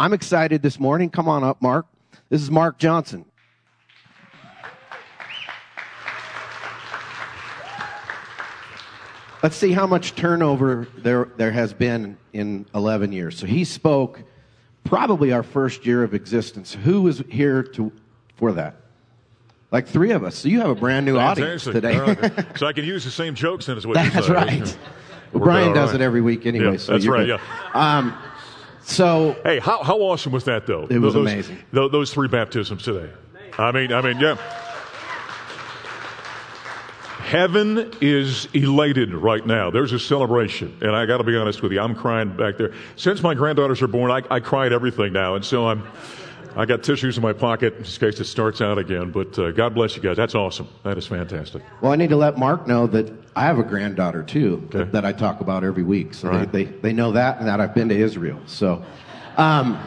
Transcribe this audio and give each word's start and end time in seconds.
I'm 0.00 0.12
excited 0.12 0.62
this 0.62 0.78
morning. 0.78 1.10
Come 1.10 1.28
on 1.28 1.42
up, 1.42 1.60
Mark. 1.60 1.86
This 2.28 2.40
is 2.40 2.52
Mark 2.52 2.78
Johnson. 2.78 3.24
Let's 9.42 9.56
see 9.56 9.72
how 9.72 9.86
much 9.88 10.14
turnover 10.14 10.86
there, 10.98 11.30
there 11.36 11.50
has 11.50 11.72
been 11.72 12.16
in 12.32 12.66
11 12.74 13.12
years. 13.12 13.36
So 13.38 13.46
he 13.46 13.64
spoke 13.64 14.22
probably 14.84 15.32
our 15.32 15.42
first 15.42 15.84
year 15.84 16.04
of 16.04 16.14
existence. 16.14 16.74
Who 16.74 17.02
was 17.02 17.22
here 17.28 17.64
to, 17.64 17.90
for 18.36 18.52
that? 18.52 18.76
Like 19.72 19.88
three 19.88 20.12
of 20.12 20.22
us. 20.22 20.36
So 20.36 20.48
you 20.48 20.60
have 20.60 20.70
a 20.70 20.74
brand 20.76 21.06
new 21.06 21.18
audience 21.18 21.64
today. 21.64 21.98
Right. 21.98 22.46
so 22.56 22.66
I 22.66 22.72
can 22.72 22.84
use 22.84 23.04
the 23.04 23.10
same 23.10 23.34
jokes 23.34 23.66
then, 23.66 23.76
is 23.76 23.86
what 23.86 23.94
That's 23.94 24.28
you 24.28 24.34
right. 24.34 24.78
Well, 25.32 25.42
Brian 25.42 25.74
does 25.74 25.90
right. 25.90 26.00
it 26.00 26.04
every 26.04 26.20
week 26.20 26.46
anyway. 26.46 26.72
Yeah, 26.72 26.76
so 26.78 26.92
that's 26.92 27.06
right. 27.06 27.26
Good. 27.26 27.40
Yeah. 27.40 27.98
Um, 27.98 28.16
so 28.88 29.36
hey, 29.44 29.58
how, 29.58 29.82
how 29.82 29.98
awesome 29.98 30.32
was 30.32 30.44
that 30.44 30.66
though? 30.66 30.86
It 30.88 30.98
was 30.98 31.14
those, 31.14 31.30
amazing. 31.30 31.58
Those, 31.72 31.92
those 31.92 32.12
three 32.12 32.28
baptisms 32.28 32.82
today. 32.82 33.10
I 33.58 33.72
mean, 33.72 33.92
I 33.92 34.00
mean, 34.00 34.18
yeah. 34.20 34.36
Heaven 37.28 37.92
is 38.00 38.48
elated 38.54 39.12
right 39.12 39.44
now. 39.44 39.70
There's 39.70 39.92
a 39.92 39.98
celebration. 39.98 40.78
And 40.80 40.96
I 40.96 41.04
got 41.04 41.18
to 41.18 41.24
be 41.24 41.36
honest 41.36 41.60
with 41.60 41.72
you, 41.72 41.80
I'm 41.80 41.94
crying 41.94 42.34
back 42.34 42.56
there. 42.56 42.72
Since 42.96 43.22
my 43.22 43.34
granddaughters 43.34 43.82
are 43.82 43.86
born, 43.86 44.10
I, 44.10 44.22
I 44.34 44.40
cry 44.40 44.64
at 44.64 44.72
everything 44.72 45.12
now. 45.12 45.34
And 45.34 45.44
so 45.44 45.68
I'm, 45.68 45.86
I 46.58 46.66
got 46.66 46.82
tissues 46.82 47.16
in 47.16 47.22
my 47.22 47.32
pocket 47.32 47.76
in 47.76 47.84
case 47.84 48.18
it 48.18 48.24
starts 48.24 48.60
out 48.60 48.78
again. 48.78 49.12
But 49.12 49.38
uh, 49.38 49.52
God 49.52 49.74
bless 49.74 49.94
you 49.94 50.02
guys. 50.02 50.16
That's 50.16 50.34
awesome. 50.34 50.68
That 50.82 50.98
is 50.98 51.06
fantastic. 51.06 51.62
Well, 51.80 51.92
I 51.92 51.96
need 51.96 52.10
to 52.10 52.16
let 52.16 52.36
Mark 52.36 52.66
know 52.66 52.88
that 52.88 53.12
I 53.36 53.42
have 53.42 53.60
a 53.60 53.62
granddaughter 53.62 54.24
too 54.24 54.68
okay. 54.74 54.90
that, 54.90 55.04
I 55.04 55.12
talk 55.12 55.40
about 55.40 55.62
every 55.62 55.84
week. 55.84 56.14
So 56.14 56.28
right. 56.28 56.50
they, 56.50 56.64
they, 56.64 56.72
they, 56.80 56.92
know 56.92 57.12
that 57.12 57.38
and 57.38 57.46
that 57.46 57.60
I've 57.60 57.76
been 57.76 57.88
to 57.90 57.96
Israel. 57.96 58.40
So, 58.46 58.84
um, 59.36 59.80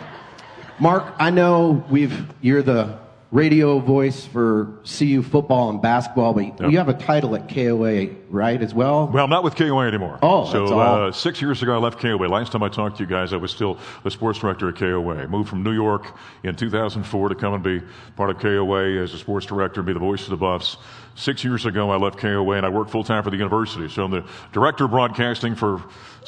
Mark, 0.79 1.13
I 1.19 1.29
know 1.29 1.83
we've, 1.89 2.25
you're 2.39 2.63
the 2.63 2.97
radio 3.31 3.79
voice 3.79 4.25
for 4.25 4.81
CU 4.83 5.23
football 5.23 5.69
and 5.69 5.81
basketball, 5.81 6.33
but 6.33 6.43
yep. 6.43 6.71
you 6.71 6.77
have 6.77 6.89
a 6.89 6.93
title 6.93 7.33
at 7.35 7.47
KOA, 7.47 8.07
right, 8.29 8.61
as 8.61 8.73
well? 8.73 9.07
Well, 9.07 9.23
I'm 9.23 9.29
not 9.29 9.43
with 9.43 9.55
KOA 9.55 9.87
anymore. 9.87 10.19
Oh, 10.21 10.51
so 10.51 10.77
uh, 10.77 11.11
six 11.13 11.41
years 11.41 11.63
ago 11.63 11.73
I 11.73 11.77
left 11.77 11.99
KOA. 11.99 12.27
Last 12.27 12.51
time 12.51 12.61
I 12.61 12.67
talked 12.67 12.97
to 12.97 13.03
you 13.03 13.09
guys, 13.09 13.31
I 13.31 13.37
was 13.37 13.51
still 13.51 13.77
the 14.03 14.11
sports 14.11 14.39
director 14.39 14.67
at 14.69 14.75
KOA. 14.75 15.27
Moved 15.29 15.49
from 15.49 15.63
New 15.63 15.71
York 15.71 16.13
in 16.43 16.55
2004 16.55 17.29
to 17.29 17.35
come 17.35 17.53
and 17.53 17.63
be 17.63 17.81
part 18.17 18.29
of 18.29 18.39
KOA 18.39 19.01
as 19.01 19.13
a 19.13 19.17
sports 19.17 19.45
director 19.45 19.79
and 19.79 19.87
be 19.87 19.93
the 19.93 19.99
voice 19.99 20.23
of 20.23 20.31
the 20.31 20.37
Buffs. 20.37 20.75
Six 21.15 21.43
years 21.43 21.65
ago 21.65 21.89
I 21.89 21.95
left 21.95 22.17
KOA 22.17 22.57
and 22.57 22.65
I 22.65 22.69
worked 22.69 22.91
full 22.91 23.03
time 23.03 23.23
for 23.23 23.29
the 23.29 23.37
university. 23.37 23.87
So 23.87 24.03
I'm 24.03 24.11
the 24.11 24.25
director 24.51 24.85
of 24.85 24.91
broadcasting 24.91 25.55
for 25.55 25.81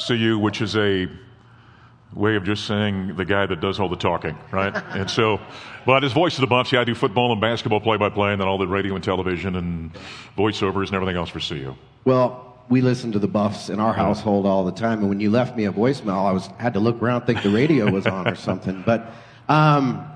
CU, 0.07 0.39
which 0.39 0.61
is 0.61 0.77
a 0.77 1.09
way 2.15 2.35
of 2.35 2.43
just 2.43 2.65
saying 2.65 3.15
the 3.15 3.25
guy 3.25 3.45
that 3.45 3.59
does 3.59 3.79
all 3.79 3.89
the 3.89 3.95
talking, 3.95 4.37
right? 4.51 4.73
and 4.89 5.09
so, 5.09 5.39
but 5.85 6.03
his 6.03 6.13
voice 6.13 6.33
is 6.33 6.39
the 6.39 6.47
Buffs, 6.47 6.71
yeah, 6.71 6.81
I 6.81 6.83
do 6.83 6.95
football 6.95 7.31
and 7.31 7.41
basketball 7.41 7.79
play 7.79 7.97
by 7.97 8.09
play, 8.09 8.31
and 8.31 8.41
then 8.41 8.47
all 8.47 8.57
the 8.57 8.67
radio 8.67 8.95
and 8.95 9.03
television 9.03 9.55
and 9.55 9.91
voiceovers 10.37 10.87
and 10.87 10.95
everything 10.95 11.17
else 11.17 11.29
for 11.29 11.39
CU. 11.39 11.75
Well, 12.05 12.57
we 12.69 12.81
listen 12.81 13.11
to 13.11 13.19
the 13.19 13.27
Buffs 13.27 13.69
in 13.69 13.79
our 13.79 13.93
household 13.93 14.45
all 14.45 14.63
the 14.65 14.71
time, 14.71 14.99
and 14.99 15.09
when 15.09 15.19
you 15.19 15.29
left 15.29 15.55
me 15.55 15.65
a 15.65 15.71
voicemail, 15.71 16.25
I 16.25 16.31
was 16.31 16.47
had 16.57 16.73
to 16.73 16.79
look 16.79 17.01
around, 17.01 17.25
think 17.25 17.43
the 17.43 17.49
radio 17.49 17.91
was 17.91 18.07
on 18.07 18.27
or 18.27 18.35
something. 18.35 18.83
But 18.85 19.11
um, 19.49 20.09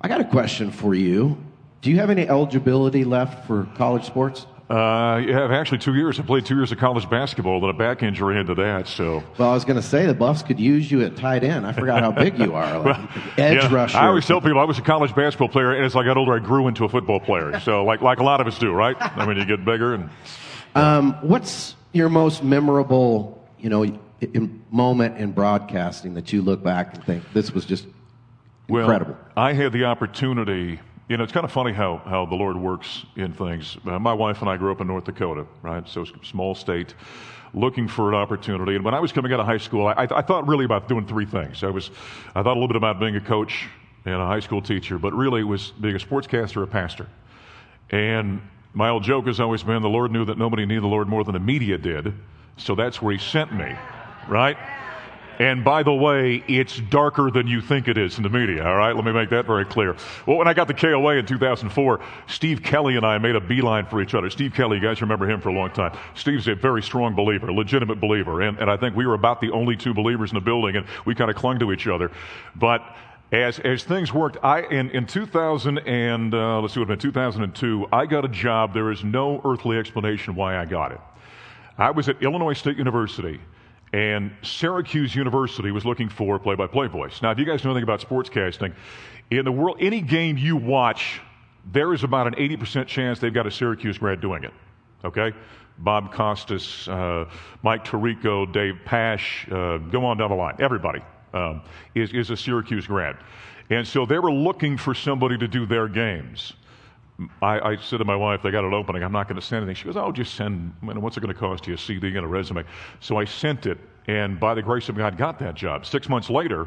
I 0.00 0.08
got 0.08 0.20
a 0.20 0.24
question 0.24 0.70
for 0.70 0.94
you. 0.94 1.38
Do 1.82 1.90
you 1.90 1.96
have 1.96 2.10
any 2.10 2.28
eligibility 2.28 3.04
left 3.04 3.46
for 3.46 3.68
college 3.76 4.04
sports? 4.04 4.46
Uh, 4.74 5.18
yeah, 5.18 5.56
actually 5.56 5.78
two 5.78 5.94
years. 5.94 6.18
I 6.18 6.24
played 6.24 6.44
two 6.44 6.56
years 6.56 6.72
of 6.72 6.78
college 6.78 7.08
basketball, 7.08 7.60
then 7.60 7.70
a 7.70 7.74
back 7.74 8.02
injury 8.02 8.40
into 8.40 8.56
that. 8.56 8.88
So. 8.88 9.22
Well, 9.38 9.50
I 9.50 9.54
was 9.54 9.64
going 9.64 9.76
to 9.76 9.86
say 9.86 10.06
the 10.06 10.14
Buffs 10.14 10.42
could 10.42 10.58
use 10.58 10.90
you 10.90 11.02
at 11.02 11.14
tight 11.14 11.44
end. 11.44 11.64
I 11.64 11.72
forgot 11.72 12.02
how 12.02 12.10
big 12.10 12.40
you 12.40 12.54
are, 12.54 12.78
like 12.80 12.84
well, 12.98 13.08
edge 13.38 13.62
yeah, 13.62 13.72
rusher. 13.72 13.98
I 13.98 14.08
always 14.08 14.26
tell 14.26 14.40
people 14.40 14.58
I 14.58 14.64
was 14.64 14.80
a 14.80 14.82
college 14.82 15.14
basketball 15.14 15.48
player, 15.48 15.74
and 15.74 15.84
as 15.84 15.94
I 15.94 16.02
got 16.02 16.16
older, 16.16 16.34
I 16.34 16.40
grew 16.40 16.66
into 16.66 16.84
a 16.84 16.88
football 16.88 17.20
player. 17.20 17.60
So, 17.60 17.84
like 17.84 18.00
like 18.00 18.18
a 18.18 18.24
lot 18.24 18.40
of 18.40 18.48
us 18.48 18.58
do, 18.58 18.72
right? 18.72 18.96
I 18.98 19.24
mean, 19.26 19.36
you 19.36 19.44
get 19.44 19.64
bigger. 19.64 19.94
And 19.94 20.10
um, 20.74 21.12
what's 21.22 21.76
your 21.92 22.08
most 22.08 22.42
memorable, 22.42 23.46
you 23.60 23.70
know, 23.70 23.84
in, 23.84 24.64
moment 24.72 25.18
in 25.18 25.30
broadcasting 25.30 26.14
that 26.14 26.32
you 26.32 26.42
look 26.42 26.64
back 26.64 26.96
and 26.96 27.04
think 27.04 27.32
this 27.32 27.52
was 27.52 27.64
just 27.64 27.86
incredible? 28.68 29.12
Well, 29.12 29.44
I 29.44 29.52
had 29.52 29.72
the 29.72 29.84
opportunity 29.84 30.80
you 31.08 31.16
know, 31.16 31.24
it's 31.24 31.32
kind 31.32 31.44
of 31.44 31.52
funny 31.52 31.72
how, 31.72 31.98
how 31.98 32.24
the 32.24 32.34
Lord 32.34 32.56
works 32.56 33.04
in 33.16 33.32
things. 33.32 33.76
Uh, 33.86 33.98
my 33.98 34.12
wife 34.12 34.40
and 34.40 34.48
I 34.48 34.56
grew 34.56 34.72
up 34.72 34.80
in 34.80 34.86
North 34.86 35.04
Dakota, 35.04 35.46
right? 35.62 35.86
So 35.86 36.04
small 36.22 36.54
state, 36.54 36.94
looking 37.52 37.88
for 37.88 38.08
an 38.08 38.14
opportunity. 38.14 38.74
And 38.74 38.84
when 38.84 38.94
I 38.94 39.00
was 39.00 39.12
coming 39.12 39.32
out 39.32 39.40
of 39.40 39.46
high 39.46 39.58
school, 39.58 39.86
I, 39.86 40.08
I 40.10 40.22
thought 40.22 40.46
really 40.48 40.64
about 40.64 40.88
doing 40.88 41.06
three 41.06 41.26
things. 41.26 41.62
I 41.62 41.68
was, 41.68 41.90
I 42.34 42.42
thought 42.42 42.56
a 42.56 42.60
little 42.60 42.68
bit 42.68 42.76
about 42.76 42.98
being 42.98 43.16
a 43.16 43.20
coach 43.20 43.68
and 44.06 44.14
a 44.14 44.26
high 44.26 44.40
school 44.40 44.62
teacher, 44.62 44.98
but 44.98 45.12
really 45.12 45.42
it 45.42 45.44
was 45.44 45.72
being 45.72 45.94
a 45.94 45.98
sportscaster, 45.98 46.62
a 46.62 46.66
pastor. 46.66 47.06
And 47.90 48.40
my 48.72 48.88
old 48.88 49.02
joke 49.02 49.26
has 49.26 49.40
always 49.40 49.62
been 49.62 49.82
the 49.82 49.88
Lord 49.88 50.10
knew 50.10 50.24
that 50.24 50.38
nobody 50.38 50.64
needed 50.64 50.82
the 50.82 50.88
Lord 50.88 51.08
more 51.08 51.22
than 51.22 51.34
the 51.34 51.40
media 51.40 51.78
did, 51.78 52.14
so 52.56 52.74
that's 52.74 53.00
where 53.02 53.12
He 53.12 53.18
sent 53.18 53.52
me, 53.52 53.74
right? 54.26 54.56
And 55.38 55.64
by 55.64 55.82
the 55.82 55.92
way, 55.92 56.44
it's 56.46 56.78
darker 56.78 57.30
than 57.30 57.46
you 57.46 57.60
think 57.60 57.88
it 57.88 57.98
is 57.98 58.16
in 58.18 58.22
the 58.22 58.28
media, 58.28 58.64
all 58.64 58.76
right? 58.76 58.94
Let 58.94 59.04
me 59.04 59.12
make 59.12 59.30
that 59.30 59.46
very 59.46 59.64
clear. 59.64 59.96
Well, 60.26 60.36
when 60.36 60.46
I 60.46 60.54
got 60.54 60.68
the 60.68 60.74
KOA 60.74 61.16
in 61.16 61.26
2004, 61.26 62.00
Steve 62.28 62.62
Kelly 62.62 62.96
and 62.96 63.04
I 63.04 63.18
made 63.18 63.34
a 63.34 63.40
beeline 63.40 63.86
for 63.86 64.00
each 64.00 64.14
other. 64.14 64.30
Steve 64.30 64.54
Kelly, 64.54 64.76
you 64.76 64.82
guys 64.82 65.00
remember 65.00 65.28
him 65.28 65.40
for 65.40 65.48
a 65.48 65.52
long 65.52 65.70
time. 65.70 65.96
Steve's 66.14 66.46
a 66.46 66.54
very 66.54 66.82
strong 66.82 67.14
believer, 67.14 67.52
legitimate 67.52 68.00
believer. 68.00 68.42
And, 68.42 68.58
and 68.58 68.70
I 68.70 68.76
think 68.76 68.94
we 68.94 69.06
were 69.06 69.14
about 69.14 69.40
the 69.40 69.50
only 69.50 69.76
two 69.76 69.92
believers 69.92 70.30
in 70.30 70.36
the 70.36 70.40
building, 70.40 70.76
and 70.76 70.86
we 71.04 71.14
kind 71.14 71.30
of 71.30 71.36
clung 71.36 71.58
to 71.58 71.72
each 71.72 71.88
other. 71.88 72.12
But 72.54 72.84
as, 73.32 73.58
as 73.58 73.82
things 73.82 74.12
worked, 74.12 74.36
I, 74.44 74.62
in, 74.62 74.90
in 74.90 75.06
2000 75.06 75.78
and, 75.78 76.32
uh, 76.32 76.60
let's 76.60 76.74
see 76.74 76.80
what, 76.80 76.90
in 76.90 76.98
2002, 76.98 77.88
I 77.92 78.06
got 78.06 78.24
a 78.24 78.28
job. 78.28 78.72
There 78.72 78.92
is 78.92 79.02
no 79.02 79.40
earthly 79.44 79.78
explanation 79.78 80.36
why 80.36 80.56
I 80.56 80.64
got 80.64 80.92
it. 80.92 81.00
I 81.76 81.90
was 81.90 82.08
at 82.08 82.22
Illinois 82.22 82.52
State 82.52 82.76
University 82.76 83.40
and 83.92 84.32
Syracuse 84.42 85.14
University 85.14 85.70
was 85.70 85.84
looking 85.84 86.08
for 86.08 86.38
play-by-play 86.38 86.88
voice. 86.88 87.22
Now, 87.22 87.30
if 87.30 87.38
you 87.38 87.44
guys 87.44 87.64
know 87.64 87.70
anything 87.70 87.84
about 87.84 88.00
sportscasting, 88.00 88.74
in 89.30 89.44
the 89.44 89.52
world, 89.52 89.76
any 89.80 90.00
game 90.00 90.36
you 90.36 90.56
watch, 90.56 91.20
there 91.72 91.92
is 91.94 92.02
about 92.02 92.26
an 92.26 92.34
80% 92.34 92.86
chance 92.86 93.18
they've 93.18 93.32
got 93.32 93.46
a 93.46 93.50
Syracuse 93.50 93.98
grad 93.98 94.20
doing 94.20 94.44
it. 94.44 94.52
Okay? 95.04 95.32
Bob 95.78 96.12
Costas, 96.12 96.88
uh, 96.88 97.24
Mike 97.62 97.84
Tirico, 97.84 98.50
Dave 98.52 98.78
Pasch, 98.84 99.46
uh, 99.50 99.78
go 99.78 100.04
on 100.04 100.16
down 100.16 100.30
the 100.30 100.36
line. 100.36 100.56
Everybody 100.60 101.00
um, 101.32 101.62
is, 101.94 102.12
is 102.12 102.30
a 102.30 102.36
Syracuse 102.36 102.86
grad. 102.86 103.16
And 103.70 103.86
so 103.86 104.06
they 104.06 104.18
were 104.18 104.32
looking 104.32 104.76
for 104.76 104.94
somebody 104.94 105.38
to 105.38 105.48
do 105.48 105.66
their 105.66 105.88
games. 105.88 106.52
I, 107.40 107.60
I, 107.60 107.76
said 107.76 107.98
to 107.98 108.04
my 108.04 108.16
wife, 108.16 108.42
they 108.42 108.50
got 108.50 108.64
an 108.64 108.74
opening. 108.74 109.04
I'm 109.04 109.12
not 109.12 109.28
going 109.28 109.40
to 109.40 109.46
send 109.46 109.62
anything. 109.62 109.76
She 109.76 109.84
goes, 109.84 109.96
oh, 109.96 110.10
just 110.10 110.34
send, 110.34 110.72
what's 110.82 111.16
it 111.16 111.20
going 111.20 111.32
to 111.32 111.38
cost 111.38 111.66
you, 111.66 111.74
a 111.74 111.78
CD 111.78 112.08
and 112.08 112.18
a 112.18 112.26
resume? 112.26 112.64
So 112.98 113.18
I 113.18 113.24
sent 113.24 113.66
it, 113.66 113.78
and 114.08 114.40
by 114.40 114.54
the 114.54 114.62
grace 114.62 114.88
of 114.88 114.96
God, 114.96 115.16
got 115.16 115.38
that 115.38 115.54
job. 115.54 115.86
Six 115.86 116.08
months 116.08 116.28
later, 116.28 116.66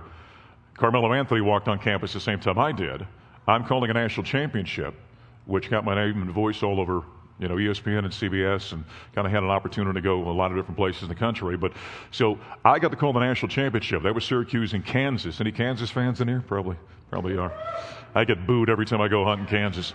Carmelo 0.76 1.12
Anthony 1.12 1.42
walked 1.42 1.68
on 1.68 1.80
campus 1.80 2.14
the 2.14 2.20
same 2.20 2.40
time 2.40 2.58
I 2.58 2.72
did. 2.72 3.06
I'm 3.48 3.66
calling 3.66 3.90
a 3.90 3.94
national 3.94 4.24
championship, 4.24 4.94
which 5.46 5.70
got 5.70 5.84
my 5.84 5.96
name 5.96 6.22
and 6.22 6.32
voice 6.32 6.64
all 6.64 6.80
over 6.80 7.04
you 7.40 7.48
know, 7.48 7.56
ESPN 7.56 8.00
and 8.00 8.10
CBS, 8.10 8.72
and 8.72 8.84
kind 9.14 9.28
of 9.28 9.32
had 9.32 9.44
an 9.44 9.50
opportunity 9.50 9.94
to 9.94 10.02
go 10.02 10.28
a 10.30 10.32
lot 10.32 10.52
of 10.52 10.58
different 10.58 10.78
places 10.78 11.04
in 11.04 11.10
the 11.10 11.16
country. 11.16 11.56
But 11.56 11.74
so 12.12 12.40
I 12.66 12.80
got 12.80 12.90
to 12.92 12.98
call 12.98 13.14
the 13.14 13.20
national 13.20 13.50
championship. 13.50 14.04
That 14.04 14.16
was 14.16 14.26
Syracuse 14.26 14.74
and 14.74 14.84
Kansas. 14.84 15.40
Any 15.40 15.52
Kansas 15.52 15.92
fans 15.92 16.20
in 16.20 16.28
here? 16.28 16.44
Probably, 16.48 16.78
probably 17.12 17.38
are. 17.38 17.54
I 18.16 18.26
get 18.26 18.48
booed 18.48 18.70
every 18.70 18.86
time 18.86 19.02
I 19.02 19.08
go 19.08 19.24
hunt 19.24 19.42
in 19.42 19.48
Kansas. 19.48 19.94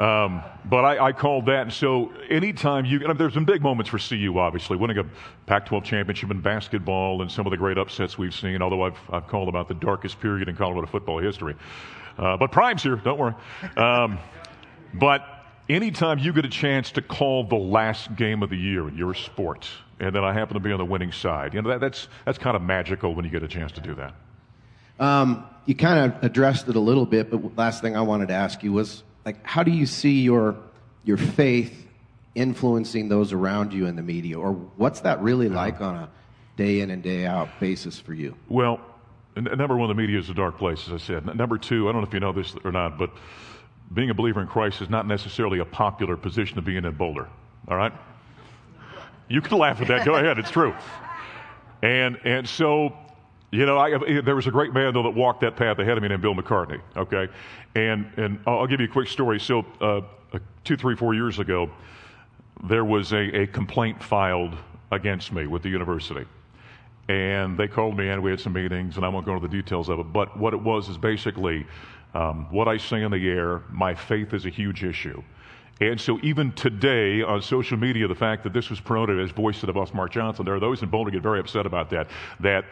Um, 0.00 0.42
but 0.64 0.82
I, 0.82 1.08
I, 1.08 1.12
called 1.12 1.44
that. 1.46 1.60
And 1.60 1.72
so 1.72 2.10
anytime 2.30 2.86
you, 2.86 3.00
I 3.04 3.08
mean, 3.08 3.18
there's 3.18 3.34
some 3.34 3.44
big 3.44 3.60
moments 3.60 3.90
for 3.90 3.98
CU, 3.98 4.38
obviously, 4.38 4.78
winning 4.78 4.96
a 4.96 5.04
Pac 5.44 5.66
12 5.66 5.84
championship 5.84 6.30
in 6.30 6.40
basketball 6.40 7.20
and 7.20 7.30
some 7.30 7.46
of 7.46 7.50
the 7.50 7.58
great 7.58 7.76
upsets 7.76 8.16
we've 8.16 8.34
seen, 8.34 8.62
although 8.62 8.82
I've, 8.82 8.98
I've 9.10 9.26
called 9.26 9.50
about 9.50 9.68
the 9.68 9.74
darkest 9.74 10.18
period 10.18 10.48
in 10.48 10.56
Colorado 10.56 10.86
football 10.86 11.18
history. 11.18 11.54
Uh, 12.16 12.38
but 12.38 12.50
Prime's 12.50 12.82
here, 12.82 12.96
don't 12.96 13.18
worry. 13.18 13.34
Um, 13.76 14.18
but 14.94 15.22
anytime 15.68 16.18
you 16.18 16.32
get 16.32 16.46
a 16.46 16.50
chance 16.50 16.92
to 16.92 17.02
call 17.02 17.44
the 17.44 17.56
last 17.56 18.16
game 18.16 18.42
of 18.42 18.48
the 18.48 18.56
year 18.56 18.88
in 18.88 18.96
your 18.96 19.12
sport, 19.12 19.68
and 19.98 20.14
then 20.14 20.24
I 20.24 20.32
happen 20.32 20.54
to 20.54 20.60
be 20.60 20.72
on 20.72 20.78
the 20.78 20.84
winning 20.86 21.12
side, 21.12 21.52
you 21.52 21.60
know, 21.60 21.68
that, 21.68 21.80
that's, 21.80 22.08
that's 22.24 22.38
kind 22.38 22.56
of 22.56 22.62
magical 22.62 23.14
when 23.14 23.26
you 23.26 23.30
get 23.30 23.42
a 23.42 23.48
chance 23.48 23.72
to 23.72 23.82
do 23.82 23.94
that. 23.96 24.14
Um, 24.98 25.44
you 25.66 25.74
kind 25.74 26.10
of 26.10 26.24
addressed 26.24 26.68
it 26.68 26.76
a 26.76 26.80
little 26.80 27.04
bit, 27.04 27.30
but 27.30 27.58
last 27.58 27.82
thing 27.82 27.98
I 27.98 28.00
wanted 28.00 28.28
to 28.28 28.34
ask 28.34 28.62
you 28.62 28.72
was 28.72 29.02
like, 29.24 29.44
how 29.46 29.62
do 29.62 29.70
you 29.70 29.86
see 29.86 30.22
your 30.22 30.56
your 31.04 31.16
faith 31.16 31.86
influencing 32.34 33.08
those 33.08 33.32
around 33.32 33.72
you 33.72 33.86
in 33.86 33.96
the 33.96 34.02
media, 34.02 34.38
or 34.38 34.52
what's 34.52 35.00
that 35.00 35.20
really 35.22 35.46
uh-huh. 35.46 35.56
like 35.56 35.80
on 35.80 35.96
a 35.96 36.08
day 36.56 36.80
in 36.80 36.90
and 36.90 37.02
day 37.02 37.26
out 37.26 37.48
basis 37.60 37.98
for 37.98 38.14
you? 38.14 38.36
Well, 38.48 38.80
number 39.36 39.76
one, 39.76 39.88
the 39.88 39.94
media 39.94 40.18
is 40.18 40.30
a 40.30 40.34
dark 40.34 40.58
place, 40.58 40.86
as 40.86 40.92
I 40.92 40.98
said. 40.98 41.34
Number 41.36 41.58
two, 41.58 41.88
I 41.88 41.92
don't 41.92 42.02
know 42.02 42.08
if 42.08 42.14
you 42.14 42.20
know 42.20 42.32
this 42.32 42.54
or 42.64 42.72
not, 42.72 42.98
but 42.98 43.10
being 43.92 44.10
a 44.10 44.14
believer 44.14 44.40
in 44.40 44.46
Christ 44.46 44.82
is 44.82 44.88
not 44.90 45.06
necessarily 45.06 45.58
a 45.58 45.64
popular 45.64 46.16
position 46.16 46.56
to 46.56 46.62
be 46.62 46.76
in 46.76 46.84
in 46.84 46.94
Boulder. 46.94 47.28
All 47.68 47.76
right? 47.76 47.92
You 49.28 49.40
can 49.40 49.58
laugh 49.58 49.80
at 49.80 49.88
that. 49.88 50.04
Go 50.04 50.14
ahead. 50.14 50.38
It's 50.38 50.50
true. 50.50 50.74
And 51.82 52.18
and 52.24 52.48
so 52.48 52.94
You 53.50 53.66
know, 53.66 53.78
I, 53.78 54.20
there 54.20 54.36
was 54.36 54.46
a 54.46 54.50
great 54.50 54.72
man 54.72 54.94
though 54.94 55.02
that 55.02 55.14
walked 55.14 55.40
that 55.40 55.56
path 55.56 55.78
ahead 55.78 55.96
of 55.96 56.02
me 56.02 56.08
named 56.08 56.22
Bill 56.22 56.34
McCartney. 56.34 56.80
Okay, 56.96 57.28
and 57.74 58.10
and 58.16 58.40
I'll 58.46 58.66
give 58.66 58.80
you 58.80 58.86
a 58.86 58.90
quick 58.90 59.08
story. 59.08 59.40
So, 59.40 59.64
uh, 59.80 60.02
two, 60.64 60.76
three, 60.76 60.94
four 60.94 61.14
years 61.14 61.38
ago, 61.38 61.70
there 62.64 62.84
was 62.84 63.12
a, 63.12 63.42
a 63.42 63.46
complaint 63.46 64.02
filed 64.02 64.54
against 64.92 65.32
me 65.32 65.46
with 65.46 65.62
the 65.62 65.68
university, 65.68 66.26
and 67.08 67.58
they 67.58 67.66
called 67.66 67.96
me 67.96 68.08
and 68.08 68.22
we 68.22 68.30
had 68.30 68.38
some 68.38 68.52
meetings, 68.52 68.96
and 68.96 69.04
I 69.04 69.08
won't 69.08 69.26
go 69.26 69.34
into 69.34 69.48
the 69.48 69.52
details 69.52 69.88
of 69.88 69.98
it. 69.98 70.12
But 70.12 70.38
what 70.38 70.54
it 70.54 70.60
was 70.60 70.88
is 70.88 70.96
basically 70.96 71.66
um, 72.14 72.46
what 72.50 72.68
I 72.68 72.76
say 72.76 73.02
in 73.02 73.10
the 73.10 73.28
air. 73.28 73.62
My 73.70 73.94
faith 73.94 74.32
is 74.34 74.46
a 74.46 74.50
huge 74.50 74.84
issue. 74.84 75.22
And 75.80 75.98
so, 75.98 76.18
even 76.22 76.52
today 76.52 77.22
on 77.22 77.40
social 77.40 77.78
media, 77.78 78.06
the 78.06 78.14
fact 78.14 78.44
that 78.44 78.52
this 78.52 78.68
was 78.68 78.80
promoted 78.80 79.18
as 79.18 79.30
Voice 79.30 79.62
of 79.62 79.68
the 79.68 79.72
Buffs 79.72 79.94
Mark 79.94 80.12
Johnson, 80.12 80.44
there 80.44 80.54
are 80.54 80.60
those 80.60 80.82
in 80.82 80.90
Boulder 80.90 81.10
get 81.10 81.22
very 81.22 81.40
upset 81.40 81.64
about 81.64 81.88
that. 81.90 82.08
That 82.40 82.66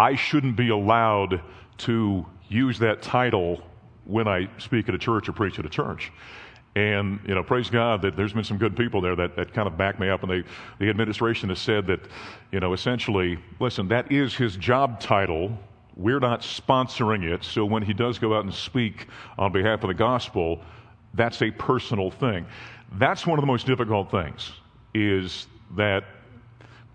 I 0.00 0.14
shouldn't 0.14 0.56
be 0.56 0.70
allowed 0.70 1.42
to 1.78 2.24
use 2.48 2.78
that 2.78 3.02
title 3.02 3.62
when 4.06 4.26
I 4.26 4.48
speak 4.56 4.88
at 4.88 4.94
a 4.94 4.98
church 4.98 5.28
or 5.28 5.32
preach 5.32 5.58
at 5.58 5.66
a 5.66 5.68
church. 5.68 6.10
And, 6.74 7.20
you 7.26 7.34
know, 7.34 7.42
praise 7.42 7.68
God 7.68 8.00
that 8.00 8.16
there's 8.16 8.32
been 8.32 8.44
some 8.44 8.56
good 8.56 8.74
people 8.74 9.02
there 9.02 9.14
that, 9.14 9.36
that 9.36 9.52
kind 9.52 9.68
of 9.68 9.76
back 9.76 10.00
me 10.00 10.08
up. 10.08 10.22
And 10.22 10.32
they, 10.32 10.44
the 10.78 10.88
administration 10.88 11.50
has 11.50 11.58
said 11.58 11.86
that, 11.88 12.00
you 12.50 12.60
know, 12.60 12.72
essentially, 12.72 13.38
listen, 13.60 13.88
that 13.88 14.10
is 14.10 14.34
his 14.34 14.56
job 14.56 15.00
title. 15.00 15.58
We're 15.96 16.20
not 16.20 16.40
sponsoring 16.40 17.22
it. 17.22 17.44
So 17.44 17.66
when 17.66 17.82
he 17.82 17.92
does 17.92 18.18
go 18.18 18.34
out 18.34 18.44
and 18.44 18.54
speak 18.54 19.06
on 19.36 19.52
behalf 19.52 19.82
of 19.82 19.88
the 19.88 19.94
gospel, 19.94 20.62
that's 21.12 21.42
a 21.42 21.50
personal 21.50 22.10
thing. 22.10 22.46
That's 22.94 23.26
one 23.26 23.38
of 23.38 23.42
the 23.42 23.48
most 23.48 23.66
difficult 23.66 24.10
things, 24.10 24.52
is 24.94 25.46
that 25.76 26.04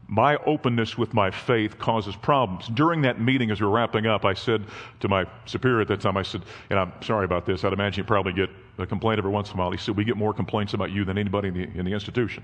my 0.08 0.38
openness 0.46 0.98
with 0.98 1.14
my 1.14 1.32
faith 1.32 1.80
causes 1.80 2.16
problems. 2.16 2.68
During 2.68 3.02
that 3.02 3.20
meeting, 3.20 3.50
as 3.52 3.60
we 3.60 3.68
were 3.68 3.74
wrapping 3.74 4.06
up, 4.06 4.24
I 4.24 4.34
said 4.34 4.64
to 5.00 5.08
my 5.08 5.26
superior 5.46 5.82
at 5.82 5.88
that 5.88 6.02
time, 6.02 6.16
I 6.16 6.24
said, 6.24 6.44
and 6.70 6.78
I'm 6.78 6.94
sorry 7.02 7.26
about 7.26 7.46
this, 7.46 7.64
I'd 7.64 7.74
imagine 7.74 8.04
you 8.04 8.08
probably 8.08 8.34
get 8.34 8.50
a 8.78 8.86
complaint 8.86 9.18
every 9.18 9.32
once 9.32 9.50
in 9.50 9.56
a 9.56 9.60
while. 9.60 9.72
He 9.72 9.78
said, 9.78 9.96
We 9.96 10.04
get 10.04 10.18
more 10.18 10.34
complaints 10.34 10.74
about 10.74 10.92
you 10.92 11.06
than 11.06 11.18
anybody 11.18 11.48
in 11.48 11.54
the, 11.54 11.80
in 11.80 11.86
the 11.86 11.94
institution. 11.94 12.44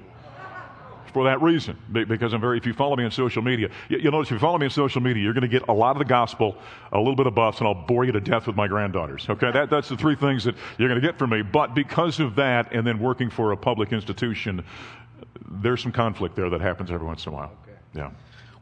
For 1.13 1.25
that 1.25 1.41
reason, 1.41 1.77
because 1.91 2.31
I'm 2.31 2.39
very, 2.39 2.57
if 2.57 2.65
you 2.65 2.73
follow 2.73 2.95
me 2.95 3.03
on 3.03 3.11
social 3.11 3.41
media, 3.41 3.69
you, 3.89 3.99
will 4.05 4.11
notice 4.11 4.29
if 4.29 4.35
you 4.35 4.39
follow 4.39 4.57
me 4.57 4.67
on 4.67 4.71
social 4.71 5.01
media, 5.01 5.21
you're 5.21 5.33
going 5.33 5.41
to 5.41 5.49
get 5.49 5.67
a 5.67 5.73
lot 5.73 5.91
of 5.91 5.99
the 5.99 6.05
gospel, 6.05 6.55
a 6.93 6.97
little 6.97 7.17
bit 7.17 7.27
of 7.27 7.35
buffs, 7.35 7.59
and 7.59 7.67
I'll 7.67 7.85
bore 7.85 8.05
you 8.05 8.13
to 8.13 8.21
death 8.21 8.47
with 8.47 8.55
my 8.55 8.65
granddaughters. 8.67 9.27
Okay, 9.29 9.51
that, 9.51 9.69
that's 9.69 9.89
the 9.89 9.97
three 9.97 10.15
things 10.15 10.45
that 10.45 10.55
you're 10.77 10.87
going 10.87 11.01
to 11.01 11.05
get 11.05 11.19
from 11.19 11.31
me. 11.31 11.41
But 11.41 11.75
because 11.75 12.21
of 12.21 12.35
that, 12.35 12.71
and 12.71 12.87
then 12.87 12.97
working 12.97 13.29
for 13.29 13.51
a 13.51 13.57
public 13.57 13.91
institution, 13.91 14.63
there's 15.59 15.81
some 15.81 15.91
conflict 15.91 16.35
there 16.35 16.49
that 16.49 16.61
happens 16.61 16.91
every 16.91 17.05
once 17.05 17.25
in 17.25 17.33
a 17.33 17.35
while. 17.35 17.51
Okay. 17.63 17.77
Yeah. 17.95 18.11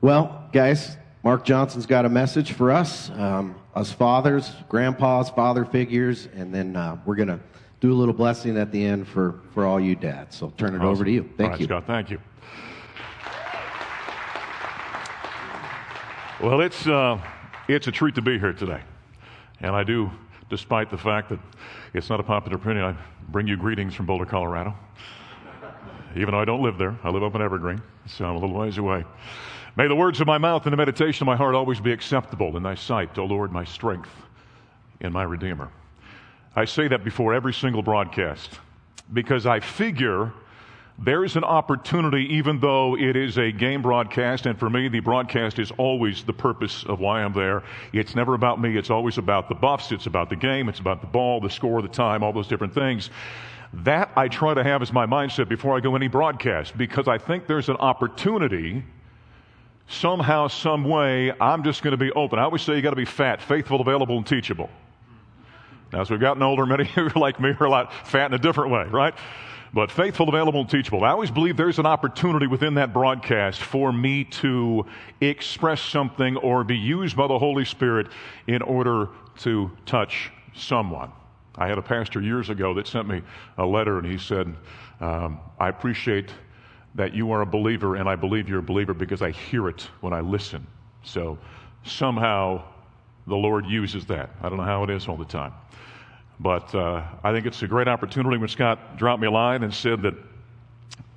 Well, 0.02 0.50
guys, 0.52 0.98
Mark 1.24 1.46
Johnson's 1.46 1.86
got 1.86 2.06
a 2.06 2.10
message 2.10 2.54
for 2.54 2.72
us, 2.72 3.10
um, 3.12 3.56
us 3.76 3.92
fathers, 3.92 4.52
grandpas, 4.70 5.30
father 5.30 5.66
figures, 5.66 6.28
and 6.34 6.54
then 6.54 6.76
uh, 6.76 6.98
we're 7.06 7.16
going 7.16 7.28
to 7.28 7.40
do 7.82 7.92
a 7.92 7.96
little 7.96 8.14
blessing 8.14 8.58
at 8.58 8.72
the 8.72 8.84
end 8.84 9.08
for, 9.08 9.40
for 9.54 9.66
all 9.66 9.80
you 9.80 9.96
dads. 9.96 10.38
So 10.38 10.48
I'll 10.48 10.52
turn 10.54 10.74
it 10.74 10.78
awesome. 10.78 10.88
over 10.88 11.06
to 11.06 11.12
you. 11.12 11.30
Thank 11.38 11.52
right, 11.52 11.60
you. 11.60 11.66
Scott, 11.66 11.86
thank 11.86 12.10
you. 12.10 12.20
Well, 16.42 16.62
it's, 16.62 16.88
uh, 16.88 17.20
it's 17.68 17.88
a 17.88 17.92
treat 17.92 18.16
to 18.16 18.22
be 18.22 18.40
here 18.40 18.54
today. 18.54 18.82
And 19.60 19.76
I 19.76 19.84
do, 19.84 20.10
despite 20.50 20.90
the 20.90 20.98
fact 20.98 21.30
that 21.30 21.40
it's 21.94 22.10
not 22.10 22.22
a 22.22 22.24
popular 22.24 22.56
opinion, 22.56 22.86
I 22.86 22.96
bring 23.30 23.46
you 23.46 23.58
greetings 23.58 23.94
from 23.94 24.06
Boulder, 24.06 24.26
Colorado 24.26 24.74
even 26.16 26.32
though 26.32 26.40
I 26.40 26.46
don't 26.46 26.62
live 26.62 26.78
there. 26.78 26.98
I 27.04 27.10
live 27.10 27.24
up 27.24 27.36
in 27.36 27.42
Evergreen, 27.42 27.82
so 28.08 28.26
I'm 28.26 28.36
a 28.36 28.40
little 28.40 28.56
ways 28.56 28.78
away. 28.78 29.06
May 29.76 29.88
the 29.88 29.96
words 29.96 30.20
of 30.20 30.28
my 30.28 30.38
mouth 30.38 30.66
and 30.66 30.74
the 30.74 30.78
meditation 30.78 31.24
of 31.24 31.28
my 31.28 31.36
heart 31.36 31.56
always 31.56 31.80
be 31.80 31.92
acceptable 31.92 32.58
in 32.58 32.64
thy 32.64 32.76
sight, 32.76 33.18
O 33.18 33.26
Lord, 33.26 33.52
my 33.52 33.64
strength 33.64 34.10
and 35.02 35.14
my 35.14 35.24
Redeemer. 35.24 35.70
I 36.56 36.66
say 36.66 36.88
that 36.88 37.04
before 37.04 37.34
every 37.34 37.54
single 37.54 37.82
broadcast 37.82 38.60
because 39.14 39.46
I 39.46 39.60
figure 39.60 40.34
there 41.02 41.24
is 41.24 41.38
an 41.38 41.46
opportunity, 41.46 42.26
even 42.36 42.60
though 42.60 42.98
it 42.98 43.16
is 43.16 43.38
a 43.38 43.54
game 43.54 43.82
broadcast, 43.82 44.46
and 44.46 44.60
for 44.60 44.70
me, 44.70 44.90
the 44.90 45.00
broadcast 45.00 45.58
is 45.58 45.72
always 45.78 46.24
the 46.24 46.34
purpose 46.34 46.84
of 46.84 47.00
why 47.00 47.24
I'm 47.24 47.32
there. 47.32 47.64
It's 47.94 48.16
never 48.16 48.34
about 48.34 48.60
me, 48.60 48.78
it's 48.78 48.90
always 48.90 49.18
about 49.18 49.48
the 49.48 49.56
buffs, 49.56 49.94
it's 49.94 50.08
about 50.08 50.30
the 50.30 50.36
game, 50.36 50.68
it's 50.68 50.80
about 50.80 51.00
the 51.00 51.08
ball, 51.08 51.40
the 51.40 51.50
score, 51.50 51.82
the 51.82 51.88
time, 51.88 52.22
all 52.22 52.34
those 52.34 52.48
different 52.48 52.74
things. 52.74 53.12
That 53.72 54.12
I 54.16 54.28
try 54.28 54.54
to 54.54 54.64
have 54.64 54.82
as 54.82 54.92
my 54.92 55.06
mindset 55.06 55.48
before 55.48 55.78
I 55.78 55.80
go 55.80 55.96
any 55.96 56.08
broadcast 56.08 56.78
because 56.78 57.08
I 57.08 57.18
think 57.18 57.46
there's 57.46 57.70
an 57.70 57.78
opportunity 57.78 58.84
somehow, 59.88 60.48
some 60.48 60.84
way, 60.84 61.34
I'm 61.40 61.64
just 61.64 61.84
going 61.84 61.92
to 61.92 61.98
be 61.98 62.12
open. 62.12 62.40
I 62.40 62.44
always 62.44 62.62
say 62.62 62.76
you 62.76 62.82
got 62.82 62.92
to 62.92 62.96
be 62.96 63.06
fat, 63.06 63.42
faithful, 63.42 63.82
available, 63.82 64.18
and 64.18 64.26
teachable. 64.26 64.70
Now, 65.92 66.02
as 66.02 66.10
we've 66.10 66.20
gotten 66.20 66.44
older, 66.44 66.66
many 66.66 66.84
of 66.84 66.96
you 66.96 67.10
like 67.16 67.40
me 67.40 67.50
are 67.60 67.66
a 67.66 67.70
lot 67.70 68.08
fat 68.08 68.28
in 68.28 68.34
a 68.34 68.40
different 68.40 68.72
way, 68.72 68.86
right? 68.86 69.14
But 69.74 69.92
faithful, 69.92 70.30
available, 70.30 70.62
and 70.62 70.70
teachable. 70.70 71.04
I 71.04 71.10
always 71.10 71.30
believe 71.30 71.58
there's 71.58 71.78
an 71.78 71.86
opportunity 71.86 72.48
within 72.48 72.76
that 72.76 72.92
broadcast 72.92 73.62
for 73.62 73.92
me 73.92 74.24
to 74.24 74.86
express 75.22 75.82
something 75.82 76.38
or 76.38 76.64
be 76.64 76.78
used 76.78 77.16
by 77.16 77.28
the 77.28 77.38
Holy 77.38 77.66
Spirit 77.66 78.08
in 78.48 78.64
order 78.64 79.10
to 79.40 79.72
touch 79.86 80.32
someone. 80.56 81.12
I 81.60 81.68
had 81.68 81.78
a 81.78 81.82
pastor 81.82 82.22
years 82.22 82.50
ago 82.50 82.74
that 82.74 82.88
sent 82.88 83.08
me 83.08 83.22
a 83.58 83.66
letter, 83.66 84.00
and 84.00 84.08
he 84.08 84.18
said, 84.18 84.56
um, 85.02 85.40
I 85.60 85.68
appreciate 85.68 86.32
that 86.96 87.14
you 87.14 87.32
are 87.32 87.42
a 87.42 87.46
believer, 87.46 87.98
and 87.98 88.10
I 88.10 88.16
believe 88.16 88.50
you're 88.50 88.60
a 88.60 88.64
believer 88.64 88.94
because 88.94 89.22
I 89.22 89.32
hear 89.32 89.68
it 89.68 89.88
when 90.00 90.14
I 90.14 90.22
listen. 90.22 90.66
So 91.04 91.38
somehow 91.84 92.64
the 93.28 93.36
Lord 93.36 93.66
uses 93.66 94.06
that. 94.08 94.32
I 94.42 94.50
don't 94.50 94.58
know 94.58 94.64
how 94.64 94.84
it 94.84 94.90
is 94.90 95.08
all 95.08 95.18
the 95.18 95.26
time. 95.26 95.54
But 96.40 96.74
uh, 96.74 97.04
I 97.24 97.34
think 97.34 97.46
it's 97.46 97.62
a 97.62 97.68
great 97.68 97.90
opportunity 97.90 98.38
when 98.38 98.48
Scott 98.48 98.98
dropped 98.98 99.22
me 99.22 99.28
a 99.28 99.32
line 99.32 99.64
and 99.64 99.74
said 99.74 100.02
that 100.04 100.14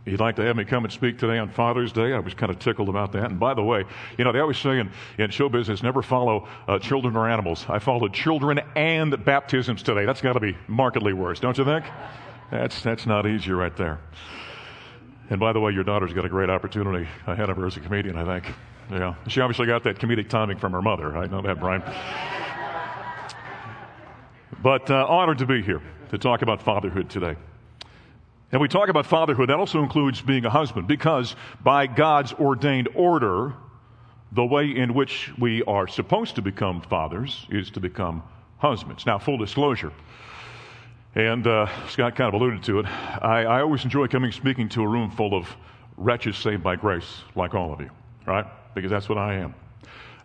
he'd 0.05 0.21
like 0.21 0.37
to 0.37 0.43
have 0.43 0.57
me 0.57 0.65
come 0.65 0.85
and 0.85 0.93
speak 0.93 1.19
today 1.19 1.39
on 1.39 1.51
Father's 1.51 1.93
Day. 1.93 2.13
I 2.13 2.19
was 2.19 2.35
kind 2.35 2.51
of 2.51 2.59
tickled 2.59 2.89
about 2.89 3.13
that. 3.13 3.31
And 3.31 3.39
by 3.39 3.55
the 3.55 3.63
way, 3.63 3.85
you 4.19 4.25
know, 4.25 4.33
they 4.33 4.41
always 4.41 4.59
say 4.59 4.79
in, 4.79 4.91
in 5.19 5.31
show 5.31 5.49
business, 5.49 5.83
never 5.83 6.03
follow 6.03 6.49
uh, 6.67 6.79
children 6.79 7.17
or 7.17 7.29
animals. 7.29 7.65
I 7.69 7.79
followed 7.79 8.13
children 8.13 8.61
and 8.75 9.25
baptisms 9.25 9.83
today. 9.83 10.05
That's 10.05 10.21
got 10.21 10.35
to 10.35 10.41
be 10.41 10.57
markedly 10.67 11.13
worse, 11.13 11.41
don't 11.41 11.57
you 11.57 11.65
think? 11.65 11.85
That's, 12.51 12.83
that's 12.83 13.07
not 13.07 13.27
easy 13.27 13.53
right 13.53 13.77
there. 13.77 14.01
And 15.31 15.41
by 15.41 15.53
the 15.53 15.61
way, 15.61 15.73
your 15.73 15.85
daughter's 15.85 16.13
got 16.13 16.25
a 16.25 16.29
great 16.29 16.51
opportunity 16.51 17.09
ahead 17.27 17.49
of 17.49 17.57
her 17.57 17.67
as 17.67 17.77
a 17.77 17.81
comedian, 17.81 18.17
I 18.17 18.25
think. 18.41 18.55
Yeah. 18.91 19.15
She 19.29 19.41
obviously 19.41 19.67
got 19.67 19.85
that 19.85 19.99
comedic 19.99 20.29
timing 20.29 20.59
from 20.59 20.73
her 20.73 20.83
mother. 20.83 21.17
I 21.17 21.27
know 21.27 21.41
that, 21.41 21.59
Brian. 21.59 21.83
But 24.63 24.91
uh, 24.91 25.07
honored 25.09 25.39
to 25.39 25.47
be 25.47 25.63
here 25.63 25.81
to 26.11 26.19
talk 26.19 26.43
about 26.43 26.61
fatherhood 26.61 27.09
today. 27.09 27.37
And 28.53 28.61
we 28.61 28.69
talk 28.69 28.91
about 28.91 29.07
fatherhood, 29.07 29.49
that 29.49 29.59
also 29.59 29.83
includes 29.83 30.21
being 30.21 30.45
a 30.45 30.51
husband, 30.51 30.87
because 30.87 31.35
by 31.65 31.87
God's 31.87 32.35
ordained 32.35 32.89
order, 32.95 33.55
the 34.31 34.45
way 34.45 34.71
in 34.71 34.93
which 34.93 35.33
we 35.39 35.63
are 35.63 35.89
supposed 35.89 36.35
to 36.35 36.43
become 36.43 36.83
fathers 36.83 37.47
is 37.49 37.71
to 37.71 37.81
become 37.81 38.23
husbands. 38.59 39.07
Now, 39.07 39.19
full 39.19 39.39
disclosure, 39.39 39.93
and 41.15 41.47
uh, 41.47 41.67
Scott 41.89 42.15
kind 42.15 42.29
of 42.29 42.41
alluded 42.41 42.63
to 42.65 42.81
it, 42.81 42.87
I, 42.87 43.45
I 43.45 43.61
always 43.63 43.85
enjoy 43.85 44.07
coming 44.09 44.33
speaking 44.33 44.69
to 44.71 44.83
a 44.83 44.89
room 44.89 45.11
full 45.11 45.35
of 45.35 45.49
wretches 45.97 46.37
saved 46.37 46.63
by 46.63 46.77
grace, 46.77 47.23
like 47.35 47.55
all 47.55 47.73
of 47.73 47.81
you, 47.81 47.91
right? 48.27 48.47
Because 48.75 48.91
that's 48.91 49.09
what 49.09 49.19
I 49.19 49.35
am. 49.35 49.55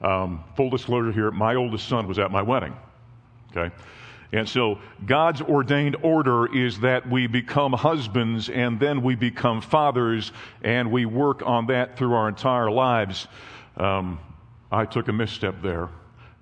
Um, 0.02 0.44
full 0.56 0.70
disclosure 0.70 1.14
here, 1.14 1.32
my 1.32 1.56
oldest 1.56 1.88
son 1.88 2.08
was 2.08 2.20
at 2.20 2.30
my 2.30 2.42
wedding, 2.42 2.76
okay? 3.52 3.74
And 4.34 4.48
so 4.48 4.80
God's 5.06 5.42
ordained 5.42 5.96
order 6.02 6.54
is 6.54 6.80
that 6.82 7.10
we 7.10 7.28
become 7.28 7.72
husbands 7.72 8.50
and 8.50 8.80
then 8.80 9.02
we 9.02 9.16
become 9.16 9.62
fathers 9.62 10.34
and 10.64 10.92
we 10.92 11.06
work 11.06 11.42
on 11.46 11.68
that 11.68 11.98
through 11.98 12.14
our 12.14 12.28
entire 12.28 12.70
lives. 12.70 13.28
Um, 13.78 14.20
I 14.70 14.86
took 14.86 15.08
a 15.08 15.14
misstep 15.14 15.62
there 15.62 15.90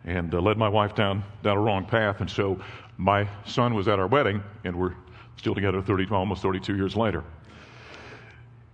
and 0.04 0.34
uh, 0.34 0.40
led 0.40 0.58
my 0.58 0.70
wife 0.70 0.96
down, 0.96 1.24
down 1.44 1.58
a 1.58 1.62
wrong 1.62 1.86
path. 1.86 2.22
And 2.22 2.30
so 2.30 2.60
my 2.98 3.30
son 3.46 3.76
was 3.76 3.88
at 3.88 4.00
our 4.00 4.08
wedding 4.08 4.42
and 4.64 4.76
we're 4.76 4.96
still 5.38 5.54
together 5.54 5.82
30, 5.82 6.08
almost 6.10 6.42
32 6.42 6.76
years 6.76 6.96
later. 6.96 7.24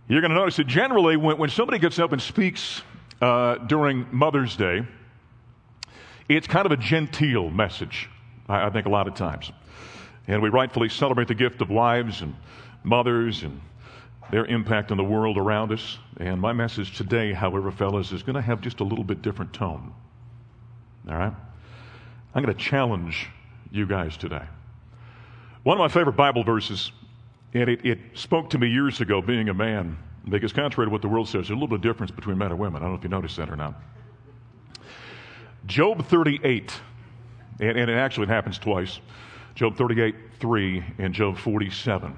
You're 0.08 0.22
going 0.22 0.32
to 0.32 0.38
notice 0.38 0.56
that 0.58 0.68
generally 0.68 1.18
when, 1.18 1.38
when 1.38 1.50
somebody 1.50 1.80
gets 1.80 2.00
up 2.00 2.14
and 2.14 2.22
speaks 2.22 2.82
uh, 3.22 3.56
during 3.56 4.08
Mother's 4.12 4.56
Day, 4.56 4.86
it's 6.30 6.48
kind 6.48 6.66
of 6.66 6.72
a 6.72 6.78
genteel 6.78 7.50
message. 7.50 8.10
I, 8.52 8.68
I 8.68 8.70
think 8.70 8.86
a 8.86 8.90
lot 8.90 9.08
of 9.08 9.16
times. 9.16 9.52
And 10.28 10.42
we 10.42 10.50
rightfully 10.50 10.90
celebrate 10.90 11.28
the 11.28 11.36
gift 11.36 11.62
of 11.62 11.70
wives 11.70 12.22
and 12.22 12.36
mothers 12.84 13.44
and 13.44 13.62
their 14.30 14.46
impact 14.46 14.92
on 14.92 14.98
the 14.98 15.04
world 15.04 15.38
around 15.38 15.72
us. 15.72 15.98
And 16.18 16.40
my 16.40 16.54
message 16.54 16.96
today, 16.96 17.34
however, 17.34 17.72
fellas, 17.72 18.12
is 18.12 18.24
going 18.24 18.36
to 18.36 18.42
have 18.42 18.62
just 18.62 18.80
a 18.80 18.84
little 18.84 19.04
bit 19.04 19.22
different 19.22 19.54
tone. 19.54 19.94
All 21.10 21.18
right? 21.18 21.34
I'm 22.34 22.44
going 22.44 22.56
to 22.56 22.64
challenge 22.64 23.28
you 23.72 23.86
guys 23.86 24.16
today. 24.16 24.44
One 25.64 25.78
of 25.78 25.80
my 25.80 25.90
favorite 25.90 26.16
Bible 26.16 26.44
verses, 26.44 26.92
and 27.54 27.70
it, 27.70 27.86
it 27.86 28.00
spoke 28.14 28.50
to 28.52 28.58
me 28.58 28.70
years 28.70 29.02
ago 29.02 29.22
being 29.22 29.50
a 29.50 29.54
man, 29.54 29.98
because 30.30 30.54
contrary 30.54 30.88
to 30.88 30.92
what 30.92 31.02
the 31.02 31.08
world 31.08 31.28
says, 31.28 31.48
there's 31.48 31.50
a 31.50 31.54
little 31.54 31.68
bit 31.68 31.76
of 31.76 31.82
difference 31.82 32.12
between 32.12 32.38
men 32.38 32.52
and 32.52 32.60
women. 32.60 32.82
I 32.82 32.86
don't 32.86 32.94
know 32.94 32.98
if 32.98 33.04
you 33.04 33.10
noticed 33.10 33.38
that 33.38 33.50
or 33.50 33.56
not. 33.56 33.76
Job 35.66 36.06
38, 36.08 36.74
and, 37.62 37.78
and 37.78 37.90
it 37.90 37.96
actually 37.96 38.28
happens 38.28 38.58
twice 38.58 39.00
Job 39.56 39.78
38, 39.78 40.16
3, 40.40 40.84
and 40.98 41.14
Job 41.14 41.38
47. 41.38 42.18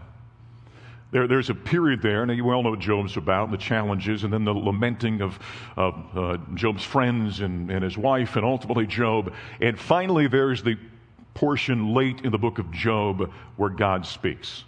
There, 1.12 1.28
there's 1.28 1.50
a 1.50 1.56
period 1.56 2.02
there, 2.02 2.24
and 2.24 2.36
you 2.36 2.50
all 2.50 2.64
know 2.64 2.72
what 2.72 2.80
Job's 2.80 3.18
about, 3.18 3.52
the 3.52 3.58
challenges, 3.58 4.24
and 4.24 4.34
then 4.34 4.46
the 4.46 4.54
lamenting 4.54 5.22
of, 5.22 5.38
of 5.78 6.18
uh, 6.18 6.38
Job's 6.56 6.84
friends 6.84 7.42
and, 7.42 7.70
and 7.70 7.84
his 7.84 7.98
wife, 7.98 8.36
and 8.36 8.46
ultimately 8.46 8.88
Job. 8.88 9.34
And 9.62 9.80
finally, 9.80 10.28
there's 10.28 10.64
the 10.64 10.78
portion 11.34 11.94
late 11.94 12.22
in 12.22 12.32
the 12.32 12.38
book 12.38 12.60
of 12.60 12.72
Job 12.72 13.32
where 13.58 13.70
God 13.70 14.06
speaks. 14.06 14.64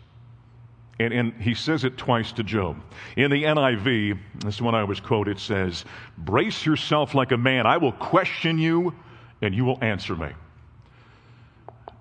And, 1.00 1.14
and, 1.14 1.34
he 1.42 1.54
says 1.54 1.84
it 1.84 1.98
twice 1.98 2.32
to 2.34 2.44
Job. 2.44 2.78
In 3.18 3.30
the 3.30 3.44
NIV, 3.44 4.18
this 4.40 4.56
is 4.56 4.62
one 4.62 4.76
I 4.76 4.82
always 4.82 5.00
quote, 5.00 5.28
it 5.28 5.40
says, 5.40 5.84
Brace 6.18 6.66
yourself 6.66 7.14
like 7.14 7.32
a 7.32 7.38
man. 7.38 7.66
I 7.66 7.78
will 7.78 7.92
question 7.92 8.58
you, 8.58 8.94
and 9.42 9.54
you 9.54 9.66
will 9.66 9.78
answer 9.84 10.16
me. 10.16 10.30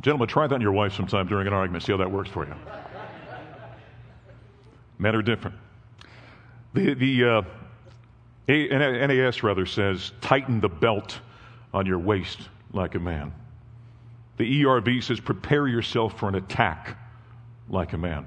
Gentlemen, 0.05 0.29
try 0.29 0.47
that 0.47 0.55
on 0.55 0.61
your 0.61 0.73
wife 0.73 0.93
sometime 0.93 1.27
during 1.27 1.47
an 1.47 1.55
argument. 1.55 1.83
See 1.83 1.91
how 1.91 1.97
that 1.97 2.11
works 2.11 2.29
for 2.29 2.45
you. 2.45 2.55
Men 4.99 5.17
are 5.17 5.23
different. 5.23 5.57
The, 6.75 6.93
the 6.93 7.25
uh, 7.25 7.43
NAS 8.47 9.43
rather 9.43 9.65
says, 9.65 10.13
tighten 10.21 10.61
the 10.61 10.69
belt 10.69 11.19
on 11.73 11.87
your 11.87 11.99
waist 11.99 12.39
like 12.75 12.97
a 12.97 12.99
man. 12.99 13.33
The 14.37 14.65
ERV 14.65 15.03
says, 15.03 15.21
prepare 15.21 15.67
yourself 15.67 16.19
for 16.19 16.29
an 16.29 16.35
attack 16.35 16.99
like 17.71 17.95
a 17.95 17.99
man. 17.99 18.27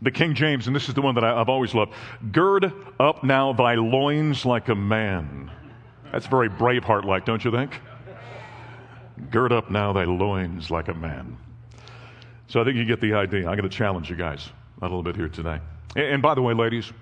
The 0.00 0.12
King 0.12 0.32
James, 0.32 0.68
and 0.68 0.76
this 0.76 0.88
is 0.88 0.94
the 0.94 1.02
one 1.02 1.16
that 1.16 1.24
I, 1.24 1.36
have 1.38 1.48
always 1.48 1.74
loved 1.74 1.92
gird 2.30 2.72
up 3.00 3.24
now 3.24 3.52
thy 3.52 3.74
loins 3.74 4.46
like 4.46 4.68
a 4.68 4.76
man. 4.76 5.50
That's 6.12 6.28
very 6.28 6.48
Braveheart 6.48 7.04
like, 7.04 7.24
don't 7.24 7.44
you 7.44 7.50
think? 7.50 7.80
Gird 9.30 9.52
up 9.52 9.70
now 9.70 9.92
thy 9.92 10.04
loins 10.04 10.70
like 10.70 10.88
a 10.88 10.94
man. 10.94 11.36
So 12.46 12.60
I 12.60 12.64
think 12.64 12.76
you 12.76 12.84
get 12.84 13.00
the 13.00 13.14
idea. 13.14 13.40
I'm 13.40 13.56
going 13.56 13.62
to 13.62 13.68
challenge 13.68 14.08
you 14.08 14.16
guys 14.16 14.48
a 14.80 14.84
little 14.84 15.02
bit 15.02 15.16
here 15.16 15.28
today. 15.28 15.60
And, 15.96 16.06
and 16.06 16.22
by 16.22 16.34
the 16.34 16.42
way, 16.42 16.54
ladies, 16.54 16.92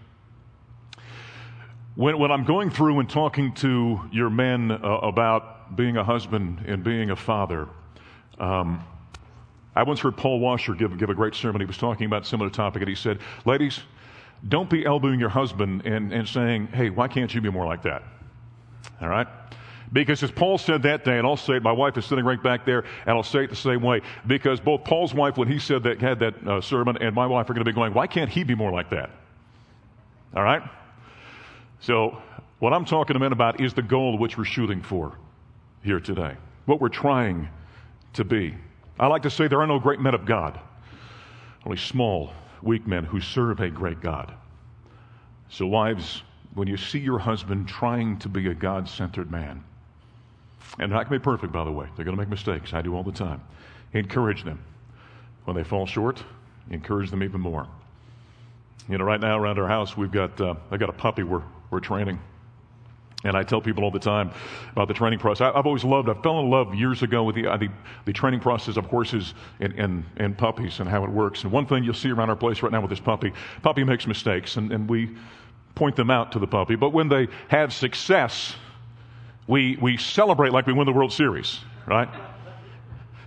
when, 1.95 2.19
when 2.19 2.31
I'm 2.31 2.45
going 2.45 2.71
through 2.71 3.01
and 3.01 3.09
talking 3.09 3.55
to 3.55 4.01
your 4.13 4.29
men 4.29 4.71
uh, 4.71 4.77
about 4.77 5.77
being 5.77 5.97
a 5.97 6.05
husband 6.05 6.65
and 6.67 6.83
being 6.83 7.11
a 7.11 7.17
father, 7.17 7.69
um, 8.39 8.85
I 9.75 9.83
once 9.83 10.01
heard 10.01 10.17
Paul 10.17 10.41
Washer 10.41 10.75
give, 10.75 10.99
give 10.99 11.11
a 11.11 11.15
great 11.15 11.35
sermon. 11.35 11.61
He 11.61 11.67
was 11.67 11.79
talking 11.79 12.07
about 12.07 12.23
a 12.23 12.25
similar 12.25 12.51
topic, 12.51 12.83
and 12.83 12.89
he 12.89 12.95
said, 12.95 13.21
Ladies, 13.45 13.81
don't 14.49 14.71
be 14.71 14.85
elbowing 14.85 15.21
your 15.21 15.29
husband 15.29 15.83
and, 15.85 16.13
and 16.13 16.29
saying, 16.29 16.69
Hey, 16.69 16.91
why 16.91 17.09
can't 17.09 17.33
you 17.35 17.41
be 17.41 17.51
more 17.51 17.67
like 17.67 17.83
that? 17.83 18.03
All 19.01 19.09
right? 19.09 19.27
Because 19.93 20.23
as 20.23 20.31
Paul 20.31 20.59
said 20.59 20.83
that 20.83 21.05
day, 21.05 21.19
and 21.19 21.27
I'll 21.27 21.37
say 21.37 21.55
it, 21.55 21.63
my 21.63 21.73
wife 21.73 21.97
is 21.97 22.05
sitting 22.05 22.25
right 22.25 22.43
back 22.43 22.65
there, 22.65 22.81
and 22.81 23.11
I'll 23.17 23.23
say 23.23 23.45
it 23.45 23.51
the 23.51 23.57
same 23.57 23.83
way. 23.83 24.01
Because 24.27 24.61
both 24.61 24.85
Paul's 24.85 25.15
wife, 25.15 25.37
when 25.37 25.49
he 25.49 25.59
said 25.59 25.85
that, 25.85 26.01
had 26.01 26.19
that 26.21 26.47
uh, 26.47 26.61
sermon, 26.61 26.97
and 27.01 27.15
my 27.15 27.27
wife 27.27 27.49
are 27.49 27.55
going 27.55 27.65
to 27.65 27.71
be 27.71 27.75
going, 27.75 27.95
Why 27.95 28.07
can't 28.07 28.31
he 28.31 28.43
be 28.43 28.55
more 28.55 28.73
like 28.73 28.91
that? 28.91 29.11
All 30.35 30.43
right? 30.43 30.63
So, 31.81 32.21
what 32.59 32.73
I'm 32.73 32.85
talking 32.85 33.15
to 33.15 33.21
men 33.21 33.33
about 33.33 33.61
is 33.61 33.75
the 33.75 33.83
goal 33.83 34.19
which 34.19 34.39
we're 34.39 34.45
shooting 34.45 34.83
for 34.83 35.17
here 35.83 36.01
today. 36.01 36.37
What 36.65 36.81
we're 36.81 36.89
trying 36.89 37.49
to 38.15 38.25
be. 38.25 38.55
I 38.99 39.07
like 39.07 39.23
to 39.23 39.31
say 39.31 39.47
there 39.47 39.61
are 39.61 39.67
no 39.67 39.79
great 39.79 40.01
men 40.01 40.15
of 40.15 40.25
God, 40.25 40.59
only 41.65 41.77
small, 41.77 42.33
weak 42.63 42.87
men 42.87 43.05
who 43.05 43.21
serve 43.21 43.61
a 43.61 43.69
great 43.69 44.01
God. 44.01 44.33
So, 45.49 45.67
wives, 45.67 46.23
when 46.55 46.67
you 46.67 46.77
see 46.77 46.99
your 46.99 47.19
husband 47.19 47.69
trying 47.69 48.19
to 48.21 48.29
be 48.29 48.49
a 48.49 48.55
God 48.55 48.89
centered 48.89 49.31
man, 49.31 49.63
and 50.79 50.91
they're 50.91 50.99
not 50.99 51.09
going 51.09 51.19
to 51.19 51.21
be 51.21 51.25
perfect, 51.25 51.53
by 51.53 51.65
the 51.65 51.73
way, 51.73 51.87
they're 51.97 52.05
going 52.05 52.17
to 52.17 52.21
make 52.21 52.29
mistakes. 52.29 52.75
I 52.75 52.83
do 52.83 52.95
all 52.95 53.03
the 53.03 53.13
time. 53.13 53.41
Encourage 53.93 54.45
them. 54.45 54.63
When 55.45 55.57
they 55.57 55.65
fall 55.65 55.87
short, 55.87 56.23
encourage 56.71 57.11
them 57.11 57.23
even 57.23 57.41
more. 57.41 57.67
You 58.89 58.99
know, 58.99 59.05
right 59.05 59.21
now 59.21 59.39
around 59.39 59.59
our 59.59 59.69
house, 59.69 59.97
we've 59.97 60.11
got, 60.11 60.41
uh, 60.41 60.55
I 60.71 60.77
got 60.77 60.89
a 60.89 60.93
puppy 60.93 61.23
we're, 61.23 61.43
we're 61.71 61.81
training. 61.81 62.19
And 63.25 63.37
I 63.37 63.43
tell 63.43 63.61
people 63.61 63.83
all 63.83 63.91
the 63.91 63.99
time 63.99 64.31
about 64.73 64.89
the 64.89 64.95
training 64.95 65.19
process. 65.19 65.51
I, 65.53 65.57
have 65.57 65.67
always 65.67 65.83
loved, 65.83 66.09
I 66.09 66.15
fell 66.15 66.39
in 66.39 66.51
love 66.51 66.75
years 66.75 67.03
ago 67.03 67.25
with 67.25 67.35
the, 67.35 67.49
uh, 67.49 67.57
the, 67.57 67.69
the, 68.05 68.13
training 68.13 68.41
process 68.41 68.77
of 68.77 68.85
horses 68.87 69.35
and, 69.59 69.73
and, 69.73 70.05
and 70.19 70.39
puppies 70.39 70.79
and 70.79 70.89
how 70.89 71.03
it 71.03 71.11
works. 71.11 71.43
And 71.43 71.51
one 71.51 71.67
thing 71.67 71.83
you'll 71.83 71.95
see 71.95 72.11
around 72.11 72.31
our 72.31 72.37
place 72.37 72.63
right 72.63 72.71
now 72.71 72.81
with 72.81 72.91
this 72.91 73.01
puppy, 73.01 73.33
puppy 73.63 73.83
makes 73.83 74.07
mistakes 74.07 74.57
and, 74.57 74.71
and 74.71 74.89
we 74.89 75.17
point 75.75 75.97
them 75.97 76.11
out 76.11 76.31
to 76.33 76.39
the 76.39 76.47
puppy. 76.47 76.77
But 76.77 76.91
when 76.91 77.09
they 77.09 77.27
have 77.49 77.73
success, 77.73 78.55
we, 79.47 79.77
we 79.81 79.97
celebrate 79.97 80.53
like 80.53 80.67
we 80.67 80.73
win 80.73 80.87
the 80.87 80.93
World 80.93 81.13
Series, 81.13 81.61
right? 81.87 82.09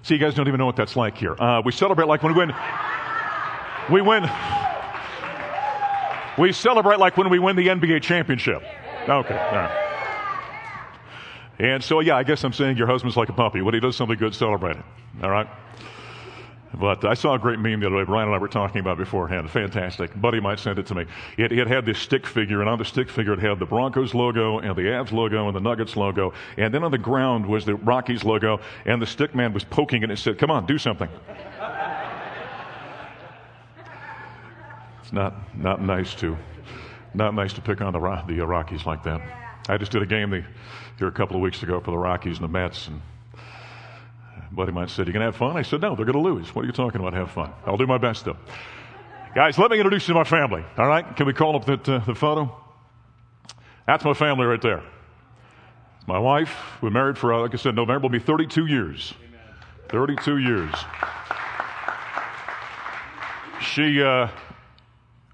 See, 0.03 0.15
you 0.15 0.19
guys 0.19 0.33
don't 0.33 0.47
even 0.47 0.57
know 0.57 0.65
what 0.65 0.75
that's 0.75 0.95
like 0.95 1.17
here. 1.17 1.39
Uh, 1.41 1.61
we 1.63 1.71
celebrate 1.71 2.07
like 2.07 2.23
when 2.23 2.33
we 2.33 2.39
win. 2.39 2.55
We 3.91 4.01
win. 4.01 4.29
We 6.38 6.53
celebrate 6.53 6.99
like 6.99 7.17
when 7.17 7.29
we 7.29 7.39
win 7.39 7.55
the 7.55 7.67
NBA 7.67 8.01
championship. 8.01 8.63
Okay. 9.07 9.35
And 11.59 11.83
so, 11.83 11.99
yeah, 11.99 12.15
I 12.15 12.23
guess 12.23 12.43
I'm 12.43 12.53
saying 12.53 12.77
your 12.77 12.88
husband's 12.88 13.17
like 13.17 13.27
a 13.29 13.33
puppy. 13.33 13.61
When 13.61 13.73
he 13.73 13.81
does 13.81 13.97
something 13.97 14.17
good, 14.17 14.33
celebrate 14.33 14.77
it. 14.77 14.85
All 15.21 15.29
right? 15.29 15.47
But 16.73 17.03
I 17.03 17.15
saw 17.15 17.33
a 17.33 17.39
great 17.39 17.59
meme 17.59 17.79
the 17.79 17.88
other 17.88 17.97
day. 17.97 18.03
Brian 18.03 18.27
and 18.27 18.35
I 18.35 18.38
were 18.38 18.47
talking 18.47 18.79
about 18.79 18.97
beforehand. 18.97 19.49
Fantastic. 19.49 20.19
Buddy 20.19 20.39
might 20.39 20.59
send 20.59 20.77
it 20.77 20.85
to 20.88 20.95
me. 20.95 21.05
It, 21.38 21.51
it 21.51 21.67
had 21.67 21.85
this 21.85 21.97
stick 21.97 22.27
figure, 22.27 22.61
and 22.61 22.69
on 22.69 22.77
the 22.77 22.85
stick 22.85 23.09
figure, 23.09 23.33
it 23.33 23.39
had 23.39 23.57
the 23.57 23.65
Broncos 23.65 24.13
logo, 24.13 24.59
and 24.59 24.75
the 24.75 24.83
Avs 24.83 25.11
logo, 25.11 25.47
and 25.47 25.55
the 25.55 25.61
Nuggets 25.61 25.97
logo. 25.97 26.33
And 26.57 26.71
then 26.73 26.83
on 26.83 26.91
the 26.91 26.97
ground 26.97 27.45
was 27.45 27.65
the 27.65 27.75
Rockies 27.75 28.23
logo, 28.23 28.59
and 28.85 29.01
the 29.01 29.07
stick 29.07 29.33
man 29.33 29.51
was 29.51 29.63
poking 29.63 30.03
it 30.03 30.09
and 30.11 30.19
said, 30.19 30.38
Come 30.38 30.51
on, 30.51 30.67
do 30.67 30.77
something. 30.77 31.09
it's 35.01 35.11
not, 35.11 35.57
not 35.57 35.81
nice 35.81 36.13
to 36.15 36.38
not 37.13 37.33
nice 37.33 37.53
to 37.53 37.61
pick 37.61 37.81
on 37.81 37.93
the, 37.93 38.23
the 38.27 38.45
Rockies 38.45 38.85
like 38.85 39.03
that. 39.03 39.21
I 39.67 39.77
just 39.77 39.91
did 39.91 40.01
a 40.01 40.05
game 40.05 40.29
the, 40.29 40.43
here 40.97 41.07
a 41.07 41.11
couple 41.11 41.35
of 41.35 41.41
weeks 41.41 41.63
ago 41.63 41.79
for 41.79 41.91
the 41.91 41.97
Rockies 41.97 42.38
and 42.38 42.43
the 42.43 42.51
Mets, 42.51 42.88
and 42.88 43.01
buddy 44.51 44.69
of 44.69 44.75
mine 44.75 44.87
said, 44.87 45.07
"You 45.07 45.13
can 45.13 45.21
have 45.21 45.35
fun." 45.35 45.57
I 45.57 45.61
said, 45.61 45.81
"No, 45.81 45.95
they're 45.95 46.05
going 46.05 46.23
to 46.23 46.33
lose. 46.33 46.53
What 46.53 46.63
are 46.63 46.67
you 46.67 46.71
talking 46.71 46.99
about? 46.99 47.13
Have 47.13 47.31
fun. 47.31 47.51
I'll 47.65 47.77
do 47.77 47.87
my 47.87 47.97
best, 47.97 48.25
though." 48.25 48.37
Guys, 49.35 49.57
let 49.59 49.69
me 49.69 49.77
introduce 49.77 50.07
you 50.07 50.13
to 50.13 50.19
my 50.19 50.23
family. 50.23 50.63
All 50.77 50.87
right? 50.87 51.15
Can 51.15 51.27
we 51.27 51.33
call 51.33 51.55
up 51.55 51.65
that, 51.65 51.87
uh, 51.87 51.99
the 51.99 52.15
photo? 52.15 52.51
That's 53.85 54.03
my 54.03 54.13
family 54.13 54.45
right 54.45 54.61
there. 54.61 54.81
My 56.07 56.17
wife. 56.17 56.55
We're 56.81 56.89
married 56.89 57.17
for, 57.17 57.33
uh, 57.33 57.41
like 57.41 57.53
I 57.53 57.57
said, 57.57 57.75
November 57.75 58.03
will 58.03 58.09
be 58.09 58.19
32 58.19 58.65
years. 58.65 59.13
32 59.89 60.37
years. 60.39 60.73
She. 63.61 64.01
Uh, 64.01 64.29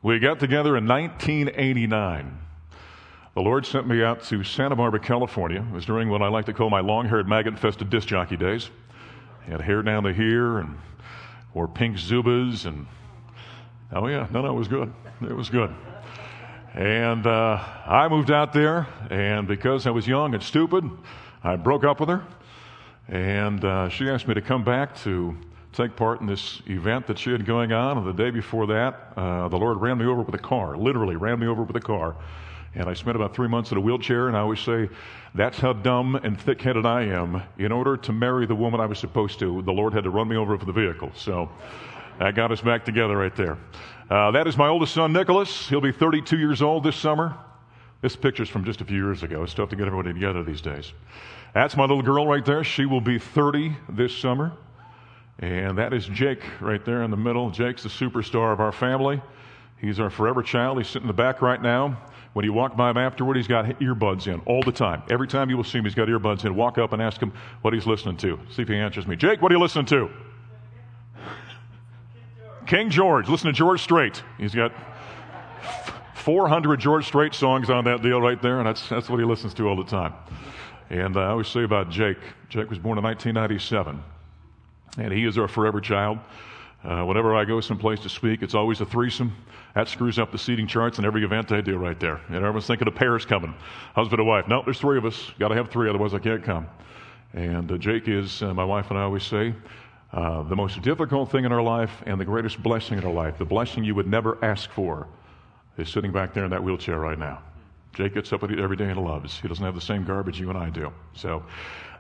we 0.02 0.20
got 0.20 0.40
together 0.40 0.78
in 0.78 0.88
1989. 0.88 2.38
The 3.34 3.42
Lord 3.42 3.66
sent 3.66 3.88
me 3.88 4.04
out 4.04 4.24
to 4.26 4.44
Santa 4.44 4.76
Barbara, 4.76 5.00
California. 5.00 5.66
It 5.68 5.74
was 5.74 5.86
during 5.86 6.10
what 6.10 6.22
I 6.22 6.28
like 6.28 6.46
to 6.46 6.54
call 6.54 6.70
my 6.70 6.82
long 6.82 7.08
haired, 7.08 7.28
maggot 7.28 7.54
infested 7.54 7.90
disc 7.90 8.08
jockey 8.08 8.38
days. 8.38 8.70
Had 9.48 9.62
hair 9.62 9.84
down 9.84 10.04
to 10.04 10.14
here 10.14 10.58
and 10.58 10.76
wore 11.54 11.68
pink 11.68 11.98
Zubaz. 11.98 12.66
and 12.66 12.88
oh 13.92 14.08
yeah, 14.08 14.28
no, 14.32 14.42
no, 14.42 14.50
it 14.50 14.58
was 14.58 14.68
good. 14.68 14.92
It 15.22 15.36
was 15.36 15.50
good. 15.50 15.74
And 16.74 17.28
uh, 17.28 17.64
I 17.86 18.08
moved 18.10 18.32
out 18.32 18.54
there, 18.54 18.88
and 19.10 19.48
because 19.48 19.86
I 19.86 19.92
was 19.92 20.08
young 20.08 20.34
and 20.34 20.42
stupid, 20.42 20.90
I 21.44 21.58
broke 21.58 21.84
up 21.84 22.00
with 22.00 22.10
her. 22.10 22.26
And 23.08 23.64
uh, 23.64 23.88
she 23.90 24.10
asked 24.10 24.28
me 24.28 24.34
to 24.34 24.42
come 24.42 24.64
back 24.64 24.96
to 25.04 25.38
take 25.74 25.96
part 25.96 26.22
in 26.22 26.28
this 26.28 26.64
event 26.66 27.06
that 27.06 27.20
she 27.20 27.32
had 27.32 27.46
going 27.46 27.72
on. 27.72 28.00
And 28.00 28.08
the 28.08 28.14
day 28.14 28.32
before 28.32 28.66
that, 28.68 29.14
uh, 29.16 29.48
the 29.48 29.58
Lord 29.58 29.80
ran 29.80 30.00
me 30.00 30.06
over 30.06 30.22
with 30.22 30.34
a 30.34 30.40
car, 30.40 30.76
literally 30.76 31.16
ran 31.16 31.40
me 31.40 31.46
over 31.46 31.62
with 31.62 31.76
a 31.76 31.82
car. 31.82 32.16
And 32.76 32.90
I 32.90 32.94
spent 32.94 33.16
about 33.16 33.34
three 33.34 33.48
months 33.48 33.72
in 33.72 33.78
a 33.78 33.82
wheelchair, 33.82 34.28
and 34.28 34.36
I 34.36 34.42
always 34.42 34.60
say, 34.60 34.90
that's 35.34 35.58
how 35.58 35.72
dumb 35.72 36.16
and 36.16 36.40
thick 36.40 36.62
headed 36.62 36.86
I 36.86 37.04
am. 37.04 37.42
In 37.58 37.72
order 37.72 37.96
to 37.96 38.12
marry 38.12 38.46
the 38.46 38.56
woman 38.56 38.82
I 38.82 38.86
was 38.86 39.00
supposed 39.00 39.40
to, 39.40 39.62
the 39.62 39.72
Lord 39.72 39.94
had 39.94 40.04
to 40.04 40.10
run 40.10 40.28
me 40.28 40.36
over 40.36 40.56
with 40.56 40.66
the 40.66 40.74
vehicle. 40.74 41.12
So 41.16 41.50
that 42.20 42.36
got 42.36 42.52
us 42.52 42.60
back 42.60 42.84
together 42.84 43.16
right 43.16 43.36
there. 43.36 43.58
Uh, 44.10 44.32
that 44.32 44.46
is 44.46 44.58
my 44.58 44.68
oldest 44.68 44.94
son, 44.94 45.14
Nicholas. 45.14 45.70
He'll 45.70 45.82
be 45.82 45.94
32 45.94 46.38
years 46.38 46.62
old 46.62 46.84
this 46.84 46.98
summer. 46.98 47.38
This 48.02 48.16
picture's 48.16 48.50
from 48.50 48.66
just 48.66 48.82
a 48.82 48.86
few 48.86 49.04
years 49.04 49.24
ago. 49.24 49.42
It's 49.44 49.54
tough 49.54 49.70
to 49.70 49.76
get 49.76 49.88
everybody 49.88 50.14
together 50.14 50.44
these 50.44 50.62
days. 50.62 50.92
That's 51.54 51.78
my 51.78 51.84
little 51.84 52.04
girl 52.04 52.28
right 52.28 52.44
there. 52.44 52.64
She 52.64 52.86
will 52.86 53.02
be 53.02 53.18
30 53.18 53.76
this 53.88 54.16
summer. 54.16 54.52
And 55.40 55.78
that 55.78 55.94
is 55.94 56.06
Jake 56.08 56.44
right 56.60 56.84
there 56.84 57.04
in 57.04 57.12
the 57.12 57.18
middle. 57.18 57.50
Jake's 57.50 57.84
the 57.84 57.90
superstar 57.90 58.52
of 58.52 58.60
our 58.60 58.72
family. 58.72 59.22
He's 59.78 60.00
our 60.00 60.10
forever 60.10 60.44
child. 60.44 60.78
He's 60.78 60.88
sitting 60.88 61.04
in 61.04 61.08
the 61.08 61.14
back 61.14 61.42
right 61.42 61.62
now. 61.62 61.98
When 62.36 62.44
you 62.44 62.52
walk 62.52 62.76
by 62.76 62.90
him 62.90 62.98
afterward, 62.98 63.38
he's 63.38 63.48
got 63.48 63.64
earbuds 63.80 64.28
in 64.28 64.42
all 64.42 64.62
the 64.62 64.74
time. 64.74 65.04
Every 65.10 65.26
time 65.26 65.50
you 65.50 65.56
will 65.56 65.64
see 65.64 65.78
him, 65.78 65.86
he's 65.86 65.96
got 65.96 66.10
earbuds 66.10 66.44
in. 66.44 66.54
Walk 66.54 66.78
up 66.78 66.92
and 66.92 67.02
ask 67.02 67.22
him 67.22 67.32
what 67.62 67.74
he's 67.74 67.88
listening 67.88 68.18
to. 68.18 68.38
See 68.52 68.62
if 68.62 68.68
he 68.68 68.76
answers 68.76 69.08
me. 69.08 69.16
Jake, 69.16 69.42
what 69.42 69.54
are 69.54 69.56
you 69.56 69.62
listening 69.62 69.86
to? 69.86 70.10
King 72.68 72.90
George. 72.90 73.30
Listen 73.30 73.48
to 73.48 73.54
George 73.54 73.82
Strait. 73.82 74.22
He's 74.38 74.54
got 74.54 74.74
400 76.16 76.78
George 76.78 77.06
Strait 77.06 77.34
songs 77.34 77.70
on 77.70 77.86
that 77.86 78.02
deal 78.02 78.20
right 78.20 78.42
there, 78.42 78.58
and 78.60 78.68
that's, 78.68 78.90
that's 78.90 79.10
what 79.10 79.22
he 79.22 79.26
listens 79.26 79.54
to 79.54 79.70
all 79.70 79.78
the 79.78 79.86
time. 79.86 80.14
And 80.90 81.16
uh, 81.16 81.22
I 81.22 81.28
always 81.28 81.48
say 81.48 81.64
about 81.64 81.90
Jake, 81.90 82.20
Jake 82.50 82.70
was 82.70 82.80
born 82.80 82.98
in 82.98 83.04
1997, 83.06 84.04
and 84.98 85.14
he 85.14 85.24
is 85.24 85.38
our 85.38 85.48
forever 85.48 85.80
child. 85.80 86.20
Uh, 86.86 87.04
whenever 87.04 87.36
I 87.36 87.46
go 87.46 87.62
someplace 87.62 88.00
to 88.02 88.10
speak, 88.10 88.44
it's 88.44 88.54
always 88.54 88.80
a 88.80 88.86
threesome. 88.86 89.36
That 89.74 89.88
screws 89.88 90.20
up 90.20 90.32
the 90.32 90.38
seating 90.38 90.68
charts 90.68 91.00
in 91.00 91.06
every 91.06 91.24
event 91.24 91.52
I 91.52 91.62
do 91.62 91.78
right 91.78 92.00
there. 92.00 92.22
And 92.28 92.36
everyone's 92.36 92.68
thinking 92.68 92.88
of 92.88 92.94
pairs 92.94 93.26
coming, 93.26 93.56
husband 93.96 94.20
and 94.20 94.28
wife. 94.28 94.48
No, 94.48 94.62
there's 94.64 94.80
three 94.80 95.00
of 95.00 95.06
us. 95.06 95.32
Got 95.40 95.48
to 95.48 95.56
have 95.56 95.72
three, 95.72 95.90
otherwise 95.90 96.14
I 96.14 96.20
can't 96.20 96.44
come. 96.44 96.68
And 97.34 97.72
uh, 97.72 97.78
Jake 97.78 98.08
is, 98.08 98.44
uh, 98.44 98.54
my 98.54 98.64
wife 98.64 98.92
and 98.92 99.00
I 99.00 99.02
always 99.02 99.24
say, 99.24 99.56
uh, 100.14 100.44
the 100.44 100.56
most 100.56 100.80
difficult 100.84 101.32
thing 101.32 101.44
in 101.44 101.52
our 101.52 101.64
life 101.64 102.04
and 102.06 102.22
the 102.22 102.26
greatest 102.26 102.62
blessing 102.62 103.00
in 103.00 103.04
our 103.04 103.12
life, 103.12 103.40
the 103.40 103.46
blessing 103.46 103.84
you 103.84 103.96
would 103.96 104.08
never 104.08 104.38
ask 104.46 104.70
for, 104.70 105.08
is 105.78 105.90
sitting 105.90 106.12
back 106.12 106.36
there 106.36 106.46
in 106.46 106.52
that 106.52 106.64
wheelchair 106.64 107.00
right 107.00 107.18
now. 107.18 107.42
Jake 107.94 108.14
gets 108.14 108.32
up 108.32 108.44
every 108.44 108.78
day 108.78 108.90
and 108.90 109.04
loves. 109.04 109.40
He 109.40 109.48
doesn't 109.48 109.66
have 109.66 109.74
the 109.74 109.82
same 109.82 110.06
garbage 110.06 110.40
you 110.40 110.50
and 110.50 110.58
I 110.58 110.70
do. 110.70 110.94
So 111.14 111.44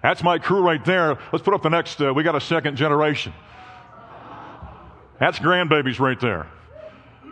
that's 0.04 0.22
my 0.22 0.38
crew 0.38 0.62
right 0.62 0.84
there. 0.86 1.18
Let's 1.32 1.44
put 1.44 1.56
up 1.56 1.64
the 1.64 1.70
next, 1.70 2.00
uh, 2.02 2.14
we 2.14 2.22
got 2.22 2.36
a 2.36 2.42
second 2.42 2.76
generation. 2.76 3.34
That's 5.20 5.40
grandbabies 5.40 6.00
right 6.00 6.20
there. 6.20 6.48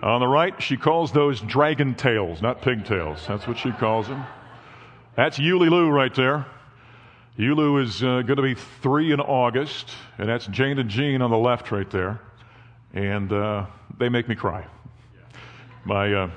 On 0.02 0.20
the 0.20 0.28
right, 0.28 0.62
she 0.62 0.78
calls 0.78 1.12
those 1.12 1.40
dragon 1.42 1.96
tails, 1.96 2.42
not 2.42 2.62
pigtails. 2.62 3.26
That's 3.28 3.48
what 3.48 3.58
she 3.58 3.72
calls 3.72 4.08
them. 4.08 4.26
That's 5.16 5.38
Yuli 5.38 5.92
right 5.92 6.14
there. 6.14 6.46
Yulu 7.38 7.82
is 7.82 8.04
uh, 8.04 8.22
going 8.22 8.36
to 8.36 8.42
be 8.42 8.56
three 8.56 9.12
in 9.12 9.20
August, 9.20 9.92
and 10.18 10.30
that's 10.30 10.46
Jane 10.48 10.78
and 10.78 10.90
Jean 10.90 11.22
on 11.22 11.32
the 11.32 11.38
left 11.38 11.72
right 11.72 11.90
there. 11.90 12.20
And 12.94 13.32
uh, 13.32 13.66
they 13.98 14.10
make 14.10 14.28
me 14.28 14.36
cry. 14.36 14.68
My, 15.86 16.14
uh, 16.14 16.30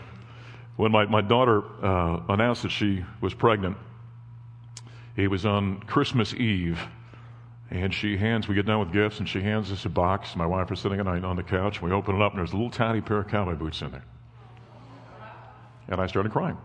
when 0.76 0.92
my, 0.92 1.04
my 1.06 1.20
daughter 1.20 1.62
uh, 1.84 2.20
announced 2.28 2.62
that 2.62 2.70
she 2.70 3.04
was 3.20 3.34
pregnant, 3.34 3.76
it 5.16 5.28
was 5.28 5.44
on 5.44 5.80
Christmas 5.80 6.34
Eve, 6.34 6.80
and 7.70 7.92
she 7.92 8.16
hands, 8.16 8.49
we 8.49 8.54
get 8.54 8.66
done 8.66 8.78
with 8.78 8.92
gifts, 8.92 9.18
and 9.18 9.28
she 9.28 9.40
hands 9.40 9.73
us 9.73 9.85
a 9.85 9.88
box. 9.88 10.37
My 10.37 10.46
wife 10.46 10.70
is 10.70 10.78
sitting 10.78 11.00
on 11.00 11.37
the 11.37 11.42
couch, 11.42 11.82
we 11.82 11.90
open 11.90 12.16
it 12.16 12.23
up, 12.23 12.32
and 12.32 12.38
there's 12.38 12.52
a 12.52 12.56
little 12.56 12.70
tiny 12.70 13.00
pair 13.00 13.18
of 13.18 13.28
cowboy 13.28 13.54
boots 13.54 13.82
in 13.82 13.90
there. 13.90 14.04
And 15.88 16.00
I 16.00 16.06
started 16.06 16.32
crying. 16.32 16.56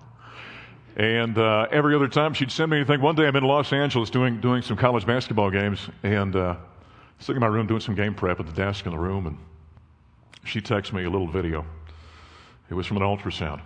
And 0.96 1.38
uh, 1.38 1.68
every 1.72 1.96
other 1.96 2.08
time 2.08 2.34
she'd 2.34 2.52
send 2.52 2.72
me 2.72 2.78
anything. 2.78 3.02
One 3.02 3.16
day 3.16 3.26
I'm 3.26 3.36
in 3.36 3.44
Los 3.44 3.72
Angeles 3.72 4.10
doing, 4.10 4.42
doing 4.42 4.62
some 4.62 4.76
college 4.76 5.06
basketball 5.06 5.50
games 5.50 5.80
and 6.04 6.36
uh, 6.36 6.56
sitting 7.20 7.38
in 7.38 7.42
my 7.42 7.48
room 7.48 7.66
doing 7.66 7.80
some 7.80 7.96
game 7.96 8.14
prep 8.14 8.40
at 8.40 8.46
the 8.46 8.52
desk 8.52 8.86
in 8.86 8.92
the 8.92 8.98
room. 8.98 9.28
And 9.28 9.38
she 10.44 10.60
texts 10.60 10.94
me 10.94 11.06
a 11.06 11.10
little 11.10 11.28
video. 11.28 11.66
It 12.70 12.74
was 12.74 12.86
from 12.88 12.98
an 12.98 13.04
ultrasound. 13.04 13.62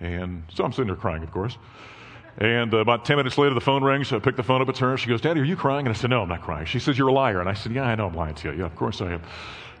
And 0.00 0.44
so 0.54 0.64
I'm 0.64 0.72
sitting 0.72 0.86
there 0.86 0.96
crying, 0.96 1.22
of 1.22 1.30
course. 1.30 1.58
And 2.38 2.72
uh, 2.72 2.78
about 2.78 3.04
10 3.04 3.16
minutes 3.16 3.36
later, 3.36 3.54
the 3.54 3.60
phone 3.60 3.82
rings. 3.82 4.12
I 4.12 4.20
pick 4.20 4.36
the 4.36 4.44
phone 4.44 4.62
up. 4.62 4.68
It's 4.68 4.78
her. 4.78 4.96
She 4.96 5.08
goes, 5.08 5.20
Daddy, 5.20 5.40
are 5.40 5.44
you 5.44 5.56
crying? 5.56 5.86
And 5.86 5.94
I 5.94 5.98
said, 5.98 6.10
No, 6.10 6.22
I'm 6.22 6.28
not 6.28 6.42
crying. 6.42 6.66
She 6.66 6.78
says, 6.78 6.96
You're 6.96 7.08
a 7.08 7.12
liar. 7.12 7.40
And 7.40 7.48
I 7.48 7.54
said, 7.54 7.72
Yeah, 7.72 7.82
I 7.82 7.96
know 7.96 8.06
I'm 8.06 8.14
lying 8.14 8.36
to 8.36 8.50
you. 8.52 8.58
Yeah, 8.58 8.66
of 8.66 8.76
course 8.76 9.00
I 9.00 9.12
am. 9.12 9.22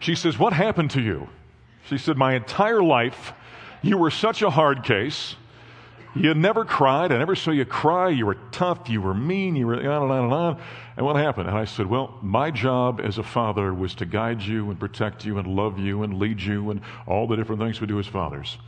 She 0.00 0.16
says, 0.16 0.38
What 0.38 0.52
happened 0.52 0.90
to 0.92 1.00
you? 1.00 1.28
She 1.88 1.98
said, 1.98 2.16
My 2.16 2.34
entire 2.34 2.82
life, 2.82 3.32
you 3.80 3.96
were 3.96 4.10
such 4.10 4.42
a 4.42 4.50
hard 4.50 4.82
case. 4.82 5.36
You 6.16 6.34
never 6.34 6.64
cried. 6.64 7.12
I 7.12 7.18
never 7.18 7.36
saw 7.36 7.52
you 7.52 7.64
cry. 7.64 8.08
You 8.08 8.26
were 8.26 8.38
tough. 8.50 8.88
You 8.88 9.02
were 9.02 9.14
mean. 9.14 9.54
You 9.54 9.68
were 9.68 9.76
on 9.76 10.02
and 10.02 10.12
on 10.12 10.24
and 10.24 10.32
on. 10.32 10.60
And 10.96 11.06
what 11.06 11.14
happened? 11.14 11.48
And 11.48 11.56
I 11.56 11.64
said, 11.64 11.86
Well, 11.86 12.18
my 12.22 12.50
job 12.50 13.00
as 13.00 13.18
a 13.18 13.22
father 13.22 13.72
was 13.72 13.94
to 13.96 14.04
guide 14.04 14.42
you 14.42 14.68
and 14.68 14.80
protect 14.80 15.24
you 15.24 15.38
and 15.38 15.46
love 15.46 15.78
you 15.78 16.02
and 16.02 16.18
lead 16.18 16.40
you 16.40 16.72
and 16.72 16.80
all 17.06 17.28
the 17.28 17.36
different 17.36 17.60
things 17.60 17.80
we 17.80 17.86
do 17.86 18.00
as 18.00 18.08
fathers. 18.08 18.58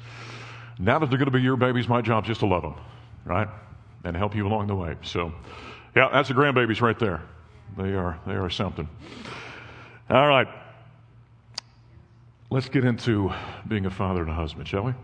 Now 0.79 1.01
that 1.01 1.11
they're 1.11 1.19
going 1.19 1.27
to 1.27 1.37
be 1.37 1.43
your 1.43 1.57
babies, 1.57 1.89
my 1.89 2.03
job 2.03 2.25
is 2.25 2.29
just 2.29 2.41
to 2.41 2.47
love 2.47 2.63
them, 2.63 2.75
right? 3.25 3.49
And 4.05 4.17
help 4.17 4.35
you 4.35 4.47
along 4.47 4.69
the 4.69 4.75
way. 4.75 4.97
So, 5.03 5.33
yeah, 5.95 6.09
that's 6.13 6.29
the 6.29 6.35
grandbabies 6.35 6.81
right 6.81 6.99
there. 6.99 7.23
They 7.77 7.93
are, 7.93 8.19
they 8.27 8.35
are 8.35 8.49
something. 8.49 8.89
All 10.09 10.27
right. 10.27 10.49
Let's 12.51 12.69
get 12.69 12.85
into 12.85 13.31
being 13.69 13.87
a 13.87 13.91
father 13.91 14.23
and 14.23 14.31
a 14.31 14.35
husband, 14.35 14.67
shall 14.67 14.83
we? 14.85 14.95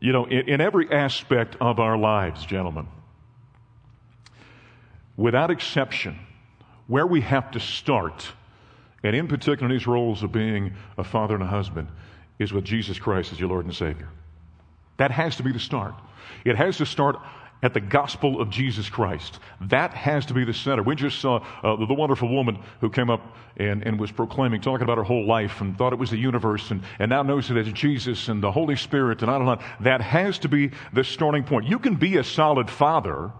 You 0.00 0.12
know, 0.12 0.26
in, 0.26 0.48
in 0.48 0.60
every 0.60 0.90
aspect 0.90 1.56
of 1.60 1.78
our 1.78 1.96
lives, 1.96 2.44
gentlemen, 2.44 2.88
without 5.16 5.50
exception, 5.50 6.18
where 6.88 7.06
we 7.06 7.22
have 7.22 7.52
to 7.52 7.60
start, 7.60 8.26
and 9.02 9.16
in 9.16 9.28
particular 9.28 9.66
in 9.66 9.70
these 9.70 9.86
roles 9.86 10.22
of 10.22 10.32
being 10.32 10.74
a 10.98 11.04
father 11.04 11.34
and 11.34 11.42
a 11.42 11.46
husband, 11.46 11.88
is 12.38 12.52
with 12.52 12.64
Jesus 12.64 12.98
Christ 12.98 13.32
as 13.32 13.40
your 13.40 13.48
Lord 13.48 13.64
and 13.64 13.74
Savior. 13.74 14.08
That 14.98 15.10
has 15.10 15.36
to 15.36 15.42
be 15.42 15.52
the 15.52 15.60
start. 15.60 15.94
It 16.44 16.56
has 16.56 16.76
to 16.78 16.86
start 16.86 17.16
at 17.62 17.72
the 17.72 17.80
gospel 17.80 18.40
of 18.40 18.50
Jesus 18.50 18.90
Christ. 18.90 19.38
That 19.62 19.94
has 19.94 20.26
to 20.26 20.34
be 20.34 20.44
the 20.44 20.52
center. 20.52 20.82
We 20.82 20.94
just 20.94 21.18
saw 21.18 21.36
uh, 21.62 21.76
the, 21.76 21.86
the, 21.86 21.94
wonderful 21.94 22.28
woman 22.28 22.58
who 22.80 22.90
came 22.90 23.08
up 23.08 23.36
and, 23.56 23.82
and 23.82 23.98
was 23.98 24.12
proclaiming, 24.12 24.60
talking 24.60 24.84
about 24.84 24.98
her 24.98 25.04
whole 25.04 25.26
life 25.26 25.62
and 25.62 25.76
thought 25.76 25.94
it 25.94 25.98
was 25.98 26.10
the 26.10 26.18
universe 26.18 26.70
and, 26.70 26.82
and 26.98 27.08
now 27.08 27.22
knows 27.22 27.50
it 27.50 27.56
as 27.56 27.72
Jesus 27.72 28.28
and 28.28 28.42
the 28.42 28.52
Holy 28.52 28.76
Spirit 28.76 29.22
and 29.22 29.30
on 29.30 29.40
and 29.40 29.50
on. 29.50 29.64
That 29.80 30.02
has 30.02 30.38
to 30.40 30.48
be 30.48 30.72
the 30.92 31.04
starting 31.04 31.44
point. 31.44 31.66
You 31.66 31.78
can 31.78 31.94
be 31.94 32.18
a 32.18 32.24
solid 32.24 32.68
father 32.68 33.32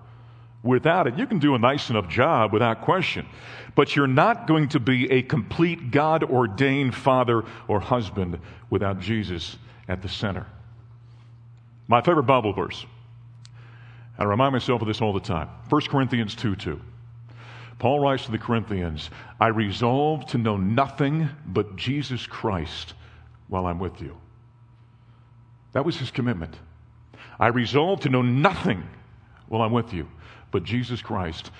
without 0.62 1.07
it. 1.07 1.18
You 1.18 1.27
can 1.27 1.38
do 1.38 1.55
a 1.55 1.59
nice 1.59 1.90
enough 1.90 2.09
job 2.09 2.53
without 2.53 2.81
question. 2.81 3.27
But 3.74 3.94
you're 3.94 4.07
not 4.07 4.46
going 4.46 4.70
to 4.70 4.81
be 4.81 5.11
a 5.12 5.22
complete 5.22 5.90
God 5.90 6.24
ordained 6.24 6.94
father 6.94 7.44
or 7.68 7.81
husband 7.81 8.38
without 8.70 9.00
Jesus 9.00 9.59
at 9.87 10.00
the 10.00 10.09
center. 10.09 10.46
My 11.87 12.00
favorite 12.00 12.24
Bible 12.24 12.55
verse 12.55 12.87
I 14.18 14.24
remind 14.24 14.53
myself 14.53 14.81
of 14.81 14.88
this 14.88 15.00
all 15.00 15.12
the 15.12 15.20
time. 15.20 15.48
1 15.68 15.81
Corinthians 15.83 16.35
2 16.35 16.57
2. 16.57 16.81
Paul 17.79 18.00
writes 18.00 18.27
to 18.27 18.31
the 18.31 18.38
Corinthians, 18.38 19.11
I 19.40 19.48
resolve 19.48 20.27
to 20.27 20.38
know 20.38 20.57
nothing 20.57 21.29
but 21.44 21.77
Jesus 21.77 22.27
Christ 22.27 22.94
while 23.48 23.66
I'm 23.66 23.81
with 23.81 24.00
you. 24.00 24.16
That 25.72 25.85
was 25.85 25.96
his 25.96 26.12
commitment. 26.12 26.57
I 27.38 27.48
resolve 27.48 28.00
to 28.00 28.09
know 28.09 28.22
nothing 28.22 28.85
while 29.48 29.62
I'm 29.62 29.72
with 29.72 29.92
you 29.92 30.09
but 30.55 30.62
Jesus 30.62 31.03
Christ 31.03 31.50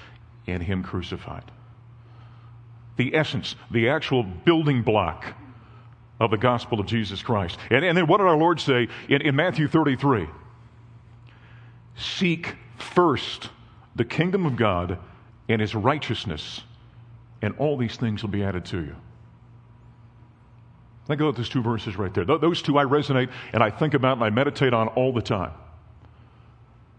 and 0.47 0.63
him 0.63 0.85
crucified. 0.85 1.51
The 2.97 3.17
essence, 3.17 3.57
the 3.73 3.89
actual 3.89 4.23
building 4.23 4.83
block 4.83 5.35
of 6.21 6.31
the 6.31 6.37
gospel 6.37 6.79
of 6.79 6.87
Jesus 6.87 7.21
Christ. 7.21 7.59
And, 7.71 7.85
and 7.85 7.99
then 7.99 8.07
what 8.07 8.19
did 8.19 8.29
our 8.29 8.37
Lord 8.37 8.61
say 8.61 8.87
in, 9.09 9.21
in 9.21 9.35
Matthew 9.35 9.67
33? 9.67 10.29
Seek 11.97 12.57
first 12.79 13.51
the 13.97 14.05
kingdom 14.05 14.47
of 14.47 14.57
God 14.57 14.99
and 15.49 15.61
his 15.61 15.75
righteousness, 15.75 16.63
and 17.43 17.55
all 17.59 17.77
these 17.77 17.97
things 17.97 18.23
will 18.23 18.31
be 18.31 18.43
added 18.43 18.65
to 18.67 18.81
you. 18.81 18.97
Think 21.07 21.21
about 21.21 21.37
those 21.37 21.51
two 21.51 21.63
verses 21.63 21.97
right 21.97 22.13
there. 22.15 22.25
Those 22.25 22.63
two 22.63 22.79
I 22.79 22.85
resonate 22.85 23.31
and 23.53 23.63
I 23.63 23.71
think 23.71 23.95
about 23.95 24.17
and 24.17 24.25
I 24.25 24.31
meditate 24.31 24.73
on 24.73 24.89
all 24.89 25.13
the 25.13 25.21
time. 25.21 25.53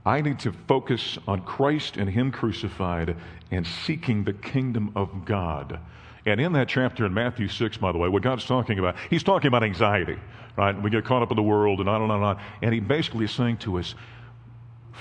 I 0.05 0.21
need 0.21 0.37
to 0.39 0.51
focus 0.67 1.17
on 1.27 1.41
Christ 1.41 1.97
and 1.97 2.07
Him 2.07 2.31
crucified 2.31 3.15
and 3.49 3.65
seeking 3.65 4.23
the 4.23 4.33
kingdom 4.33 4.91
of 4.95 5.25
God. 5.25 5.79
And 6.27 6.39
in 6.39 6.53
that 6.53 6.67
chapter 6.67 7.05
in 7.05 7.13
Matthew 7.13 7.47
6, 7.47 7.77
by 7.77 7.91
the 7.91 7.97
way, 7.97 8.07
what 8.09 8.21
God's 8.21 8.45
talking 8.45 8.77
about, 8.77 8.95
He's 9.09 9.23
talking 9.23 9.47
about 9.47 9.63
anxiety, 9.63 10.17
right? 10.55 10.79
We 10.79 10.91
get 10.91 11.05
caught 11.05 11.23
up 11.23 11.31
in 11.31 11.35
the 11.35 11.43
world 11.43 11.79
and 11.79 11.89
on 11.89 12.03
and 12.03 12.11
on 12.11 12.17
and 12.17 12.25
on. 12.25 12.39
And 12.61 12.73
He 12.73 12.79
basically 12.79 13.25
is 13.25 13.31
saying 13.31 13.57
to 13.57 13.79
us, 13.79 13.95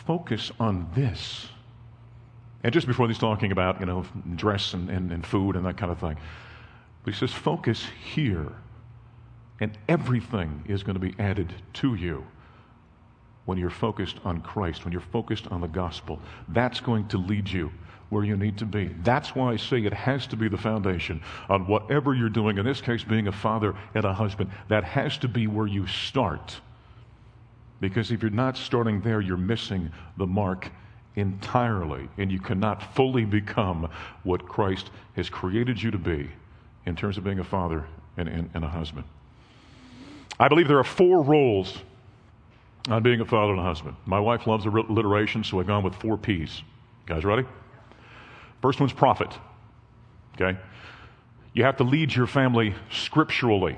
focus 0.06 0.50
on 0.58 0.88
this. 0.94 1.48
And 2.62 2.72
just 2.72 2.86
before 2.86 3.08
he's 3.08 3.18
talking 3.18 3.52
about, 3.52 3.80
you 3.80 3.86
know, 3.86 4.06
dress 4.36 4.72
and, 4.74 4.88
and, 4.88 5.12
and 5.12 5.26
food 5.26 5.54
and 5.56 5.66
that 5.66 5.76
kind 5.76 5.92
of 5.92 5.98
thing, 5.98 6.16
he 7.04 7.12
says, 7.12 7.32
focus 7.32 7.86
here. 8.04 8.52
And 9.60 9.76
everything 9.88 10.64
is 10.66 10.82
going 10.82 10.94
to 10.94 11.00
be 11.00 11.14
added 11.18 11.54
to 11.74 11.94
you 11.94 12.26
when 13.44 13.58
you're 13.58 13.70
focused 13.70 14.18
on 14.24 14.40
Christ, 14.40 14.84
when 14.84 14.92
you're 14.92 15.00
focused 15.00 15.46
on 15.48 15.60
the 15.60 15.68
gospel. 15.68 16.18
That's 16.48 16.80
going 16.80 17.08
to 17.08 17.18
lead 17.18 17.48
you 17.48 17.70
where 18.08 18.24
you 18.24 18.36
need 18.36 18.58
to 18.58 18.64
be. 18.64 18.94
That's 19.02 19.34
why 19.34 19.52
I 19.52 19.56
say 19.56 19.84
it 19.84 19.92
has 19.92 20.26
to 20.28 20.36
be 20.36 20.48
the 20.48 20.56
foundation 20.56 21.22
on 21.48 21.66
whatever 21.66 22.14
you're 22.14 22.28
doing, 22.28 22.58
in 22.58 22.64
this 22.64 22.80
case, 22.80 23.04
being 23.04 23.28
a 23.28 23.32
father 23.32 23.74
and 23.94 24.04
a 24.04 24.12
husband. 24.14 24.50
That 24.68 24.84
has 24.84 25.18
to 25.18 25.28
be 25.28 25.46
where 25.46 25.66
you 25.66 25.86
start. 25.86 26.60
Because 27.84 28.10
if 28.10 28.22
you're 28.22 28.30
not 28.30 28.56
starting 28.56 29.02
there, 29.02 29.20
you're 29.20 29.36
missing 29.36 29.90
the 30.16 30.26
mark 30.26 30.70
entirely, 31.16 32.08
and 32.16 32.32
you 32.32 32.40
cannot 32.40 32.94
fully 32.94 33.26
become 33.26 33.90
what 34.22 34.48
Christ 34.48 34.88
has 35.16 35.28
created 35.28 35.82
you 35.82 35.90
to 35.90 35.98
be 35.98 36.30
in 36.86 36.96
terms 36.96 37.18
of 37.18 37.24
being 37.24 37.40
a 37.40 37.44
father 37.44 37.84
and, 38.16 38.26
and, 38.26 38.48
and 38.54 38.64
a 38.64 38.68
husband. 38.68 39.04
I 40.40 40.48
believe 40.48 40.66
there 40.66 40.78
are 40.78 40.82
four 40.82 41.22
roles 41.22 41.76
on 42.88 43.02
being 43.02 43.20
a 43.20 43.26
father 43.26 43.52
and 43.52 43.60
a 43.60 43.64
husband. 43.64 43.96
My 44.06 44.18
wife 44.18 44.46
loves 44.46 44.64
alliteration, 44.64 45.44
so 45.44 45.60
I've 45.60 45.66
gone 45.66 45.84
with 45.84 45.94
four 45.96 46.16
P's. 46.16 46.62
Guys, 47.04 47.22
ready? 47.22 47.46
First 48.62 48.80
one's 48.80 48.94
prophet. 48.94 49.28
Okay? 50.40 50.58
You 51.52 51.64
have 51.64 51.76
to 51.76 51.84
lead 51.84 52.14
your 52.14 52.26
family 52.26 52.74
scripturally. 52.90 53.76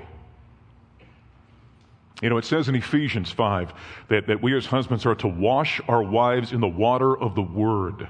You 2.21 2.29
know, 2.29 2.37
it 2.37 2.45
says 2.45 2.67
in 2.67 2.75
Ephesians 2.75 3.31
5 3.31 3.73
that, 4.09 4.27
that 4.27 4.41
we 4.41 4.55
as 4.57 4.65
husbands 4.65 5.05
are 5.05 5.15
to 5.15 5.27
wash 5.27 5.79
our 5.87 6.01
wives 6.01 6.51
in 6.51 6.61
the 6.61 6.67
water 6.67 7.15
of 7.15 7.35
the 7.35 7.43
word. 7.43 8.07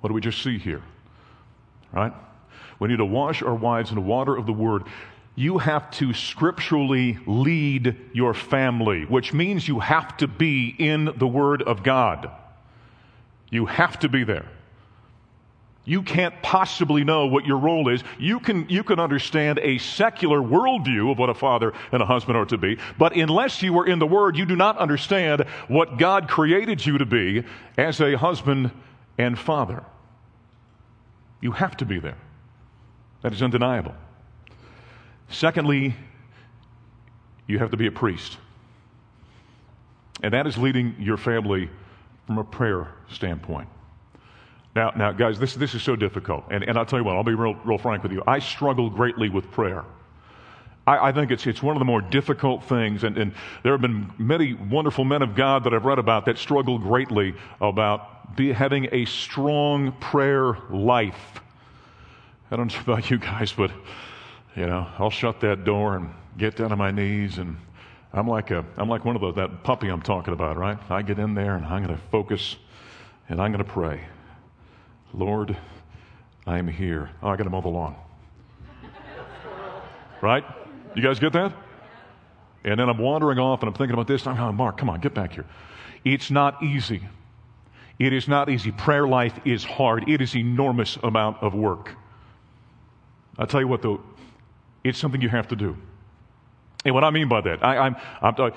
What 0.00 0.08
do 0.08 0.14
we 0.14 0.20
just 0.20 0.42
see 0.42 0.58
here? 0.58 0.82
Right? 1.92 2.12
We 2.78 2.88
need 2.88 2.96
to 2.96 3.04
wash 3.04 3.42
our 3.42 3.54
wives 3.54 3.90
in 3.90 3.96
the 3.96 4.02
water 4.02 4.36
of 4.36 4.46
the 4.46 4.52
word. 4.52 4.84
You 5.34 5.58
have 5.58 5.90
to 5.92 6.14
scripturally 6.14 7.18
lead 7.26 7.96
your 8.12 8.34
family, 8.34 9.04
which 9.04 9.32
means 9.32 9.68
you 9.68 9.80
have 9.80 10.16
to 10.18 10.26
be 10.26 10.74
in 10.78 11.10
the 11.16 11.26
word 11.26 11.62
of 11.62 11.82
God. 11.82 12.30
You 13.50 13.66
have 13.66 13.98
to 14.00 14.08
be 14.08 14.24
there. 14.24 14.48
You 15.84 16.02
can't 16.02 16.40
possibly 16.42 17.02
know 17.02 17.26
what 17.26 17.44
your 17.44 17.58
role 17.58 17.88
is. 17.88 18.04
You 18.18 18.38
can, 18.38 18.68
you 18.68 18.84
can 18.84 19.00
understand 19.00 19.58
a 19.58 19.78
secular 19.78 20.38
worldview 20.38 21.10
of 21.10 21.18
what 21.18 21.28
a 21.28 21.34
father 21.34 21.72
and 21.90 22.00
a 22.00 22.06
husband 22.06 22.36
are 22.36 22.44
to 22.46 22.56
be, 22.56 22.78
but 22.98 23.16
unless 23.16 23.62
you 23.62 23.76
are 23.80 23.86
in 23.86 23.98
the 23.98 24.06
Word, 24.06 24.36
you 24.36 24.46
do 24.46 24.54
not 24.54 24.78
understand 24.78 25.42
what 25.66 25.98
God 25.98 26.28
created 26.28 26.86
you 26.86 26.98
to 26.98 27.06
be 27.06 27.44
as 27.76 28.00
a 28.00 28.16
husband 28.16 28.70
and 29.18 29.36
father. 29.36 29.82
You 31.40 31.50
have 31.52 31.76
to 31.78 31.84
be 31.84 31.98
there. 31.98 32.18
That 33.22 33.32
is 33.32 33.42
undeniable. 33.42 33.94
Secondly, 35.28 35.96
you 37.48 37.58
have 37.58 37.72
to 37.72 37.76
be 37.76 37.88
a 37.88 37.92
priest. 37.92 38.36
And 40.22 40.32
that 40.32 40.46
is 40.46 40.56
leading 40.56 40.94
your 41.00 41.16
family 41.16 41.68
from 42.26 42.38
a 42.38 42.44
prayer 42.44 42.88
standpoint. 43.10 43.68
Now, 44.74 44.90
now, 44.96 45.12
guys, 45.12 45.38
this, 45.38 45.54
this 45.54 45.74
is 45.74 45.82
so 45.82 45.96
difficult. 45.96 46.44
And, 46.50 46.64
and 46.64 46.78
I'll 46.78 46.86
tell 46.86 46.98
you 46.98 47.04
what, 47.04 47.16
I'll 47.16 47.24
be 47.24 47.34
real, 47.34 47.54
real 47.64 47.78
frank 47.78 48.02
with 48.02 48.12
you. 48.12 48.22
I 48.26 48.38
struggle 48.38 48.88
greatly 48.88 49.28
with 49.28 49.50
prayer. 49.50 49.84
I, 50.86 51.08
I 51.08 51.12
think 51.12 51.30
it's, 51.30 51.46
it's 51.46 51.62
one 51.62 51.76
of 51.76 51.80
the 51.80 51.84
more 51.84 52.00
difficult 52.00 52.64
things. 52.64 53.04
And, 53.04 53.18
and 53.18 53.34
there 53.62 53.72
have 53.72 53.82
been 53.82 54.10
many 54.18 54.54
wonderful 54.54 55.04
men 55.04 55.20
of 55.22 55.34
God 55.34 55.64
that 55.64 55.74
I've 55.74 55.84
read 55.84 55.98
about 55.98 56.24
that 56.24 56.38
struggle 56.38 56.78
greatly 56.78 57.34
about 57.60 58.34
be, 58.34 58.50
having 58.50 58.88
a 58.92 59.04
strong 59.04 59.92
prayer 59.92 60.56
life. 60.70 61.40
I 62.50 62.56
don't 62.56 62.72
know 62.72 62.80
about 62.92 63.10
you 63.10 63.18
guys, 63.18 63.52
but, 63.52 63.70
you 64.56 64.66
know, 64.66 64.86
I'll 64.98 65.10
shut 65.10 65.40
that 65.40 65.64
door 65.64 65.96
and 65.96 66.14
get 66.38 66.56
down 66.56 66.72
on 66.72 66.78
my 66.78 66.90
knees 66.90 67.36
and 67.36 67.58
I'm 68.14 68.26
like 68.26 68.50
a, 68.50 68.64
I'm 68.76 68.88
like 68.88 69.04
one 69.04 69.16
of 69.16 69.22
those, 69.22 69.34
that 69.36 69.64
puppy 69.64 69.88
I'm 69.88 70.02
talking 70.02 70.34
about, 70.34 70.56
right? 70.56 70.78
I 70.90 71.02
get 71.02 71.18
in 71.18 71.34
there 71.34 71.56
and 71.56 71.64
I'm 71.64 71.82
going 71.84 71.96
to 71.96 72.02
focus 72.10 72.56
and 73.28 73.40
I'm 73.40 73.52
going 73.52 73.64
to 73.64 73.70
pray. 73.70 74.02
Lord, 75.14 75.56
I 76.46 76.58
am 76.58 76.68
here. 76.68 77.10
Oh, 77.22 77.28
I 77.28 77.36
got 77.36 77.44
to 77.44 77.50
mow 77.50 77.60
the 77.60 77.68
lawn. 77.68 77.94
right? 80.20 80.44
You 80.94 81.02
guys 81.02 81.18
get 81.18 81.32
that? 81.34 81.52
And 82.64 82.78
then 82.78 82.88
I'm 82.88 82.98
wandering 82.98 83.38
off 83.38 83.60
and 83.60 83.68
I'm 83.68 83.74
thinking 83.74 83.94
about 83.94 84.06
this. 84.06 84.26
I'm 84.26 84.38
oh, 84.38 84.52
Mark, 84.52 84.78
come 84.78 84.88
on, 84.88 85.00
get 85.00 85.14
back 85.14 85.32
here. 85.32 85.46
It's 86.04 86.30
not 86.30 86.62
easy. 86.62 87.02
It 87.98 88.12
is 88.12 88.28
not 88.28 88.48
easy. 88.48 88.72
Prayer 88.72 89.06
life 89.06 89.38
is 89.44 89.64
hard. 89.64 90.08
It 90.08 90.20
is 90.20 90.34
enormous 90.34 90.96
amount 91.02 91.42
of 91.42 91.54
work. 91.54 91.94
I'll 93.38 93.46
tell 93.46 93.60
you 93.60 93.68
what, 93.68 93.82
though, 93.82 94.02
it's 94.84 94.98
something 94.98 95.20
you 95.20 95.28
have 95.28 95.48
to 95.48 95.56
do. 95.56 95.76
And 96.84 96.94
what 96.94 97.04
I 97.04 97.10
mean 97.10 97.28
by 97.28 97.40
that, 97.42 97.64
I, 97.64 97.86
am 97.86 97.96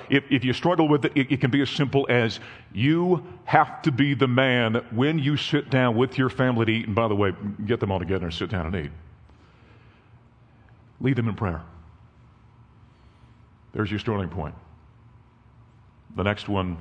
if, 0.09 0.23
if, 0.31 0.43
you 0.43 0.51
struggle 0.51 0.87
with 0.87 1.05
it, 1.05 1.11
it, 1.15 1.31
it 1.31 1.41
can 1.41 1.51
be 1.51 1.61
as 1.61 1.69
simple 1.69 2.07
as 2.09 2.39
you 2.73 3.23
have 3.43 3.83
to 3.83 3.91
be 3.91 4.15
the 4.15 4.27
man 4.27 4.83
when 4.91 5.19
you 5.19 5.37
sit 5.37 5.69
down 5.69 5.95
with 5.95 6.17
your 6.17 6.29
family 6.29 6.65
to 6.65 6.71
eat. 6.71 6.87
And 6.87 6.95
by 6.95 7.07
the 7.07 7.15
way, 7.15 7.33
get 7.65 7.79
them 7.79 7.91
all 7.91 7.99
together 7.99 8.25
and 8.25 8.33
sit 8.33 8.49
down 8.49 8.65
and 8.65 8.85
eat. 8.85 8.91
Lead 10.99 11.15
them 11.17 11.27
in 11.27 11.35
prayer. 11.35 11.61
There's 13.73 13.91
your 13.91 13.99
starting 13.99 14.29
point. 14.29 14.55
The 16.15 16.23
next 16.23 16.47
one, 16.47 16.77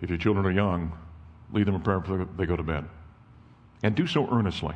if 0.00 0.08
your 0.08 0.18
children 0.18 0.46
are 0.46 0.50
young, 0.50 0.98
lead 1.52 1.66
them 1.66 1.76
in 1.76 1.82
prayer 1.82 2.00
before 2.00 2.26
they 2.36 2.46
go 2.46 2.56
to 2.56 2.62
bed. 2.62 2.86
And 3.84 3.94
do 3.94 4.06
so 4.08 4.28
earnestly. 4.32 4.74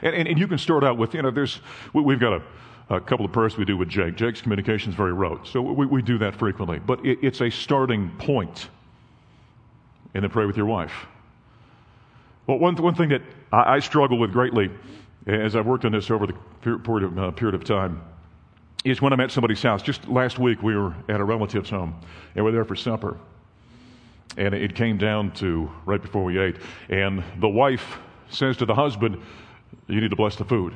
And, 0.00 0.14
and, 0.14 0.26
and 0.26 0.38
you 0.38 0.48
can 0.48 0.58
start 0.58 0.82
out 0.82 0.96
with, 0.96 1.14
you 1.14 1.22
know, 1.22 1.30
there's, 1.30 1.60
we, 1.92 2.14
have 2.14 2.20
got 2.20 2.32
a 2.32 2.42
a 2.90 3.00
couple 3.00 3.24
of 3.24 3.32
prayers 3.32 3.56
we 3.56 3.64
do 3.64 3.76
with 3.76 3.88
Jake. 3.88 4.16
Jake's 4.16 4.40
communication 4.40 4.90
is 4.90 4.96
very 4.96 5.12
rote, 5.12 5.46
so 5.46 5.62
we, 5.62 5.86
we 5.86 6.02
do 6.02 6.18
that 6.18 6.34
frequently. 6.34 6.78
But 6.78 7.04
it, 7.04 7.18
it's 7.22 7.40
a 7.40 7.50
starting 7.50 8.10
point. 8.18 8.68
And 10.14 10.22
then 10.22 10.30
pray 10.30 10.44
with 10.44 10.56
your 10.56 10.66
wife. 10.66 10.92
Well, 12.46 12.58
one, 12.58 12.76
one 12.76 12.94
thing 12.94 13.08
that 13.10 13.22
I, 13.50 13.76
I 13.76 13.78
struggle 13.78 14.18
with 14.18 14.32
greatly 14.32 14.70
as 15.26 15.54
I've 15.54 15.66
worked 15.66 15.84
on 15.84 15.92
this 15.92 16.10
over 16.10 16.26
the 16.26 16.34
period 16.60 17.04
of, 17.04 17.18
uh, 17.18 17.30
period 17.30 17.54
of 17.54 17.64
time 17.64 18.02
is 18.84 19.00
when 19.00 19.12
I'm 19.12 19.20
at 19.20 19.30
somebody's 19.30 19.62
house. 19.62 19.82
Just 19.82 20.08
last 20.08 20.38
week, 20.38 20.62
we 20.62 20.76
were 20.76 20.94
at 21.08 21.20
a 21.20 21.24
relative's 21.24 21.70
home, 21.70 21.94
and 22.34 22.44
we 22.44 22.50
we're 22.50 22.56
there 22.56 22.64
for 22.64 22.74
supper. 22.74 23.16
And 24.36 24.54
it 24.54 24.74
came 24.74 24.98
down 24.98 25.30
to 25.32 25.70
right 25.84 26.00
before 26.00 26.24
we 26.24 26.38
ate, 26.38 26.56
and 26.88 27.22
the 27.38 27.48
wife 27.48 27.98
says 28.30 28.56
to 28.56 28.66
the 28.66 28.74
husband, 28.74 29.20
You 29.86 30.00
need 30.00 30.10
to 30.10 30.16
bless 30.16 30.36
the 30.36 30.44
food. 30.44 30.74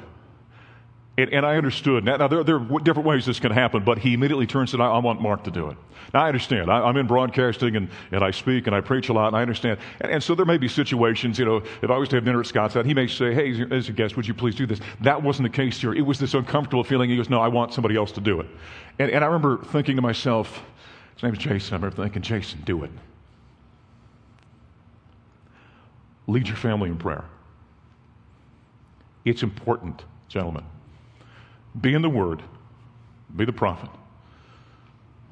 And, 1.19 1.33
and, 1.33 1.47
I 1.47 1.57
understood. 1.57 2.05
Now, 2.05 2.17
now 2.17 2.29
there, 2.29 2.45
there, 2.45 2.57
are 2.57 2.81
different 2.81 3.09
ways 3.09 3.25
this 3.25 3.41
can 3.41 3.51
happen, 3.51 3.83
but 3.83 3.99
he 3.99 4.13
immediately 4.13 4.47
turns 4.47 4.75
and 4.75 4.83
I, 4.83 4.87
I 4.87 4.99
want 4.99 5.23
Mark 5.23 5.45
to 5.45 5.51
do 5.51 5.71
it. 5.71 5.77
Now, 6.13 6.25
I 6.25 6.29
understand. 6.29 6.71
I, 6.71 6.87
am 6.87 6.97
in 6.99 7.07
broadcasting 7.07 7.75
and, 7.77 7.89
and 8.13 8.23
I 8.23 8.31
speak 8.31 8.67
and 8.67 8.77
I 8.77 8.83
preach 8.83 9.09
a 9.09 9.15
lot, 9.15 9.29
and 9.29 9.37
I 9.37 9.41
understand. 9.41 9.79
And, 10.01 10.13
and, 10.13 10.23
so 10.23 10.35
there 10.35 10.45
may 10.45 10.59
be 10.59 10.69
situations, 10.69 11.39
you 11.39 11.47
know, 11.47 11.63
if 11.81 11.91
I 11.91 11.97
was 11.97 12.11
to 12.11 12.17
have 12.17 12.25
dinner 12.27 12.41
at 12.41 12.47
Scott's 12.47 12.75
he 12.75 12.93
may 12.93 13.07
say, 13.07 13.33
hey, 13.33 13.65
as 13.71 13.89
a 13.89 13.93
guest, 13.93 14.17
would 14.17 14.29
you 14.29 14.35
please 14.35 14.55
do 14.55 14.67
this? 14.67 14.81
That 15.01 15.23
wasn't 15.23 15.51
the 15.51 15.57
case 15.57 15.81
here. 15.81 15.95
It 15.95 16.03
was 16.03 16.19
this 16.19 16.35
uncomfortable 16.35 16.85
feeling. 16.85 17.09
He 17.09 17.17
goes, 17.17 17.31
no, 17.31 17.41
I 17.41 17.49
want 17.49 17.73
somebody 17.73 17.97
else 17.97 18.13
to 18.13 18.21
do 18.21 18.41
it. 18.41 18.47
And, 18.99 19.11
and 19.11 19.25
I 19.25 19.27
remember 19.27 19.65
thinking 19.65 19.97
to 19.97 20.03
myself, 20.03 20.63
his 21.15 21.23
name 21.23 21.33
is 21.33 21.39
Jason. 21.39 21.73
I 21.73 21.77
remember 21.77 21.97
thinking, 21.97 22.21
Jason, 22.21 22.61
do 22.67 22.85
it. 22.85 22.91
Lead 26.27 26.47
your 26.47 26.57
family 26.57 26.91
in 26.91 26.99
prayer. 26.99 27.25
It's 29.25 29.43
important, 29.43 30.05
gentlemen. 30.29 30.65
Be 31.81 31.95
in 31.95 32.03
the 32.03 32.11
Word, 32.11 32.43
be 33.35 33.45
the 33.45 33.53
prophet, 33.53 33.91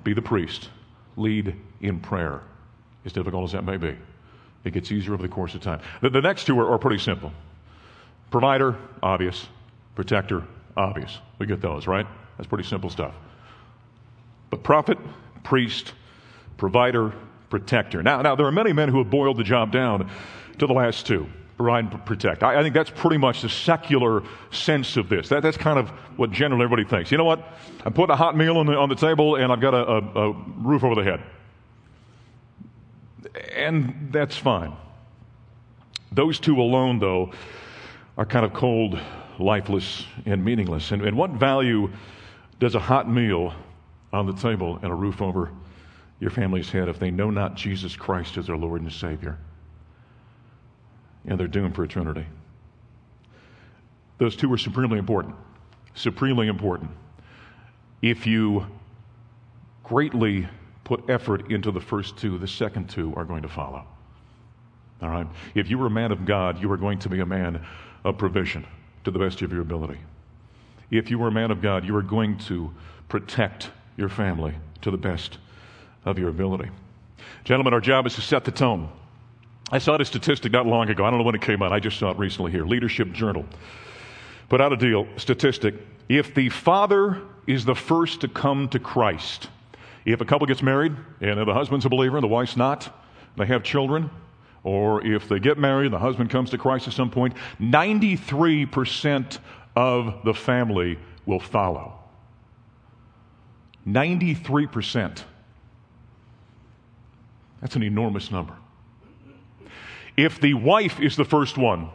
be 0.02 0.12
the 0.12 0.22
priest, 0.22 0.68
lead 1.16 1.56
in 1.80 2.00
prayer, 2.00 2.42
as 3.04 3.12
difficult 3.12 3.44
as 3.44 3.52
that 3.52 3.64
may 3.64 3.76
be. 3.76 3.96
It 4.64 4.72
gets 4.72 4.90
easier 4.90 5.14
over 5.14 5.22
the 5.22 5.28
course 5.28 5.54
of 5.54 5.60
time. 5.60 5.80
The, 6.00 6.10
the 6.10 6.20
next 6.20 6.44
two 6.44 6.58
are, 6.58 6.70
are 6.70 6.78
pretty 6.78 6.98
simple 6.98 7.32
provider, 8.30 8.76
obvious, 9.02 9.46
protector, 9.94 10.42
obvious. 10.76 11.18
We 11.38 11.46
get 11.46 11.60
those, 11.60 11.86
right? 11.86 12.06
That's 12.36 12.48
pretty 12.48 12.64
simple 12.64 12.90
stuff. 12.90 13.14
But 14.50 14.62
prophet, 14.64 14.98
priest, 15.44 15.92
provider, 16.56 17.12
protector. 17.48 18.02
Now, 18.02 18.22
now 18.22 18.34
there 18.34 18.46
are 18.46 18.52
many 18.52 18.72
men 18.72 18.88
who 18.88 18.98
have 18.98 19.10
boiled 19.10 19.36
the 19.36 19.44
job 19.44 19.70
down 19.70 20.10
to 20.58 20.66
the 20.66 20.72
last 20.72 21.06
two 21.06 21.28
and 21.58 22.04
protect. 22.04 22.42
I, 22.42 22.58
I, 22.58 22.62
think 22.62 22.74
that's 22.74 22.90
pretty 22.90 23.16
much 23.16 23.42
the 23.42 23.48
secular 23.48 24.22
sense 24.50 24.96
of 24.96 25.08
this. 25.08 25.28
That, 25.28 25.42
that's 25.42 25.56
kind 25.56 25.78
of 25.78 25.88
what 26.16 26.30
generally 26.30 26.64
everybody 26.64 26.88
thinks. 26.88 27.10
You 27.10 27.18
know 27.18 27.24
what? 27.24 27.44
I'm 27.84 27.92
putting 27.92 28.12
a 28.12 28.16
hot 28.16 28.36
meal 28.36 28.58
on 28.58 28.66
the, 28.66 28.76
on 28.76 28.88
the 28.88 28.94
table 28.94 29.36
and 29.36 29.52
I've 29.52 29.60
got 29.60 29.74
a, 29.74 29.86
a, 29.86 30.30
a 30.30 30.32
roof 30.58 30.84
over 30.84 30.94
the 30.94 31.04
head. 31.04 31.22
And 33.54 34.08
that's 34.10 34.36
fine. 34.36 34.72
Those 36.12 36.38
two 36.38 36.60
alone, 36.60 36.98
though, 36.98 37.32
are 38.16 38.26
kind 38.26 38.44
of 38.44 38.52
cold, 38.52 38.98
lifeless, 39.38 40.04
and 40.26 40.44
meaningless. 40.44 40.92
And, 40.92 41.02
and 41.02 41.16
what 41.16 41.30
value 41.30 41.90
does 42.60 42.74
a 42.74 42.80
hot 42.80 43.10
meal 43.10 43.52
on 44.12 44.26
the 44.26 44.34
table 44.34 44.78
and 44.82 44.92
a 44.92 44.94
roof 44.94 45.20
over 45.20 45.50
your 46.20 46.30
family's 46.30 46.70
head 46.70 46.88
if 46.88 46.98
they 46.98 47.10
know 47.10 47.30
not 47.30 47.56
Jesus 47.56 47.96
Christ 47.96 48.36
as 48.36 48.46
their 48.46 48.56
Lord 48.56 48.82
and 48.82 48.92
Savior? 48.92 49.38
And 51.26 51.38
they're 51.38 51.48
doomed 51.48 51.74
for 51.74 51.84
eternity. 51.84 52.26
Those 54.18 54.36
two 54.36 54.52
are 54.52 54.58
supremely 54.58 54.98
important. 54.98 55.34
Supremely 55.94 56.48
important. 56.48 56.90
If 58.02 58.26
you 58.26 58.66
greatly 59.82 60.48
put 60.84 61.08
effort 61.08 61.50
into 61.50 61.70
the 61.70 61.80
first 61.80 62.16
two, 62.16 62.38
the 62.38 62.48
second 62.48 62.88
two 62.88 63.12
are 63.16 63.24
going 63.24 63.42
to 63.42 63.48
follow. 63.48 63.84
All 65.02 65.08
right? 65.08 65.26
If 65.54 65.70
you 65.70 65.78
were 65.78 65.86
a 65.86 65.90
man 65.90 66.12
of 66.12 66.24
God, 66.24 66.60
you 66.60 66.70
are 66.70 66.76
going 66.76 66.98
to 67.00 67.08
be 67.08 67.20
a 67.20 67.26
man 67.26 67.64
of 68.04 68.18
provision 68.18 68.66
to 69.04 69.10
the 69.10 69.18
best 69.18 69.42
of 69.42 69.52
your 69.52 69.62
ability. 69.62 69.98
If 70.90 71.10
you 71.10 71.18
were 71.18 71.28
a 71.28 71.32
man 71.32 71.50
of 71.50 71.60
God, 71.60 71.84
you 71.84 71.96
are 71.96 72.02
going 72.02 72.38
to 72.38 72.72
protect 73.08 73.70
your 73.96 74.08
family 74.08 74.54
to 74.82 74.90
the 74.90 74.96
best 74.96 75.38
of 76.04 76.18
your 76.18 76.28
ability. 76.28 76.70
Gentlemen, 77.44 77.74
our 77.74 77.80
job 77.80 78.06
is 78.06 78.14
to 78.14 78.20
set 78.20 78.44
the 78.44 78.50
tone. 78.50 78.88
I 79.70 79.78
saw 79.78 79.96
a 79.96 80.04
statistic 80.04 80.52
not 80.52 80.66
long 80.66 80.88
ago. 80.90 81.04
I 81.04 81.10
don't 81.10 81.18
know 81.18 81.24
when 81.24 81.34
it 81.34 81.42
came 81.42 81.62
out. 81.62 81.72
I 81.72 81.80
just 81.80 81.98
saw 81.98 82.10
it 82.10 82.18
recently 82.18 82.52
here. 82.52 82.64
Leadership 82.64 83.12
Journal 83.12 83.46
put 84.48 84.60
out 84.60 84.72
a 84.72 84.76
deal 84.76 85.06
statistic. 85.16 85.74
If 86.08 86.34
the 86.34 86.50
father 86.50 87.22
is 87.46 87.64
the 87.64 87.74
first 87.74 88.20
to 88.20 88.28
come 88.28 88.68
to 88.68 88.78
Christ, 88.78 89.48
if 90.04 90.20
a 90.20 90.24
couple 90.24 90.46
gets 90.46 90.62
married 90.62 90.94
and 91.20 91.40
the 91.40 91.54
husband's 91.54 91.86
a 91.86 91.88
believer 91.88 92.16
and 92.16 92.24
the 92.24 92.28
wife's 92.28 92.56
not, 92.56 92.94
they 93.36 93.46
have 93.46 93.62
children, 93.62 94.10
or 94.62 95.04
if 95.04 95.28
they 95.28 95.38
get 95.38 95.58
married 95.58 95.86
and 95.86 95.94
the 95.94 95.98
husband 95.98 96.30
comes 96.30 96.50
to 96.50 96.58
Christ 96.58 96.86
at 96.86 96.92
some 96.92 97.10
point, 97.10 97.34
93% 97.58 99.38
of 99.76 100.24
the 100.24 100.34
family 100.34 100.98
will 101.26 101.40
follow. 101.40 101.98
93%. 103.86 105.22
That's 107.60 107.76
an 107.76 107.82
enormous 107.82 108.30
number. 108.30 108.54
If 110.16 110.40
the 110.40 110.54
wife 110.54 111.00
is 111.00 111.16
the 111.16 111.24
first 111.24 111.58
one 111.58 111.88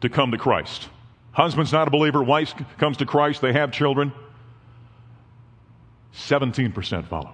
to 0.00 0.08
come 0.08 0.30
to 0.30 0.38
Christ, 0.38 0.88
husband's 1.32 1.72
not 1.72 1.88
a 1.88 1.90
believer, 1.90 2.22
wife 2.22 2.54
comes 2.78 2.96
to 2.98 3.06
Christ, 3.06 3.42
they 3.42 3.52
have 3.52 3.72
children, 3.72 4.12
17% 6.14 7.06
follow. 7.06 7.32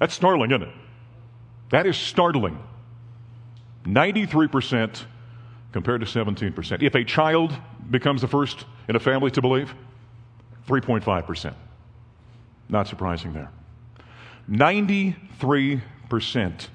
That's 0.00 0.14
startling, 0.14 0.50
isn't 0.50 0.62
it? 0.62 0.74
That 1.70 1.86
is 1.86 1.96
startling. 1.96 2.58
93% 3.84 5.04
compared 5.72 6.00
to 6.00 6.06
17%. 6.06 6.82
If 6.82 6.94
a 6.94 7.04
child 7.04 7.52
becomes 7.90 8.22
the 8.22 8.28
first 8.28 8.64
in 8.88 8.96
a 8.96 9.00
family 9.00 9.30
to 9.32 9.40
believe, 9.40 9.74
3.5%. 10.66 11.54
Not 12.68 12.86
surprising 12.86 13.32
there. 13.32 13.50
93%, 14.50 16.68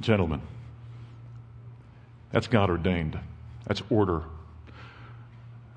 gentlemen. 0.00 0.40
That's 2.32 2.46
God 2.46 2.70
ordained. 2.70 3.18
That's 3.66 3.82
order. 3.90 4.22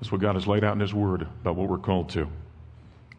That's 0.00 0.12
what 0.12 0.20
God 0.20 0.34
has 0.34 0.46
laid 0.46 0.64
out 0.64 0.74
in 0.74 0.80
His 0.80 0.94
Word 0.94 1.22
about 1.22 1.56
what 1.56 1.68
we're 1.68 1.78
called 1.78 2.08
to. 2.10 2.28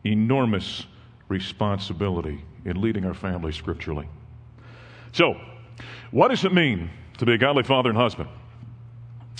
Enormous 0.04 0.86
responsibility 1.28 2.44
in 2.66 2.82
leading 2.82 3.06
our 3.06 3.14
family 3.14 3.52
scripturally. 3.52 4.08
So, 5.12 5.40
what 6.12 6.30
does 6.30 6.46
it 6.46 6.54
mean 6.54 6.90
to 7.18 7.26
be 7.26 7.34
a 7.34 7.38
godly 7.38 7.64
father 7.64 7.90
and 7.90 7.98
husband? 7.98 8.30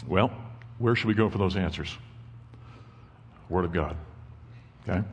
Well, 0.08 0.32
where 0.78 0.96
should 0.96 1.08
we 1.08 1.14
go 1.14 1.30
for 1.30 1.38
those 1.38 1.56
answers? 1.56 1.98
Word 3.50 3.66
of 3.66 3.74
God. 3.74 3.96
Okay? 4.88 5.06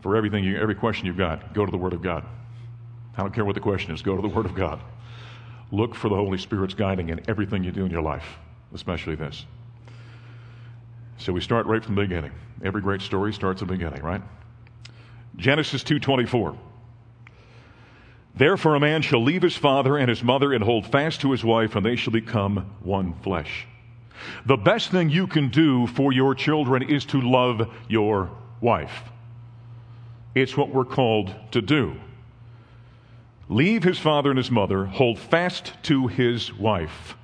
For 0.00 0.16
everything, 0.16 0.44
you, 0.44 0.56
every 0.56 0.74
question 0.74 1.06
you've 1.06 1.16
got, 1.16 1.54
go 1.54 1.64
to 1.64 1.70
the 1.70 1.78
Word 1.78 1.92
of 1.92 2.02
God. 2.02 2.24
I 3.16 3.22
don't 3.22 3.32
care 3.32 3.44
what 3.44 3.54
the 3.54 3.60
question 3.60 3.94
is, 3.94 4.02
go 4.02 4.16
to 4.16 4.22
the 4.22 4.28
Word 4.28 4.46
of 4.46 4.54
God. 4.54 4.80
Look 5.74 5.96
for 5.96 6.08
the 6.08 6.14
Holy 6.14 6.38
Spirit's 6.38 6.74
guiding 6.74 7.08
in 7.08 7.20
everything 7.26 7.64
you 7.64 7.72
do 7.72 7.84
in 7.84 7.90
your 7.90 8.00
life, 8.00 8.38
especially 8.72 9.16
this. 9.16 9.44
So 11.18 11.32
we 11.32 11.40
start 11.40 11.66
right 11.66 11.84
from 11.84 11.96
the 11.96 12.02
beginning. 12.02 12.30
Every 12.64 12.80
great 12.80 13.00
story 13.00 13.32
starts 13.32 13.60
at 13.60 13.66
the 13.66 13.74
beginning, 13.74 14.00
right? 14.00 14.22
Genesis 15.36 15.82
2:24. 15.82 16.56
Therefore 18.36 18.76
a 18.76 18.80
man 18.80 19.02
shall 19.02 19.20
leave 19.20 19.42
his 19.42 19.56
father 19.56 19.96
and 19.96 20.08
his 20.08 20.22
mother 20.22 20.52
and 20.52 20.62
hold 20.62 20.86
fast 20.86 21.20
to 21.22 21.32
his 21.32 21.42
wife 21.42 21.74
and 21.74 21.84
they 21.84 21.96
shall 21.96 22.12
become 22.12 22.70
one 22.80 23.14
flesh. 23.14 23.66
The 24.46 24.56
best 24.56 24.92
thing 24.92 25.10
you 25.10 25.26
can 25.26 25.48
do 25.48 25.88
for 25.88 26.12
your 26.12 26.36
children 26.36 26.84
is 26.84 27.04
to 27.06 27.20
love 27.20 27.68
your 27.88 28.30
wife. 28.60 29.10
It's 30.36 30.56
what 30.56 30.68
we're 30.68 30.84
called 30.84 31.34
to 31.50 31.60
do. 31.60 31.96
Leave 33.48 33.84
his 33.84 33.98
father 33.98 34.30
and 34.30 34.38
his 34.38 34.50
mother, 34.50 34.86
hold 34.86 35.18
fast 35.18 35.72
to 35.82 36.06
his 36.06 36.52
wife. 36.54 37.16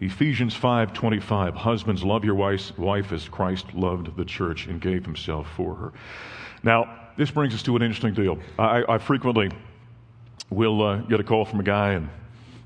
Ephesians 0.00 0.54
5:25 0.54 1.54
Husbands 1.54 2.04
love 2.04 2.24
your 2.24 2.34
wife 2.34 3.12
as 3.12 3.28
Christ 3.28 3.74
loved 3.74 4.16
the 4.16 4.24
church 4.24 4.66
and 4.66 4.80
gave 4.80 5.04
himself 5.04 5.48
for 5.56 5.74
her. 5.74 5.92
Now, 6.62 6.88
this 7.16 7.30
brings 7.30 7.54
us 7.54 7.62
to 7.64 7.76
an 7.76 7.82
interesting 7.82 8.14
deal. 8.14 8.38
I, 8.58 8.84
I 8.88 8.98
frequently 8.98 9.50
will 10.50 10.82
uh, 10.82 10.96
get 10.98 11.20
a 11.20 11.24
call 11.24 11.44
from 11.44 11.60
a 11.60 11.64
guy 11.64 11.92
and 11.92 12.08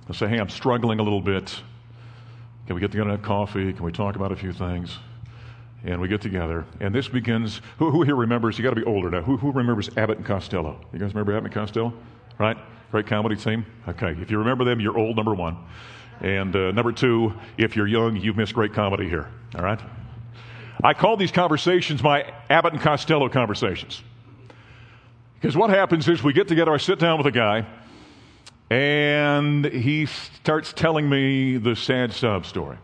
I'll 0.09 0.15
say, 0.15 0.29
"Hey, 0.29 0.39
I'm 0.39 0.51
struggling 0.51 1.01
a 1.01 1.03
little 1.03 1.21
bit. 1.21 1.59
Can 2.67 2.75
we 2.75 2.81
get 2.81 2.93
together 2.93 3.11
and 3.11 3.19
have 3.19 3.27
coffee? 3.27 3.73
Can 3.73 3.85
we 3.85 3.93
talk 3.93 4.17
about 4.17 4.33
a 4.33 4.37
few 4.37 4.53
things?" 4.53 4.99
And 5.85 6.01
we 6.01 6.07
get 6.07 6.21
together, 6.21 6.65
and 6.79 6.95
this 6.95 7.09
begins. 7.09 7.61
Who, 7.79 7.91
who 7.91 8.03
here 8.03 8.15
remembers? 8.15 8.57
You 8.57 8.63
got 8.63 8.71
to 8.71 8.77
be 8.77 8.85
older 8.85 9.11
now. 9.11 9.23
Who, 9.23 9.37
who 9.37 9.51
remembers 9.51 9.91
Abbott 9.97 10.19
and 10.19 10.25
Costello? 10.25 10.81
You 10.93 11.01
guys 11.01 11.13
remember 11.13 11.33
Abbott 11.33 11.47
and 11.47 11.55
Costello? 11.55 11.93
Right? 12.39 12.57
Great 12.91 13.07
comedy 13.07 13.37
team. 13.37 13.65
Okay, 13.89 14.17
if 14.21 14.31
you 14.31 14.39
remember 14.39 14.65
them, 14.65 14.81
you're 14.81 14.99
old. 14.99 15.17
Number 15.17 15.35
one, 15.35 15.57
and 16.21 16.55
uh, 16.55 16.71
number 16.73 16.93
two, 16.93 17.35
if 17.59 17.75
you're 17.75 17.87
young, 17.87 18.17
you've 18.17 18.37
missed 18.37 18.55
great 18.55 18.73
comedy 18.73 19.09
here. 19.09 19.29
All 19.57 19.63
right. 19.63 19.81
I 20.85 20.95
call 20.95 21.17
these 21.17 21.33
conversations 21.33 22.03
my 22.03 22.33
Abbott 22.51 22.73
and 22.73 22.83
Costello 22.83 23.29
conversations. 23.29 24.03
Because 25.35 25.57
what 25.57 25.71
happens 25.71 26.09
is 26.09 26.23
we 26.23 26.33
get 26.33 26.49
together, 26.49 26.73
I 26.73 26.77
sit 26.77 26.99
down 26.99 27.19
with 27.19 27.27
a 27.27 27.33
guy, 27.33 27.67
and 28.71 29.65
he 29.65 30.07
starts 30.07 30.73
telling 30.73 31.09
me 31.09 31.57
the 31.57 31.75
sad 31.75 32.13
sob 32.13 32.47
story. 32.47 32.79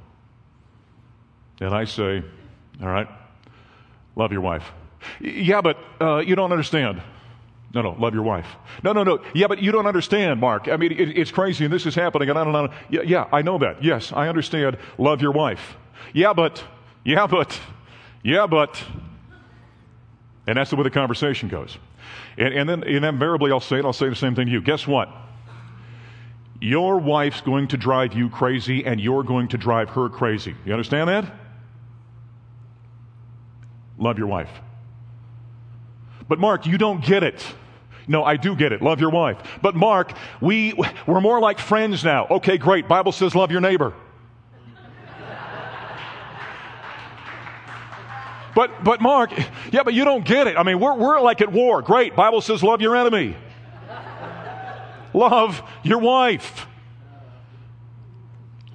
And 1.60 1.74
I 1.74 1.84
say, 1.84 2.22
All 2.82 2.88
right, 2.88 3.08
love 4.16 4.32
your 4.32 4.40
wife. 4.40 4.70
Yeah, 5.20 5.60
but 5.60 5.78
uh, 6.00 6.18
you 6.18 6.34
don't 6.34 6.52
understand. 6.52 7.00
No, 7.74 7.82
no, 7.82 7.90
love 7.98 8.14
your 8.14 8.22
wife. 8.22 8.46
No, 8.82 8.92
no, 8.92 9.04
no. 9.04 9.22
Yeah, 9.34 9.46
but 9.46 9.62
you 9.62 9.72
don't 9.72 9.86
understand, 9.86 10.40
Mark. 10.40 10.68
I 10.68 10.76
mean, 10.76 10.92
it, 10.92 11.18
it's 11.18 11.30
crazy 11.30 11.64
and 11.64 11.72
this 11.72 11.84
is 11.84 11.94
happening 11.94 12.30
and 12.30 12.38
I 12.38 12.44
don't 12.44 12.52
know. 12.52 12.68
Yeah, 12.88 13.02
yeah, 13.02 13.28
I 13.30 13.42
know 13.42 13.58
that. 13.58 13.84
Yes, 13.84 14.12
I 14.12 14.28
understand. 14.28 14.78
Love 14.96 15.20
your 15.20 15.32
wife. 15.32 15.76
Yeah, 16.14 16.32
but, 16.32 16.64
yeah, 17.04 17.26
but, 17.26 17.60
yeah, 18.22 18.46
but. 18.46 18.82
And 20.46 20.56
that's 20.56 20.70
the 20.70 20.76
way 20.76 20.82
the 20.82 20.90
conversation 20.90 21.50
goes. 21.50 21.76
And, 22.38 22.54
and 22.54 22.68
then 22.68 22.84
and 22.84 23.04
invariably 23.04 23.52
I'll 23.52 23.60
say 23.60 23.80
it, 23.80 23.84
I'll 23.84 23.92
say 23.92 24.08
the 24.08 24.16
same 24.16 24.34
thing 24.34 24.46
to 24.46 24.52
you. 24.52 24.62
Guess 24.62 24.86
what? 24.86 25.10
Your 26.60 26.98
wife's 26.98 27.42
going 27.42 27.68
to 27.68 27.76
drive 27.76 28.14
you 28.14 28.30
crazy 28.30 28.84
and 28.86 28.98
you're 28.98 29.22
going 29.22 29.48
to 29.48 29.58
drive 29.58 29.90
her 29.90 30.08
crazy. 30.08 30.54
You 30.64 30.72
understand 30.72 31.10
that? 31.10 31.30
Love 33.98 34.16
your 34.16 34.26
wife. 34.26 34.50
But 36.28 36.38
Mark, 36.38 36.66
you 36.66 36.78
don't 36.78 37.04
get 37.04 37.22
it. 37.22 37.44
No, 38.06 38.24
I 38.24 38.36
do 38.36 38.56
get 38.56 38.72
it. 38.72 38.80
Love 38.80 39.00
your 39.00 39.10
wife. 39.10 39.38
But 39.60 39.74
Mark, 39.74 40.12
we, 40.40 40.74
we're 41.06 41.20
more 41.20 41.40
like 41.40 41.58
friends 41.58 42.04
now. 42.04 42.26
Okay, 42.30 42.56
great. 42.56 42.88
Bible 42.88 43.12
says 43.12 43.34
love 43.34 43.50
your 43.50 43.60
neighbor. 43.60 43.92
But, 48.54 48.82
but 48.82 49.00
Mark, 49.00 49.30
yeah, 49.70 49.84
but 49.84 49.94
you 49.94 50.04
don't 50.04 50.24
get 50.24 50.48
it. 50.48 50.56
I 50.56 50.64
mean, 50.64 50.80
we're, 50.80 50.94
we're 50.94 51.20
like 51.20 51.40
at 51.40 51.52
war. 51.52 51.80
Great. 51.80 52.16
Bible 52.16 52.40
says 52.40 52.60
love 52.60 52.80
your 52.80 52.96
enemy. 52.96 53.36
love 55.14 55.62
your 55.84 56.00
wife. 56.00 56.66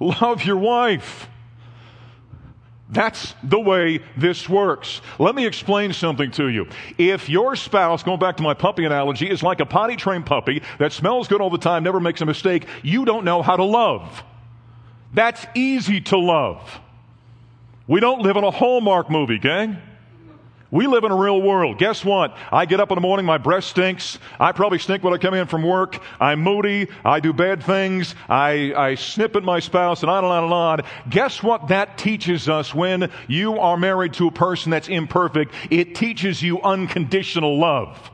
Love 0.00 0.42
your 0.44 0.56
wife. 0.56 1.28
That's 2.94 3.34
the 3.42 3.58
way 3.58 4.00
this 4.16 4.48
works. 4.48 5.00
Let 5.18 5.34
me 5.34 5.46
explain 5.46 5.92
something 5.92 6.30
to 6.32 6.48
you. 6.48 6.68
If 6.96 7.28
your 7.28 7.56
spouse, 7.56 8.04
going 8.04 8.20
back 8.20 8.36
to 8.36 8.42
my 8.42 8.54
puppy 8.54 8.84
analogy, 8.84 9.28
is 9.28 9.42
like 9.42 9.58
a 9.58 9.66
potty 9.66 9.96
trained 9.96 10.26
puppy 10.26 10.62
that 10.78 10.92
smells 10.92 11.26
good 11.26 11.40
all 11.40 11.50
the 11.50 11.58
time, 11.58 11.82
never 11.82 11.98
makes 11.98 12.20
a 12.20 12.26
mistake, 12.26 12.66
you 12.82 13.04
don't 13.04 13.24
know 13.24 13.42
how 13.42 13.56
to 13.56 13.64
love. 13.64 14.22
That's 15.12 15.44
easy 15.54 16.00
to 16.02 16.18
love. 16.18 16.80
We 17.88 17.98
don't 17.98 18.22
live 18.22 18.36
in 18.36 18.44
a 18.44 18.50
Hallmark 18.52 19.10
movie, 19.10 19.38
gang. 19.38 19.76
We 20.74 20.88
live 20.88 21.04
in 21.04 21.12
a 21.12 21.16
real 21.16 21.40
world. 21.40 21.78
Guess 21.78 22.04
what? 22.04 22.36
I 22.50 22.66
get 22.66 22.80
up 22.80 22.90
in 22.90 22.96
the 22.96 23.00
morning, 23.00 23.24
my 23.24 23.38
breath 23.38 23.62
stinks. 23.62 24.18
I 24.40 24.50
probably 24.50 24.80
stink 24.80 25.04
when 25.04 25.14
I 25.14 25.18
come 25.18 25.32
in 25.32 25.46
from 25.46 25.62
work. 25.62 26.02
I'm 26.18 26.40
moody. 26.40 26.88
I 27.04 27.20
do 27.20 27.32
bad 27.32 27.62
things. 27.62 28.16
I, 28.28 28.74
I 28.74 28.96
snip 28.96 29.36
at 29.36 29.44
my 29.44 29.60
spouse 29.60 30.02
and 30.02 30.10
on 30.10 30.24
and 30.24 30.32
on 30.32 30.42
and 30.42 30.52
on. 30.52 30.80
Guess 31.08 31.44
what 31.44 31.68
that 31.68 31.96
teaches 31.96 32.48
us 32.48 32.74
when 32.74 33.12
you 33.28 33.56
are 33.60 33.76
married 33.76 34.14
to 34.14 34.26
a 34.26 34.32
person 34.32 34.72
that's 34.72 34.88
imperfect? 34.88 35.54
It 35.70 35.94
teaches 35.94 36.42
you 36.42 36.60
unconditional 36.60 37.56
love. 37.56 38.10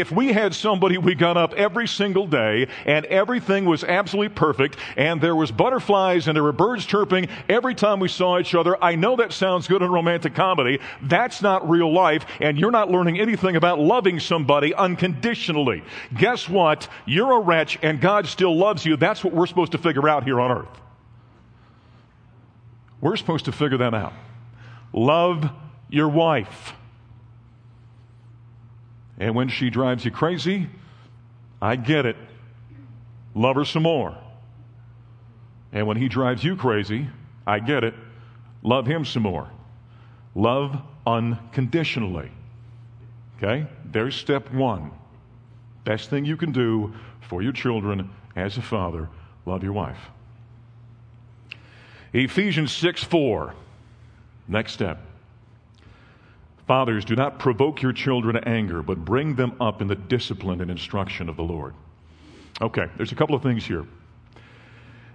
If 0.00 0.10
we 0.10 0.32
had 0.32 0.54
somebody 0.54 0.98
we 0.98 1.14
got 1.14 1.36
up 1.36 1.54
every 1.54 1.86
single 1.86 2.26
day 2.26 2.66
and 2.84 3.06
everything 3.06 3.64
was 3.64 3.84
absolutely 3.84 4.34
perfect 4.34 4.76
and 4.96 5.20
there 5.20 5.36
was 5.36 5.52
butterflies 5.52 6.26
and 6.26 6.34
there 6.34 6.42
were 6.42 6.50
birds 6.50 6.84
chirping 6.84 7.28
every 7.48 7.76
time 7.76 8.00
we 8.00 8.08
saw 8.08 8.40
each 8.40 8.56
other, 8.56 8.82
I 8.82 8.96
know 8.96 9.14
that 9.16 9.32
sounds 9.32 9.68
good 9.68 9.82
in 9.82 9.90
romantic 9.92 10.34
comedy. 10.34 10.80
That's 11.02 11.42
not 11.42 11.68
real 11.70 11.92
life 11.92 12.26
and 12.40 12.58
you're 12.58 12.72
not 12.72 12.90
learning 12.90 13.20
anything 13.20 13.54
about 13.54 13.78
loving 13.78 14.18
somebody 14.18 14.74
unconditionally. 14.74 15.84
Guess 16.16 16.48
what? 16.48 16.88
You're 17.06 17.32
a 17.32 17.40
wretch 17.40 17.78
and 17.80 18.00
God 18.00 18.26
still 18.26 18.56
loves 18.56 18.84
you. 18.84 18.96
That's 18.96 19.22
what 19.22 19.32
we're 19.32 19.46
supposed 19.46 19.72
to 19.72 19.78
figure 19.78 20.08
out 20.08 20.24
here 20.24 20.40
on 20.40 20.50
earth. 20.50 20.80
We're 23.00 23.16
supposed 23.16 23.44
to 23.44 23.52
figure 23.52 23.78
that 23.78 23.94
out. 23.94 24.14
Love 24.92 25.50
your 25.88 26.08
wife. 26.08 26.74
And 29.18 29.34
when 29.34 29.48
she 29.48 29.70
drives 29.70 30.04
you 30.04 30.10
crazy, 30.10 30.68
I 31.62 31.76
get 31.76 32.06
it. 32.06 32.16
Love 33.34 33.56
her 33.56 33.64
some 33.64 33.84
more. 33.84 34.16
And 35.72 35.86
when 35.86 35.96
he 35.96 36.08
drives 36.08 36.42
you 36.44 36.56
crazy, 36.56 37.08
I 37.46 37.58
get 37.58 37.84
it. 37.84 37.94
Love 38.62 38.86
him 38.86 39.04
some 39.04 39.24
more. 39.24 39.50
Love 40.34 40.76
unconditionally. 41.06 42.30
Okay? 43.36 43.66
There's 43.84 44.14
step 44.14 44.52
one. 44.52 44.90
Best 45.84 46.10
thing 46.10 46.24
you 46.24 46.36
can 46.36 46.52
do 46.52 46.94
for 47.20 47.42
your 47.42 47.52
children 47.52 48.10
as 48.36 48.56
a 48.56 48.62
father 48.62 49.08
love 49.46 49.62
your 49.62 49.72
wife. 49.72 49.98
Ephesians 52.12 52.72
6 52.72 53.04
4. 53.04 53.54
Next 54.48 54.72
step. 54.72 55.00
Fathers, 56.66 57.04
do 57.04 57.14
not 57.14 57.38
provoke 57.38 57.82
your 57.82 57.92
children 57.92 58.34
to 58.34 58.48
anger, 58.48 58.82
but 58.82 59.04
bring 59.04 59.34
them 59.34 59.54
up 59.60 59.82
in 59.82 59.88
the 59.88 59.94
discipline 59.94 60.60
and 60.60 60.70
instruction 60.70 61.28
of 61.28 61.36
the 61.36 61.42
Lord. 61.42 61.74
Okay, 62.60 62.86
there's 62.96 63.12
a 63.12 63.14
couple 63.14 63.34
of 63.34 63.42
things 63.42 63.64
here. 63.66 63.86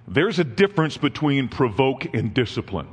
There's 0.07 0.39
a 0.39 0.43
difference 0.43 0.97
between 0.97 1.47
provoke 1.47 2.13
and 2.13 2.33
discipline. 2.33 2.87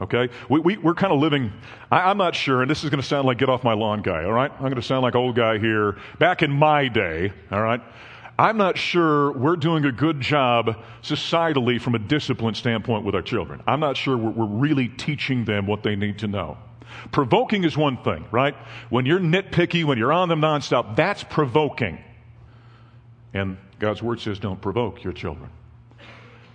Okay? 0.00 0.28
We, 0.48 0.60
we, 0.60 0.76
we're 0.78 0.94
kind 0.94 1.12
of 1.12 1.20
living, 1.20 1.52
I, 1.90 2.10
am 2.10 2.18
not 2.18 2.34
sure, 2.34 2.62
and 2.62 2.70
this 2.70 2.84
is 2.84 2.90
going 2.90 3.00
to 3.00 3.06
sound 3.06 3.26
like 3.26 3.38
get 3.38 3.48
off 3.48 3.62
my 3.64 3.74
lawn 3.74 4.02
guy, 4.02 4.24
all 4.24 4.32
right? 4.32 4.50
I'm 4.50 4.62
going 4.62 4.74
to 4.76 4.82
sound 4.82 5.02
like 5.02 5.14
old 5.14 5.36
guy 5.36 5.58
here. 5.58 5.98
Back 6.18 6.42
in 6.42 6.50
my 6.50 6.88
day, 6.88 7.32
all 7.50 7.62
right? 7.62 7.80
I'm 8.38 8.56
not 8.56 8.78
sure 8.78 9.32
we're 9.32 9.56
doing 9.56 9.84
a 9.84 9.92
good 9.92 10.20
job 10.20 10.82
societally 11.02 11.80
from 11.80 11.94
a 11.94 11.98
discipline 11.98 12.54
standpoint 12.54 13.04
with 13.04 13.14
our 13.14 13.22
children. 13.22 13.62
I'm 13.66 13.80
not 13.80 13.96
sure 13.96 14.16
we're, 14.16 14.30
we're 14.30 14.46
really 14.46 14.88
teaching 14.88 15.44
them 15.44 15.66
what 15.66 15.82
they 15.82 15.96
need 15.96 16.18
to 16.20 16.26
know. 16.26 16.56
Provoking 17.10 17.64
is 17.64 17.76
one 17.76 18.02
thing, 18.02 18.24
right? 18.30 18.54
When 18.90 19.06
you're 19.06 19.20
nitpicky, 19.20 19.84
when 19.84 19.98
you're 19.98 20.12
on 20.12 20.28
them 20.28 20.40
nonstop, 20.40 20.96
that's 20.96 21.22
provoking. 21.24 21.98
And 23.34 23.56
God's 23.78 24.02
word 24.02 24.20
says 24.20 24.38
don't 24.38 24.60
provoke 24.60 25.02
your 25.02 25.12
children. 25.12 25.50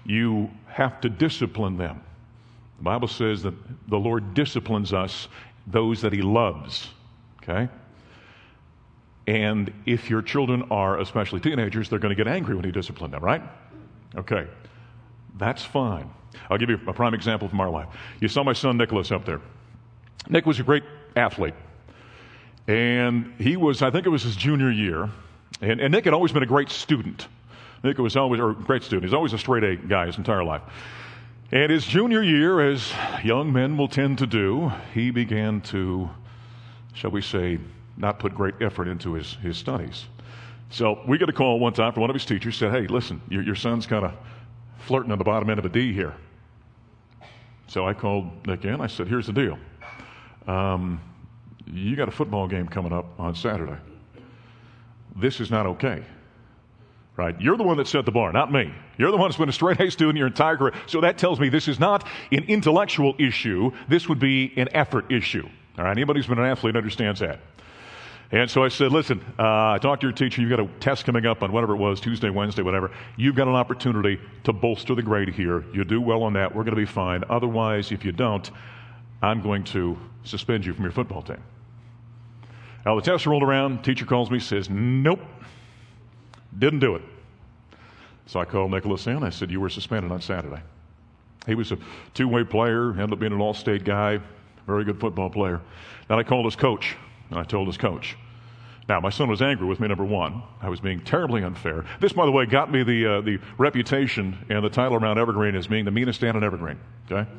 You 0.05 0.49
have 0.67 1.01
to 1.01 1.09
discipline 1.09 1.77
them. 1.77 2.01
The 2.77 2.83
Bible 2.83 3.07
says 3.07 3.43
that 3.43 3.53
the 3.89 3.97
Lord 3.97 4.33
disciplines 4.33 4.93
us, 4.93 5.27
those 5.65 6.01
that 6.01 6.13
He 6.13 6.21
loves. 6.21 6.89
Okay? 7.43 7.69
And 9.25 9.73
if 9.85 10.09
your 10.09 10.21
children 10.21 10.63
are, 10.71 10.99
especially 10.99 11.41
teenagers, 11.41 11.89
they're 11.89 11.99
going 11.99 12.15
to 12.15 12.23
get 12.23 12.31
angry 12.31 12.55
when 12.55 12.63
you 12.63 12.71
discipline 12.71 13.11
them, 13.11 13.23
right? 13.23 13.41
Okay. 14.15 14.47
That's 15.37 15.63
fine. 15.63 16.09
I'll 16.49 16.57
give 16.57 16.69
you 16.69 16.79
a 16.87 16.93
prime 16.93 17.13
example 17.13 17.47
from 17.47 17.59
our 17.59 17.69
life. 17.69 17.87
You 18.21 18.27
saw 18.27 18.43
my 18.43 18.53
son 18.53 18.77
Nicholas 18.77 19.11
up 19.11 19.25
there. 19.25 19.41
Nick 20.29 20.45
was 20.45 20.59
a 20.59 20.63
great 20.63 20.83
athlete. 21.15 21.53
And 22.67 23.33
he 23.39 23.55
was, 23.55 23.81
I 23.81 23.91
think 23.91 24.05
it 24.05 24.09
was 24.09 24.23
his 24.23 24.35
junior 24.35 24.69
year. 24.69 25.09
And, 25.61 25.79
and 25.79 25.91
Nick 25.91 26.05
had 26.05 26.13
always 26.13 26.31
been 26.31 26.43
a 26.43 26.47
great 26.47 26.69
student. 26.69 27.27
Nick 27.83 27.97
was 27.97 28.15
always, 28.15 28.41
a 28.41 28.55
great 28.65 28.83
student. 28.83 29.05
He's 29.05 29.13
always 29.13 29.33
a 29.33 29.37
straight 29.37 29.63
A 29.63 29.75
guy 29.75 30.07
his 30.07 30.17
entire 30.17 30.43
life. 30.43 30.61
And 31.51 31.71
his 31.71 31.85
junior 31.85 32.21
year, 32.21 32.59
as 32.59 32.91
young 33.23 33.53
men 33.53 33.77
will 33.77 33.87
tend 33.87 34.17
to 34.17 34.27
do, 34.27 34.71
he 34.93 35.11
began 35.11 35.61
to, 35.61 36.09
shall 36.93 37.11
we 37.11 37.21
say, 37.21 37.59
not 37.95 38.19
put 38.19 38.35
great 38.35 38.55
effort 38.61 38.87
into 38.87 39.13
his, 39.13 39.35
his 39.35 39.57
studies. 39.57 40.05
So 40.69 40.99
we 41.07 41.17
get 41.17 41.29
a 41.29 41.33
call 41.33 41.59
one 41.59 41.71
time 41.71 41.93
from 41.93 42.01
one 42.01 42.09
of 42.09 42.15
his 42.15 42.25
teachers 42.25 42.57
said, 42.57 42.71
Hey, 42.71 42.87
listen, 42.87 43.21
your, 43.29 43.41
your 43.41 43.55
son's 43.55 43.87
kind 43.87 44.05
of 44.05 44.13
flirting 44.79 45.11
on 45.11 45.17
the 45.17 45.23
bottom 45.23 45.49
end 45.49 45.59
of 45.59 45.65
a 45.65 45.69
D 45.69 45.93
here. 45.93 46.13
So 47.67 47.87
I 47.87 47.93
called 47.93 48.45
Nick 48.45 48.65
in. 48.65 48.81
I 48.81 48.87
said, 48.87 49.07
Here's 49.07 49.27
the 49.27 49.33
deal. 49.33 49.57
Um, 50.47 51.01
you 51.65 51.95
got 51.95 52.07
a 52.07 52.11
football 52.11 52.47
game 52.47 52.67
coming 52.67 52.93
up 52.93 53.19
on 53.19 53.35
Saturday. 53.35 53.77
This 55.15 55.39
is 55.39 55.51
not 55.51 55.65
okay 55.65 56.03
right? 57.17 57.39
You're 57.41 57.57
the 57.57 57.63
one 57.63 57.77
that 57.77 57.87
set 57.87 58.05
the 58.05 58.11
bar, 58.11 58.31
not 58.31 58.51
me. 58.51 58.71
You're 58.97 59.11
the 59.11 59.17
one 59.17 59.29
that's 59.29 59.37
been 59.37 59.49
a 59.49 59.53
straight 59.53 59.79
A 59.81 59.91
student 59.91 60.17
your 60.17 60.27
entire 60.27 60.55
career. 60.55 60.73
So 60.85 61.01
that 61.01 61.17
tells 61.17 61.39
me 61.39 61.49
this 61.49 61.67
is 61.67 61.79
not 61.79 62.07
an 62.31 62.43
intellectual 62.43 63.15
issue. 63.17 63.71
This 63.89 64.07
would 64.07 64.19
be 64.19 64.53
an 64.55 64.69
effort 64.71 65.11
issue. 65.11 65.49
All 65.77 65.83
right? 65.83 65.91
Anybody 65.91 66.19
who's 66.19 66.27
been 66.27 66.39
an 66.39 66.45
athlete 66.45 66.75
understands 66.75 67.19
that. 67.19 67.39
And 68.29 68.51
so 68.51 68.63
I 68.63 68.67
said, 68.67 68.91
listen, 68.91 69.21
uh, 69.39 69.71
I 69.71 69.77
talked 69.81 70.01
to 70.01 70.07
your 70.07 70.13
teacher. 70.13 70.41
You've 70.41 70.49
got 70.49 70.59
a 70.59 70.67
test 70.79 71.05
coming 71.05 71.25
up 71.25 71.43
on 71.43 71.51
whatever 71.51 71.73
it 71.73 71.77
was, 71.77 72.01
Tuesday, 72.01 72.29
Wednesday, 72.29 72.61
whatever. 72.61 72.91
You've 73.15 73.35
got 73.35 73.47
an 73.47 73.55
opportunity 73.55 74.19
to 74.43 74.51
bolster 74.51 74.95
the 74.95 75.01
grade 75.01 75.29
here. 75.29 75.63
You 75.73 75.85
do 75.85 76.01
well 76.01 76.23
on 76.23 76.33
that. 76.33 76.53
We're 76.53 76.63
going 76.63 76.75
to 76.75 76.81
be 76.81 76.85
fine. 76.85 77.23
Otherwise, 77.29 77.91
if 77.93 78.03
you 78.03 78.11
don't, 78.11 78.51
I'm 79.21 79.41
going 79.41 79.63
to 79.65 79.97
suspend 80.23 80.65
you 80.65 80.73
from 80.73 80.83
your 80.83 80.91
football 80.91 81.21
team. 81.21 81.43
Now, 82.85 82.95
the 82.95 83.01
test 83.01 83.25
rolled 83.25 83.43
around. 83.43 83.83
Teacher 83.83 84.05
calls 84.05 84.31
me, 84.31 84.39
says, 84.39 84.69
nope, 84.69 85.19
didn't 86.57 86.79
do 86.79 86.95
it. 86.95 87.01
So 88.27 88.39
I 88.39 88.45
called 88.45 88.71
Nicholas 88.71 89.07
in. 89.07 89.23
I 89.23 89.29
said, 89.29 89.49
You 89.49 89.59
were 89.61 89.69
suspended 89.69 90.11
on 90.11 90.21
Saturday. 90.21 90.61
He 91.45 91.55
was 91.55 91.71
a 91.71 91.77
two 92.13 92.27
way 92.27 92.43
player, 92.43 92.91
ended 92.91 93.13
up 93.13 93.19
being 93.19 93.31
an 93.31 93.39
all 93.39 93.53
state 93.53 93.85
guy, 93.85 94.19
very 94.67 94.83
good 94.83 94.99
football 94.99 95.29
player. 95.29 95.61
Then 96.09 96.19
I 96.19 96.23
called 96.23 96.45
his 96.45 96.55
coach, 96.55 96.97
and 97.29 97.39
I 97.39 97.43
told 97.43 97.67
his 97.67 97.77
coach. 97.77 98.17
Now, 98.89 99.01
my 99.01 99.09
son 99.09 99.29
was 99.29 99.41
angry 99.41 99.67
with 99.67 99.79
me, 99.79 99.87
number 99.87 100.05
one. 100.05 100.43
I 100.61 100.69
was 100.69 100.79
being 100.79 101.01
terribly 101.01 101.43
unfair. 101.43 101.85
This, 101.99 102.13
by 102.13 102.25
the 102.25 102.31
way, 102.31 102.45
got 102.45 102.71
me 102.71 102.83
the, 102.83 103.17
uh, 103.17 103.21
the 103.21 103.39
reputation 103.57 104.37
and 104.49 104.63
the 104.63 104.69
title 104.69 104.95
around 104.95 105.17
Evergreen 105.17 105.55
as 105.55 105.67
being 105.67 105.83
the 105.83 105.91
meanest 105.91 106.19
stand 106.19 106.37
in 106.37 106.43
Evergreen. 106.43 106.79
Okay? 107.11 107.29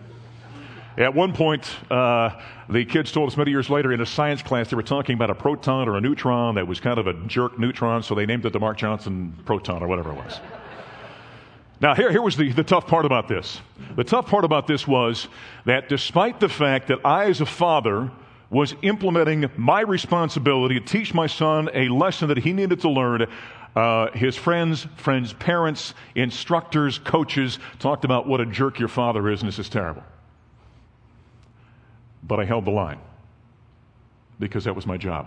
At 0.99 1.15
one 1.15 1.33
point, 1.33 1.65
uh, 1.93 2.31
the 2.69 2.85
kids 2.85 3.13
told 3.13 3.31
us 3.31 3.37
many 3.37 3.53
years 3.53 3.71
later 3.71 3.93
in 3.93 4.01
a 4.01 4.07
science 4.07 4.43
class 4.43 4.69
they 4.69 4.75
were 4.75 4.83
talking 4.83 5.15
about 5.15 5.31
a 5.31 5.35
proton 5.35 5.89
or 5.89 5.97
a 5.97 6.01
neutron 6.01 6.57
that 6.57 6.67
was 6.67 6.81
kind 6.81 6.99
of 6.99 7.07
a 7.07 7.15
jerk 7.29 7.57
neutron, 7.57 8.03
so 8.03 8.17
they 8.17 8.27
named 8.27 8.45
it 8.45 8.53
the 8.53 8.59
Mark 8.59 8.79
Johnson 8.79 9.33
proton 9.45 9.81
or 9.81 9.87
whatever 9.87 10.11
it 10.11 10.17
was. 10.17 10.41
Now, 11.81 11.95
here, 11.95 12.11
here 12.11 12.21
was 12.21 12.37
the, 12.37 12.51
the 12.51 12.65
tough 12.65 12.89
part 12.89 13.05
about 13.05 13.29
this. 13.29 13.61
The 13.95 14.03
tough 14.03 14.27
part 14.27 14.45
about 14.45 14.67
this 14.67 14.89
was 14.89 15.29
that 15.67 15.89
despite 15.89 16.41
the 16.41 16.49
fact 16.49 16.89
that 16.89 16.99
I, 17.05 17.27
as 17.27 17.41
a 17.41 17.47
father, 17.47 18.11
was 18.51 18.75
implementing 18.83 19.49
my 19.57 19.83
responsibility 19.83 20.81
to 20.81 20.85
teach 20.85 21.15
my 21.15 21.29
son 21.29 21.71
a 21.75 21.89
lesson 21.91 22.27
that 22.27 22.39
he 22.39 22.53
needed 22.53 22.81
to 22.81 22.91
learn, 22.91 23.29
uh, 23.77 24.11
his 24.11 24.35
friends, 24.35 24.89
friends' 24.97 25.33
parents, 25.35 25.95
instructors, 26.17 26.99
coaches 26.99 27.61
talked 27.79 28.05
about 28.05 28.27
what 28.27 28.41
a 28.41 28.47
jerk 28.47 28.81
your 28.81 28.89
father 28.89 29.29
is, 29.29 29.43
and 29.43 29.49
this 29.49 29.61
is 29.61 29.69
terrible. 29.69 30.03
But 32.29 32.39
I 32.39 32.45
held 32.45 32.67
the 32.67 32.71
line 32.71 33.01
because 34.39 34.65
that 34.65 34.77
was 34.77 34.87
my 34.87 34.97
job. 34.97 35.27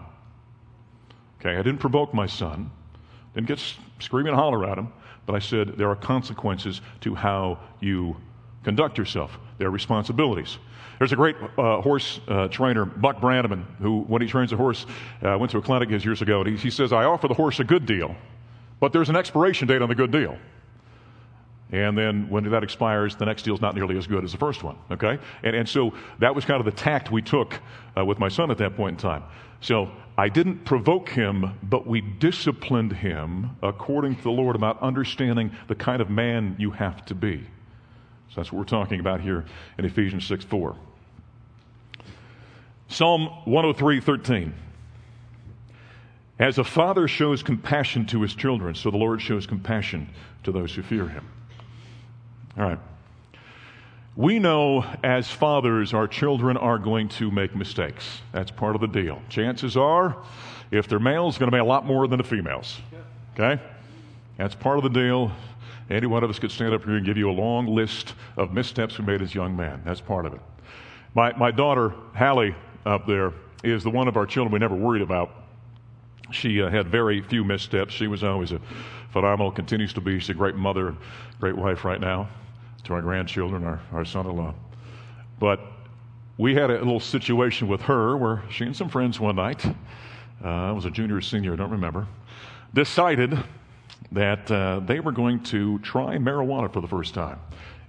Okay, 1.39 1.55
I 1.55 1.63
didn't 1.63 1.79
provoke 1.79 2.13
my 2.13 2.27
son, 2.27 2.71
didn't 3.33 3.47
get 3.47 3.61
screaming 3.99 4.31
and 4.31 4.39
holler 4.39 4.63
at 4.65 4.77
him, 4.77 4.93
but 5.25 5.35
I 5.35 5.39
said 5.39 5.77
there 5.77 5.89
are 5.89 5.95
consequences 5.95 6.81
to 7.01 7.15
how 7.15 7.59
you 7.79 8.15
conduct 8.63 8.97
yourself. 8.97 9.37
There 9.57 9.67
are 9.67 9.71
responsibilities. 9.71 10.59
There's 10.99 11.13
a 11.13 11.15
great 11.15 11.35
uh, 11.57 11.81
horse 11.81 12.19
uh, 12.27 12.47
trainer, 12.49 12.85
Buck 12.85 13.19
Brannaman, 13.19 13.65
who, 13.79 14.01
when 14.01 14.21
he 14.21 14.27
trains 14.27 14.53
a 14.53 14.55
horse, 14.55 14.85
uh, 15.23 15.35
went 15.39 15.51
to 15.51 15.57
a 15.57 15.61
clinic 15.61 15.89
years 15.89 16.21
ago, 16.21 16.41
and 16.41 16.49
he, 16.49 16.55
he 16.57 16.69
says, 16.69 16.93
I 16.93 17.05
offer 17.05 17.27
the 17.27 17.33
horse 17.33 17.59
a 17.59 17.63
good 17.63 17.87
deal, 17.87 18.15
but 18.79 18.93
there's 18.93 19.09
an 19.09 19.15
expiration 19.15 19.67
date 19.67 19.81
on 19.81 19.89
the 19.89 19.95
good 19.95 20.11
deal. 20.11 20.37
And 21.71 21.97
then 21.97 22.29
when 22.29 22.49
that 22.49 22.63
expires, 22.63 23.15
the 23.15 23.25
next 23.25 23.43
deal 23.43 23.53
is 23.53 23.61
not 23.61 23.75
nearly 23.75 23.97
as 23.97 24.05
good 24.05 24.23
as 24.23 24.33
the 24.33 24.37
first 24.37 24.61
one. 24.61 24.77
Okay? 24.91 25.17
And, 25.43 25.55
and 25.55 25.69
so 25.69 25.93
that 26.19 26.35
was 26.35 26.43
kind 26.43 26.59
of 26.59 26.65
the 26.65 26.71
tact 26.71 27.11
we 27.11 27.21
took 27.21 27.59
uh, 27.97 28.03
with 28.03 28.19
my 28.19 28.27
son 28.27 28.51
at 28.51 28.57
that 28.57 28.75
point 28.75 28.95
in 28.95 29.09
time. 29.09 29.23
So 29.61 29.89
I 30.17 30.27
didn't 30.27 30.65
provoke 30.65 31.09
him, 31.09 31.57
but 31.63 31.87
we 31.87 32.01
disciplined 32.01 32.93
him 32.93 33.51
according 33.63 34.17
to 34.17 34.23
the 34.23 34.31
Lord 34.31 34.55
about 34.55 34.81
understanding 34.81 35.51
the 35.67 35.75
kind 35.75 36.01
of 36.01 36.09
man 36.09 36.55
you 36.59 36.71
have 36.71 37.05
to 37.05 37.15
be. 37.15 37.37
So 38.29 38.35
that's 38.35 38.51
what 38.51 38.59
we're 38.59 38.65
talking 38.65 38.99
about 38.99 39.21
here 39.21 39.45
in 39.77 39.85
Ephesians 39.85 40.25
6 40.25 40.43
4. 40.45 40.75
Psalm 42.87 43.27
103 43.45 44.01
13. 44.01 44.53
As 46.39 46.57
a 46.57 46.63
father 46.63 47.07
shows 47.07 47.43
compassion 47.43 48.05
to 48.07 48.21
his 48.23 48.33
children, 48.33 48.73
so 48.73 48.89
the 48.89 48.97
Lord 48.97 49.21
shows 49.21 49.45
compassion 49.45 50.09
to 50.43 50.51
those 50.51 50.73
who 50.73 50.81
fear 50.81 51.07
him. 51.07 51.25
All 52.57 52.63
right. 52.63 52.79
We 54.15 54.39
know 54.39 54.85
as 55.03 55.31
fathers, 55.31 55.93
our 55.93 56.07
children 56.07 56.57
are 56.57 56.77
going 56.77 57.07
to 57.09 57.31
make 57.31 57.55
mistakes. 57.55 58.21
That's 58.33 58.51
part 58.51 58.75
of 58.75 58.81
the 58.81 58.87
deal. 58.87 59.21
Chances 59.29 59.77
are, 59.77 60.17
if 60.69 60.87
they're 60.87 60.99
males, 60.99 61.37
going 61.37 61.49
to 61.49 61.55
be 61.55 61.59
a 61.59 61.65
lot 61.65 61.85
more 61.85 62.07
than 62.07 62.17
the 62.17 62.23
females. 62.23 62.77
Okay? 63.33 63.61
That's 64.37 64.53
part 64.53 64.77
of 64.77 64.83
the 64.83 64.89
deal. 64.89 65.31
Any 65.89 66.07
one 66.07 66.23
of 66.23 66.29
us 66.29 66.39
could 66.39 66.51
stand 66.51 66.73
up 66.73 66.83
here 66.83 66.95
and 66.95 67.05
give 67.05 67.17
you 67.17 67.29
a 67.29 67.33
long 67.33 67.67
list 67.67 68.15
of 68.37 68.53
missteps 68.53 68.97
we 68.97 69.05
made 69.05 69.21
as 69.21 69.33
young 69.33 69.55
men. 69.55 69.81
That's 69.85 70.01
part 70.01 70.25
of 70.25 70.33
it. 70.33 70.41
My, 71.13 71.35
my 71.37 71.51
daughter, 71.51 71.93
Hallie, 72.15 72.55
up 72.85 73.07
there, 73.07 73.33
is 73.63 73.83
the 73.83 73.89
one 73.89 74.07
of 74.07 74.17
our 74.17 74.25
children 74.25 74.51
we 74.51 74.59
never 74.59 74.75
worried 74.75 75.01
about. 75.01 75.31
She 76.31 76.61
uh, 76.61 76.69
had 76.69 76.87
very 76.87 77.21
few 77.21 77.43
missteps. 77.43 77.93
She 77.93 78.07
was 78.07 78.23
always 78.23 78.51
a 78.51 78.61
phenomenal, 79.11 79.51
continues 79.51 79.93
to 79.93 80.01
be. 80.01 80.19
She's 80.19 80.29
a 80.29 80.33
great 80.33 80.55
mother, 80.55 80.95
great 81.39 81.55
wife 81.55 81.85
right 81.85 81.99
now 81.99 82.29
to 82.83 82.93
our 82.93 83.01
grandchildren, 83.01 83.63
our, 83.63 83.79
our 83.91 84.05
son 84.05 84.25
in 84.25 84.35
law. 84.35 84.53
But 85.39 85.59
we 86.37 86.55
had 86.55 86.71
a 86.71 86.77
little 86.77 86.99
situation 86.99 87.67
with 87.67 87.81
her 87.81 88.17
where 88.17 88.43
she 88.49 88.65
and 88.65 88.75
some 88.75 88.89
friends 88.89 89.19
one 89.19 89.35
night, 89.35 89.65
uh, 90.43 90.47
I 90.47 90.71
was 90.71 90.85
a 90.85 90.91
junior 90.91 91.17
or 91.17 91.21
senior, 91.21 91.53
I 91.53 91.55
don't 91.55 91.71
remember, 91.71 92.07
decided 92.73 93.37
that 94.11 94.49
uh, 94.49 94.79
they 94.79 94.99
were 94.99 95.11
going 95.11 95.43
to 95.43 95.77
try 95.79 96.17
marijuana 96.17 96.71
for 96.71 96.81
the 96.81 96.87
first 96.87 97.13
time 97.13 97.39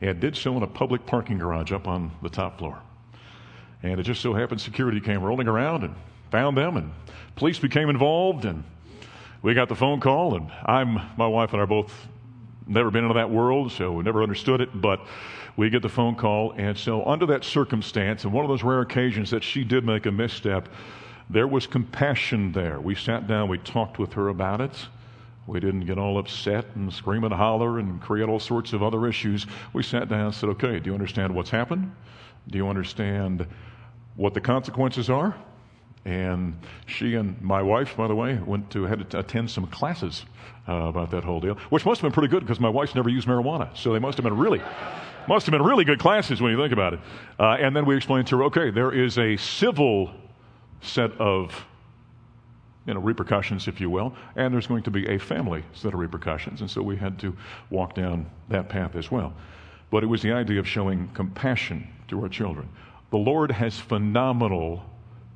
and 0.00 0.20
did 0.20 0.36
so 0.36 0.56
in 0.56 0.62
a 0.62 0.66
public 0.66 1.06
parking 1.06 1.38
garage 1.38 1.72
up 1.72 1.88
on 1.88 2.10
the 2.22 2.28
top 2.28 2.58
floor. 2.58 2.78
And 3.82 3.98
it 3.98 4.02
just 4.02 4.20
so 4.20 4.34
happened 4.34 4.60
security 4.60 5.00
came 5.00 5.22
rolling 5.22 5.48
around 5.48 5.84
and 5.84 5.94
found 6.30 6.56
them, 6.56 6.76
and 6.76 6.92
police 7.36 7.58
became 7.58 7.88
involved, 7.88 8.44
and 8.44 8.64
we 9.42 9.54
got 9.54 9.68
the 9.68 9.74
phone 9.74 10.00
call, 10.00 10.36
and 10.36 10.50
I'm, 10.64 11.00
my 11.16 11.26
wife 11.26 11.52
and 11.52 11.60
I 11.60 11.64
are 11.64 11.66
both 11.66 11.92
never 12.66 12.90
been 12.90 13.04
into 13.04 13.14
that 13.14 13.30
world, 13.30 13.72
so 13.72 13.92
we 13.92 14.04
never 14.04 14.22
understood 14.22 14.60
it. 14.60 14.80
But 14.80 15.04
we 15.56 15.68
get 15.68 15.82
the 15.82 15.88
phone 15.88 16.14
call. 16.14 16.52
And 16.56 16.78
so, 16.78 17.04
under 17.04 17.26
that 17.26 17.44
circumstance, 17.44 18.24
and 18.24 18.32
one 18.32 18.44
of 18.44 18.48
those 18.48 18.62
rare 18.62 18.80
occasions 18.80 19.30
that 19.30 19.42
she 19.42 19.64
did 19.64 19.84
make 19.84 20.06
a 20.06 20.12
misstep, 20.12 20.68
there 21.28 21.48
was 21.48 21.66
compassion 21.66 22.52
there. 22.52 22.80
We 22.80 22.94
sat 22.94 23.26
down, 23.26 23.48
we 23.48 23.58
talked 23.58 23.98
with 23.98 24.12
her 24.12 24.28
about 24.28 24.60
it. 24.60 24.86
We 25.46 25.58
didn't 25.58 25.86
get 25.86 25.98
all 25.98 26.18
upset 26.18 26.66
and 26.76 26.92
scream 26.92 27.24
and 27.24 27.34
holler 27.34 27.80
and 27.80 28.00
create 28.00 28.28
all 28.28 28.38
sorts 28.38 28.72
of 28.72 28.82
other 28.82 29.08
issues. 29.08 29.46
We 29.72 29.82
sat 29.82 30.08
down 30.08 30.26
and 30.26 30.34
said, 30.34 30.50
okay, 30.50 30.78
do 30.78 30.90
you 30.90 30.94
understand 30.94 31.34
what's 31.34 31.50
happened? 31.50 31.90
Do 32.48 32.58
you 32.58 32.68
understand 32.68 33.46
what 34.14 34.34
the 34.34 34.40
consequences 34.40 35.10
are? 35.10 35.34
And 36.04 36.58
she 36.86 37.14
and 37.14 37.40
my 37.40 37.62
wife, 37.62 37.96
by 37.96 38.08
the 38.08 38.14
way, 38.14 38.38
went 38.44 38.70
to 38.70 38.84
had 38.84 39.08
to 39.10 39.18
attend 39.20 39.50
some 39.50 39.66
classes 39.68 40.24
uh, 40.68 40.72
about 40.72 41.10
that 41.12 41.22
whole 41.22 41.40
deal, 41.40 41.54
which 41.70 41.86
must 41.86 42.00
have 42.00 42.10
been 42.10 42.14
pretty 42.14 42.28
good 42.28 42.40
because 42.40 42.58
my 42.58 42.68
wife's 42.68 42.94
never 42.94 43.08
used 43.08 43.28
marijuana, 43.28 43.76
so 43.76 43.92
they 43.92 43.98
must 43.98 44.16
have 44.18 44.24
been 44.24 44.36
really, 44.36 44.60
must 45.28 45.46
have 45.46 45.52
been 45.52 45.62
really 45.62 45.84
good 45.84 46.00
classes 46.00 46.40
when 46.40 46.50
you 46.50 46.58
think 46.58 46.72
about 46.72 46.94
it. 46.94 47.00
Uh, 47.38 47.52
and 47.52 47.74
then 47.74 47.84
we 47.84 47.96
explained 47.96 48.26
to 48.28 48.38
her, 48.38 48.44
okay, 48.44 48.70
there 48.70 48.92
is 48.92 49.18
a 49.18 49.36
civil 49.36 50.12
set 50.80 51.12
of 51.12 51.66
you 52.86 52.94
know, 52.94 53.00
repercussions, 53.00 53.68
if 53.68 53.80
you 53.80 53.88
will, 53.88 54.12
and 54.34 54.52
there's 54.52 54.66
going 54.66 54.82
to 54.82 54.90
be 54.90 55.06
a 55.06 55.18
family 55.18 55.62
set 55.72 55.94
of 55.94 56.00
repercussions. 56.00 56.60
And 56.60 56.70
so 56.70 56.82
we 56.82 56.96
had 56.96 57.18
to 57.20 57.36
walk 57.70 57.94
down 57.94 58.28
that 58.48 58.68
path 58.68 58.96
as 58.96 59.10
well. 59.10 59.32
But 59.90 60.02
it 60.02 60.06
was 60.06 60.22
the 60.22 60.32
idea 60.32 60.58
of 60.58 60.66
showing 60.66 61.08
compassion 61.14 61.86
to 62.08 62.22
our 62.22 62.28
children. 62.28 62.68
The 63.10 63.18
Lord 63.18 63.50
has 63.50 63.78
phenomenal 63.78 64.82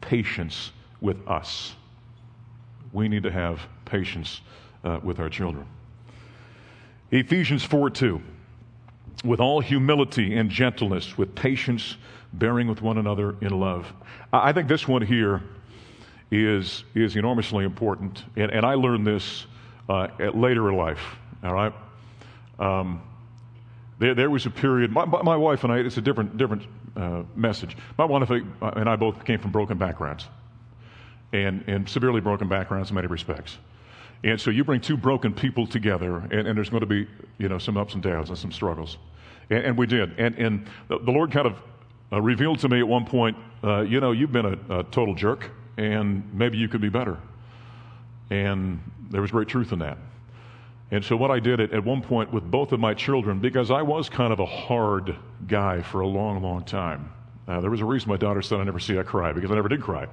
patience 0.07 0.73
with 1.01 1.17
us. 1.29 1.75
We 2.93 3.09
need 3.09 3.25
to 3.25 3.31
have 3.31 3.61
patience 3.85 4.41
uh, 4.85 5.01
with 5.03 5.19
our 5.19 5.29
children. 5.29 5.67
Ephesians 7.11 7.65
4 7.65 7.91
2. 7.91 8.23
With 9.25 9.41
all 9.41 9.61
humility 9.61 10.37
and 10.37 10.49
gentleness, 10.51 11.19
with 11.19 11.35
patience, 11.35 11.97
bearing 12.33 12.69
with 12.69 12.83
one 12.83 12.99
another 12.99 13.35
in 13.41 13.59
love. 13.59 13.93
I 14.33 14.53
think 14.53 14.69
this 14.69 14.87
one 14.87 15.03
here 15.03 15.43
is, 16.31 16.85
is 16.95 17.17
enormously 17.17 17.65
important. 17.65 18.25
And, 18.37 18.51
and 18.53 18.65
I 18.65 18.75
learned 18.75 19.07
this 19.07 19.47
uh, 19.89 20.09
at 20.21 20.37
later 20.37 20.69
in 20.69 20.77
life, 20.77 21.01
all 21.43 21.53
right? 21.53 21.73
Um, 22.59 23.03
there, 23.99 24.15
there, 24.15 24.31
was 24.31 24.45
a 24.47 24.51
period, 24.51 24.91
my, 24.93 25.05
my, 25.05 25.37
wife 25.37 25.65
and 25.65 25.73
I, 25.73 25.79
it's 25.79 25.97
a 25.97 26.03
different, 26.03 26.37
different 26.37 26.63
uh, 26.97 27.23
message. 27.35 27.77
My 27.99 28.05
wife 28.05 28.31
and 28.31 28.89
I 28.89 28.97
both 28.97 29.25
came 29.25 29.39
from 29.39 29.53
broken 29.53 29.79
backgrounds, 29.79 30.27
and, 31.33 31.65
and 31.67 31.89
severely 31.89 32.21
broken 32.21 32.49
backgrounds 32.49 32.91
in 32.91 32.95
many 32.95 33.07
respects. 33.09 33.59
And 34.25 34.41
so 34.41 34.51
you 34.51 34.65
bring 34.65 34.81
two 34.81 34.97
broken 34.97 35.35
people 35.35 35.67
together, 35.67 36.17
and, 36.17 36.49
and 36.49 36.57
there's 36.57 36.71
going 36.71 36.81
to 36.81 36.87
be 36.87 37.07
you 37.39 37.49
know, 37.49 37.59
some 37.59 37.77
ups 37.77 37.95
and 37.95 38.03
downs 38.03 38.31
and 38.31 38.39
some 38.39 38.53
struggles. 38.53 38.99
And, 39.51 39.65
and 39.65 39.79
we 39.79 39.87
did. 39.87 40.19
And, 40.19 40.35
and 40.37 40.67
the, 40.89 40.99
Lord 40.99 41.33
kind 41.33 41.47
of 41.47 41.57
uh, 42.13 42.21
revealed 42.21 42.61
to 42.61 42.69
me 42.69 42.79
at 42.79 42.89
one 42.89 43.05
point, 43.05 43.37
uh, 43.63 43.81
you 43.81 44.01
know, 44.01 44.13
you've 44.13 44.33
been 44.33 44.47
a, 44.47 44.79
a 44.81 44.85
total 44.85 45.15
jerk 45.15 45.51
and 45.77 46.29
maybe 46.33 46.59
you 46.59 46.69
could 46.69 46.81
be 46.81 46.89
better. 46.89 47.19
And 48.31 48.81
there 49.11 49.21
was 49.21 49.31
great 49.31 49.49
truth 49.49 49.73
in 49.73 49.81
that. 49.81 49.99
And 50.91 51.05
so, 51.05 51.17
what 51.17 51.31
I 51.31 51.41
did 51.41 51.61
at, 51.61 51.73
at 51.73 51.85
one 51.85 52.01
point 52.01 52.33
with 52.33 52.49
both 52.49 52.73
of 52.73 52.79
my 52.79 52.95
children, 52.95 53.41
because 53.41 53.71
I 53.71 53.83
was 53.83 54.09
kind 54.09 54.33
of 54.33 54.39
a 54.39 54.47
hard 54.47 55.17
guy 55.49 55.83
for 55.83 56.01
a 56.01 56.07
long, 56.07 56.43
long 56.43 56.65
time, 56.65 57.13
uh, 57.49 57.61
there 57.61 57.71
was 57.71 57.81
a 57.81 57.85
reason 57.85 58.09
my 58.09 58.17
daughter 58.17 58.43
said 58.43 58.61
I 58.61 58.65
never 58.65 58.79
see 58.79 58.95
her 58.95 59.05
cry, 59.05 59.33
because 59.33 59.51
I 59.51 59.55
never 59.55 59.69
did 59.69 59.83
cry. 59.83 60.07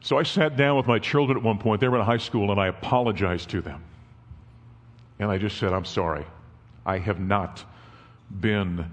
So, 0.00 0.18
I 0.18 0.24
sat 0.24 0.56
down 0.56 0.76
with 0.76 0.86
my 0.86 0.98
children 0.98 1.38
at 1.38 1.44
one 1.44 1.58
point. 1.58 1.80
They 1.80 1.88
were 1.88 1.98
in 1.98 2.04
high 2.04 2.18
school, 2.18 2.50
and 2.50 2.60
I 2.60 2.68
apologized 2.68 3.50
to 3.50 3.60
them. 3.60 3.84
And 5.20 5.30
I 5.30 5.38
just 5.38 5.58
said, 5.58 5.72
I'm 5.72 5.84
sorry. 5.84 6.24
I 6.84 6.98
have 6.98 7.20
not 7.20 7.64
been 8.40 8.90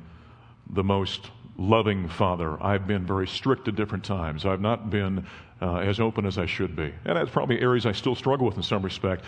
the 0.69 0.83
most 0.83 1.29
loving 1.57 2.09
father. 2.09 2.61
I've 2.61 2.87
been 2.87 3.05
very 3.05 3.27
strict 3.27 3.67
at 3.67 3.75
different 3.75 4.03
times. 4.03 4.45
I've 4.45 4.61
not 4.61 4.89
been 4.89 5.25
uh, 5.61 5.77
as 5.77 5.99
open 5.99 6.25
as 6.25 6.37
I 6.37 6.45
should 6.45 6.75
be. 6.75 6.93
And 7.05 7.17
that's 7.17 7.31
probably 7.31 7.59
areas 7.59 7.85
I 7.85 7.91
still 7.91 8.15
struggle 8.15 8.45
with 8.45 8.57
in 8.57 8.63
some 8.63 8.83
respect, 8.83 9.23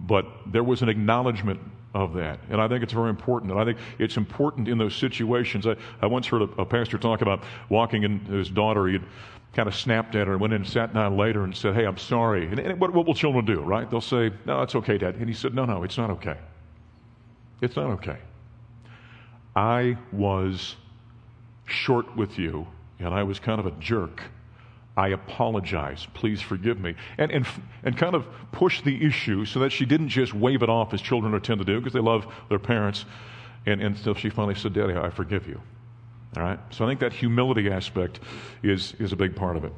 but 0.00 0.26
there 0.46 0.64
was 0.64 0.82
an 0.82 0.88
acknowledgement 0.88 1.60
of 1.94 2.14
that. 2.14 2.38
And 2.50 2.60
I 2.60 2.68
think 2.68 2.82
it's 2.82 2.92
very 2.92 3.10
important. 3.10 3.50
And 3.50 3.60
I 3.60 3.64
think 3.64 3.78
it's 3.98 4.16
important 4.16 4.68
in 4.68 4.78
those 4.78 4.94
situations. 4.94 5.66
I, 5.66 5.76
I 6.00 6.06
once 6.06 6.26
heard 6.26 6.42
a, 6.42 6.60
a 6.60 6.64
pastor 6.64 6.98
talk 6.98 7.22
about 7.22 7.42
walking 7.68 8.04
in 8.04 8.20
his 8.20 8.48
daughter. 8.48 8.86
He'd 8.86 9.02
kind 9.54 9.68
of 9.68 9.74
snapped 9.74 10.14
at 10.14 10.26
her 10.26 10.34
and 10.34 10.40
went 10.40 10.52
in 10.52 10.62
and 10.62 10.70
sat 10.70 10.94
down 10.94 11.16
later 11.16 11.42
and 11.42 11.56
said, 11.56 11.74
Hey, 11.74 11.84
I'm 11.84 11.98
sorry. 11.98 12.46
And, 12.46 12.58
and 12.60 12.80
what, 12.80 12.92
what 12.92 13.06
will 13.06 13.14
children 13.14 13.44
do, 13.44 13.60
right? 13.60 13.90
They'll 13.90 14.00
say, 14.00 14.30
No, 14.46 14.62
it's 14.62 14.74
okay, 14.76 14.98
Dad. 14.98 15.16
And 15.16 15.28
he 15.28 15.34
said, 15.34 15.54
No, 15.54 15.64
no, 15.64 15.82
it's 15.82 15.98
not 15.98 16.10
okay. 16.10 16.36
It's 17.60 17.76
not 17.76 17.86
okay. 17.86 18.18
I 19.56 19.98
was 20.12 20.76
short 21.66 22.16
with 22.16 22.38
you, 22.38 22.66
and 23.00 23.12
I 23.12 23.22
was 23.24 23.40
kind 23.40 23.58
of 23.58 23.66
a 23.66 23.72
jerk 23.72 24.22
I 25.00 25.08
apologize. 25.08 26.06
Please 26.12 26.42
forgive 26.42 26.78
me. 26.78 26.94
And, 27.16 27.32
and, 27.32 27.46
and 27.84 27.96
kind 27.96 28.14
of 28.14 28.26
push 28.52 28.82
the 28.82 29.02
issue 29.02 29.46
so 29.46 29.60
that 29.60 29.72
she 29.72 29.86
didn't 29.86 30.10
just 30.10 30.34
wave 30.34 30.62
it 30.62 30.68
off 30.68 30.92
as 30.92 31.00
children 31.00 31.32
tend 31.40 31.58
to 31.58 31.64
do 31.64 31.78
because 31.78 31.94
they 31.94 32.00
love 32.00 32.30
their 32.50 32.58
parents. 32.58 33.06
And, 33.64 33.80
and 33.80 33.96
so 33.96 34.12
she 34.12 34.28
finally 34.28 34.54
said, 34.54 34.74
Daddy, 34.74 34.94
I 34.94 35.08
forgive 35.08 35.48
you. 35.48 35.58
All 36.36 36.42
right? 36.42 36.58
So 36.68 36.84
I 36.84 36.88
think 36.88 37.00
that 37.00 37.14
humility 37.14 37.70
aspect 37.70 38.20
is, 38.62 38.92
is 38.98 39.12
a 39.12 39.16
big 39.16 39.34
part 39.34 39.56
of 39.56 39.64
it. 39.64 39.72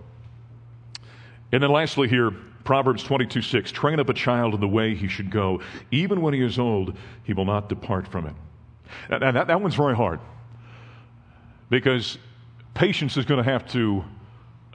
And 1.53 1.63
then 1.63 1.71
lastly, 1.71 2.09
here, 2.09 2.33
Proverbs 2.65 3.05
22 3.05 3.43
6 3.43 3.71
train 3.71 4.01
up 4.01 4.09
a 4.09 4.15
child 4.15 4.55
in 4.55 4.61
the 4.61 4.67
way 4.67 4.93
he 4.93 5.07
should 5.07 5.31
go. 5.31 5.61
Even 5.93 6.21
when 6.21 6.35
he 6.35 6.45
is 6.45 6.59
old, 6.59 6.97
he 7.23 7.33
will 7.33 7.45
not 7.45 7.69
depart 7.69 8.09
from 8.09 8.27
it. 8.27 8.35
And 9.09 9.37
that, 9.37 9.47
that 9.47 9.61
one's 9.61 9.77
very 9.77 9.95
hard 9.95 10.19
because 11.71 12.19
patience 12.75 13.17
is 13.17 13.25
going 13.25 13.43
to 13.43 13.49
have 13.49 13.71
to 13.71 14.05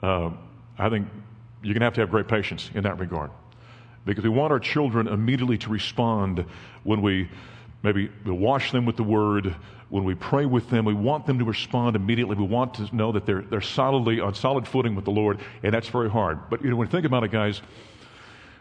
uh, 0.02 0.30
I 0.78 0.88
think 0.88 1.08
you're 1.62 1.74
going 1.74 1.80
to 1.80 1.86
have 1.86 1.94
to 1.94 2.00
have 2.00 2.10
great 2.10 2.28
patience 2.28 2.70
in 2.74 2.84
that 2.84 2.98
regard. 2.98 3.30
Because 4.04 4.24
we 4.24 4.30
want 4.30 4.52
our 4.52 4.60
children 4.60 5.08
immediately 5.08 5.58
to 5.58 5.70
respond 5.70 6.44
when 6.84 7.02
we 7.02 7.28
maybe 7.82 8.10
wash 8.24 8.72
them 8.72 8.86
with 8.86 8.96
the 8.96 9.02
word, 9.02 9.54
when 9.88 10.04
we 10.04 10.14
pray 10.14 10.46
with 10.46 10.68
them. 10.70 10.84
We 10.84 10.94
want 10.94 11.26
them 11.26 11.38
to 11.38 11.44
respond 11.44 11.96
immediately. 11.96 12.36
We 12.36 12.46
want 12.46 12.74
to 12.74 12.94
know 12.94 13.12
that 13.12 13.26
they're, 13.26 13.42
they're 13.42 13.60
solidly 13.60 14.20
on 14.20 14.34
solid 14.34 14.66
footing 14.66 14.94
with 14.94 15.04
the 15.04 15.10
Lord, 15.10 15.40
and 15.62 15.72
that's 15.72 15.88
very 15.88 16.10
hard. 16.10 16.48
But 16.50 16.62
you 16.62 16.70
know, 16.70 16.76
when 16.76 16.88
you 16.88 16.92
think 16.92 17.06
about 17.06 17.24
it, 17.24 17.30
guys, 17.30 17.60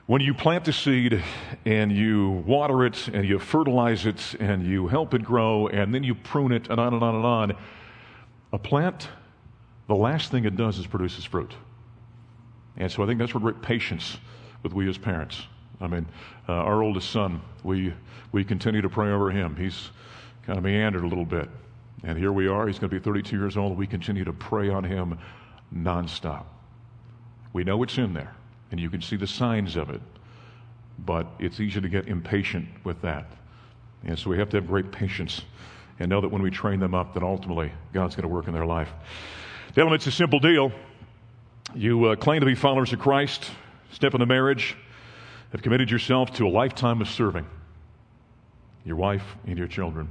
when 0.05 0.21
you 0.21 0.33
plant 0.33 0.63
the 0.63 0.71
seed 0.71 1.21
and 1.65 1.91
you 1.91 2.43
water 2.45 2.85
it 2.85 3.09
and 3.09 3.27
you 3.27 3.39
fertilize 3.39 4.05
it 4.05 4.35
and 4.39 4.65
you 4.65 4.87
help 4.87 5.13
it 5.13 5.23
grow 5.23 5.67
and 5.67 5.93
then 5.93 6.03
you 6.03 6.15
prune 6.15 6.53
it 6.53 6.69
and 6.69 6.79
on 6.79 6.93
and 6.93 7.03
on 7.03 7.15
and 7.15 7.25
on, 7.25 7.53
a 8.53 8.57
plant 8.57 9.09
the 9.87 9.95
last 9.95 10.31
thing 10.31 10.45
it 10.45 10.55
does 10.55 10.77
is 10.77 10.87
produces 10.87 11.25
fruit. 11.25 11.53
And 12.77 12.91
so 12.91 13.03
I 13.03 13.07
think 13.07 13.19
that's 13.19 13.33
where 13.33 13.41
great 13.41 13.61
patience 13.61 14.17
with 14.63 14.73
we 14.73 14.87
as 14.89 14.97
parents. 14.97 15.43
I 15.79 15.87
mean, 15.87 16.05
uh, 16.47 16.53
our 16.53 16.83
oldest 16.83 17.09
son, 17.11 17.41
we, 17.63 17.93
we 18.31 18.43
continue 18.43 18.81
to 18.81 18.89
pray 18.89 19.11
over 19.11 19.31
him. 19.31 19.55
He's 19.55 19.89
kind 20.45 20.57
of 20.57 20.63
meandered 20.63 21.03
a 21.03 21.07
little 21.07 21.25
bit. 21.25 21.49
And 22.03 22.17
here 22.17 22.31
we 22.31 22.47
are. 22.47 22.67
He's 22.67 22.79
going 22.79 22.89
to 22.89 22.99
be 22.99 23.03
32 23.03 23.37
years 23.37 23.57
old. 23.57 23.77
We 23.77 23.87
continue 23.87 24.23
to 24.23 24.33
pray 24.33 24.69
on 24.69 24.83
him 24.83 25.17
nonstop. 25.75 26.45
We 27.53 27.63
know 27.63 27.81
it's 27.83 27.97
in 27.97 28.13
there, 28.13 28.33
and 28.71 28.79
you 28.79 28.89
can 28.89 29.01
see 29.01 29.15
the 29.15 29.27
signs 29.27 29.75
of 29.75 29.89
it, 29.89 30.01
but 30.99 31.27
it's 31.39 31.59
easy 31.59 31.81
to 31.81 31.89
get 31.89 32.07
impatient 32.07 32.67
with 32.83 33.01
that. 33.01 33.25
And 34.03 34.17
so 34.17 34.29
we 34.29 34.37
have 34.37 34.49
to 34.49 34.57
have 34.57 34.67
great 34.67 34.91
patience 34.91 35.41
and 35.99 36.09
know 36.09 36.21
that 36.21 36.29
when 36.29 36.41
we 36.41 36.51
train 36.51 36.79
them 36.79 36.93
up, 36.93 37.13
that 37.15 37.23
ultimately 37.23 37.71
God's 37.93 38.15
going 38.15 38.27
to 38.27 38.33
work 38.33 38.47
in 38.47 38.53
their 38.53 38.65
life. 38.65 38.89
Gentlemen, 39.77 39.97
it's 39.97 40.07
a 40.07 40.11
simple 40.11 40.39
deal. 40.39 40.71
You 41.75 42.05
uh, 42.05 42.15
claim 42.15 42.39
to 42.39 42.47
be 42.47 42.55
followers 42.55 42.93
of 42.93 42.97
Christ, 42.97 43.51
step 43.91 44.15
into 44.15 44.25
marriage, 44.25 44.75
have 45.51 45.61
committed 45.61 45.91
yourself 45.91 46.33
to 46.37 46.47
a 46.47 46.49
lifetime 46.49 46.99
of 46.99 47.07
serving 47.07 47.45
your 48.83 48.95
wife 48.95 49.21
and 49.45 49.55
your 49.55 49.67
children. 49.67 50.09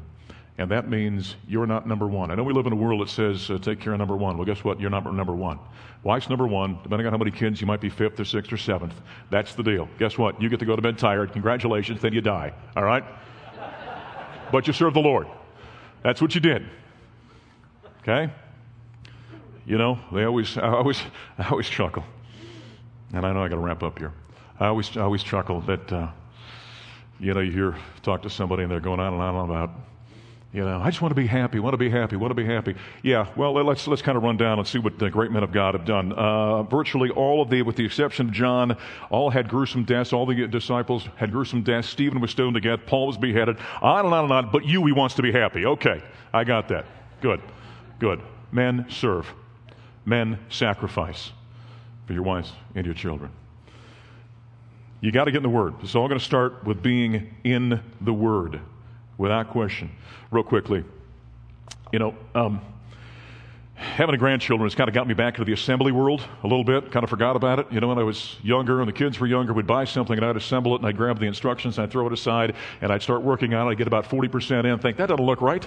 And 0.57 0.71
that 0.71 0.89
means 0.89 1.35
you're 1.49 1.67
not 1.67 1.85
number 1.85 2.07
one. 2.07 2.31
I 2.31 2.37
know 2.37 2.45
we 2.45 2.53
live 2.53 2.67
in 2.67 2.75
a 2.75 2.77
world 2.77 3.01
that 3.01 3.09
says 3.09 3.51
uh, 3.51 3.59
take 3.59 3.81
care 3.81 3.93
of 3.93 3.99
number 3.99 4.15
one. 4.15 4.39
Well, 4.39 4.47
guess 4.47 4.63
what? 4.63 4.79
You're 4.79 4.89
not 4.89 5.13
number 5.13 5.35
one. 5.35 5.59
Wife's 6.05 6.29
number 6.29 6.47
one. 6.47 6.79
Depending 6.85 7.09
on 7.09 7.13
how 7.13 7.19
many 7.19 7.33
kids, 7.33 7.61
you 7.61 7.67
might 7.67 7.81
be 7.81 7.91
fifth 7.91 8.21
or 8.21 8.25
sixth 8.25 8.53
or 8.53 8.59
seventh. 8.59 8.95
That's 9.31 9.57
the 9.57 9.65
deal. 9.65 9.89
Guess 9.99 10.17
what? 10.17 10.41
You 10.41 10.49
get 10.49 10.61
to 10.61 10.65
go 10.65 10.77
to 10.77 10.83
bed 10.83 10.97
tired. 10.97 11.33
Congratulations. 11.33 12.01
Then 12.01 12.13
you 12.13 12.21
die. 12.21 12.53
All 12.77 12.85
right? 12.85 13.03
but 14.53 14.69
you 14.69 14.73
serve 14.73 14.95
the 14.95 15.01
Lord. 15.01 15.27
That's 16.05 16.23
what 16.23 16.37
you 16.37 16.41
did. 16.41 16.69
Okay? 18.03 18.33
You 19.67 19.79
know, 19.79 19.99
they 20.13 20.25
always, 20.25 20.57
I 20.59 20.69
always, 20.69 21.01
I 21.39 21.49
always 21.49 21.69
chuckle. 21.69 22.05
And 23.13 23.27
I 23.27 23.33
know 23.33 23.43
I 23.43 23.49
got 23.49 23.57
to 23.57 23.61
wrap 23.61 23.83
up 23.83 23.99
here. 23.99 24.13
I 24.59 24.67
always, 24.67 24.97
I 24.97 25.03
always 25.03 25.23
chuckle 25.23 25.61
that, 25.63 25.93
uh, 25.93 26.09
you 27.21 27.35
know, 27.35 27.41
you 27.41 27.53
hear, 27.53 27.77
talk 28.03 28.23
to 28.23 28.31
somebody 28.31 28.63
and 28.63 28.73
they're 28.73 28.81
going 28.81 29.01
on 29.01 29.13
and 29.13 29.23
on 29.23 29.51
about, 29.51 29.71
you 30.53 30.65
know, 30.65 30.81
I 30.81 30.89
just 30.89 31.03
want 31.03 31.11
to 31.11 31.21
be 31.21 31.27
happy, 31.27 31.59
want 31.59 31.75
to 31.75 31.79
be 31.79 31.91
happy, 31.91 32.17
want 32.17 32.31
to 32.31 32.35
be 32.35 32.45
happy. 32.45 32.75
Yeah, 33.03 33.27
well, 33.37 33.53
let's, 33.53 33.87
let's 33.87 34.01
kind 34.01 34.17
of 34.17 34.25
run 34.25 34.39
down 34.39 34.59
and 34.59 34.67
see 34.67 34.79
what 34.79 34.99
the 34.99 35.11
great 35.11 35.31
men 35.31 35.43
of 35.43 35.53
God 35.53 35.75
have 35.75 35.85
done. 35.85 36.13
Uh, 36.13 36.63
virtually 36.63 37.11
all 37.11 37.43
of 37.43 37.51
the, 37.51 37.61
with 37.61 37.77
the 37.77 37.85
exception 37.85 38.29
of 38.29 38.33
John, 38.33 38.77
all 39.11 39.29
had 39.29 39.49
gruesome 39.49 39.85
deaths. 39.85 40.15
All 40.15 40.25
the 40.25 40.47
disciples 40.47 41.09
had 41.17 41.31
gruesome 41.31 41.63
deaths. 41.63 41.89
Stephen 41.89 42.21
was 42.21 42.31
stoned 42.31 42.55
to 42.55 42.61
death. 42.61 42.87
Paul 42.87 43.09
was 43.09 43.19
beheaded. 43.19 43.59
On 43.83 44.07
and 44.07 44.15
on 44.15 44.25
and 44.25 44.33
on. 44.33 44.51
But 44.51 44.65
you, 44.65 44.85
he 44.87 44.93
wants 44.93 45.17
to 45.17 45.23
be 45.23 45.33
happy. 45.33 45.67
Okay, 45.67 46.03
I 46.33 46.45
got 46.45 46.69
that. 46.69 46.87
Good. 47.21 47.43
Good. 47.99 48.23
Men 48.51 48.87
serve. 48.89 49.27
Men 50.07 50.39
sacrifice 50.49 51.33
for 52.07 52.15
your 52.15 52.23
wives 52.23 52.53
and 52.75 52.87
your 52.87 52.95
children. 52.95 53.31
You 55.01 55.13
got 55.13 55.25
to 55.25 55.31
get 55.31 55.39
in 55.39 55.43
the 55.43 55.49
Word. 55.51 55.75
It's 55.83 55.95
all 55.95 56.09
going 56.09 56.19
to 56.19 56.25
start 56.25 56.65
with 56.65 56.83
being 56.83 57.35
in 57.45 57.81
the 58.01 58.13
Word, 58.13 58.61
without 59.19 59.51
question. 59.51 59.91
Real 60.31 60.43
quickly, 60.43 60.85
you 61.93 61.99
know, 61.99 62.15
um, 62.35 62.61
having 63.75 64.15
a 64.15 64.19
grandchildren 64.19 64.67
has 64.67 64.75
kind 64.75 64.89
of 64.89 64.95
got 64.95 65.07
me 65.07 65.15
back 65.15 65.35
into 65.35 65.45
the 65.45 65.53
assembly 65.53 65.93
world 65.93 66.23
a 66.43 66.47
little 66.47 66.65
bit. 66.65 66.91
Kind 66.91 67.05
of 67.05 67.11
forgot 67.11 67.37
about 67.37 67.59
it. 67.59 67.67
You 67.71 67.81
know, 67.81 67.89
when 67.89 67.99
I 67.99 68.03
was 68.03 68.37
younger 68.43 68.81
and 68.81 68.89
the 68.89 68.93
kids 68.93 69.21
were 69.21 69.27
younger, 69.27 69.53
we'd 69.53 69.67
buy 69.67 69.85
something 69.85 70.17
and 70.17 70.25
I'd 70.25 70.37
assemble 70.37 70.75
it 70.75 70.79
and 70.79 70.87
I'd 70.87 70.97
grab 70.97 71.19
the 71.19 71.27
instructions 71.27 71.77
and 71.77 71.85
I'd 71.85 71.91
throw 71.91 72.07
it 72.07 72.13
aside 72.13 72.55
and 72.81 72.91
I'd 72.91 73.03
start 73.03 73.23
working 73.23 73.55
on 73.55 73.67
it. 73.67 73.71
I'd 73.73 73.79
get 73.79 73.87
about 73.87 74.09
40% 74.09 74.65
in, 74.65 74.79
think, 74.79 74.97
that 74.97 75.07
doesn't 75.07 75.25
look 75.25 75.43
right. 75.43 75.67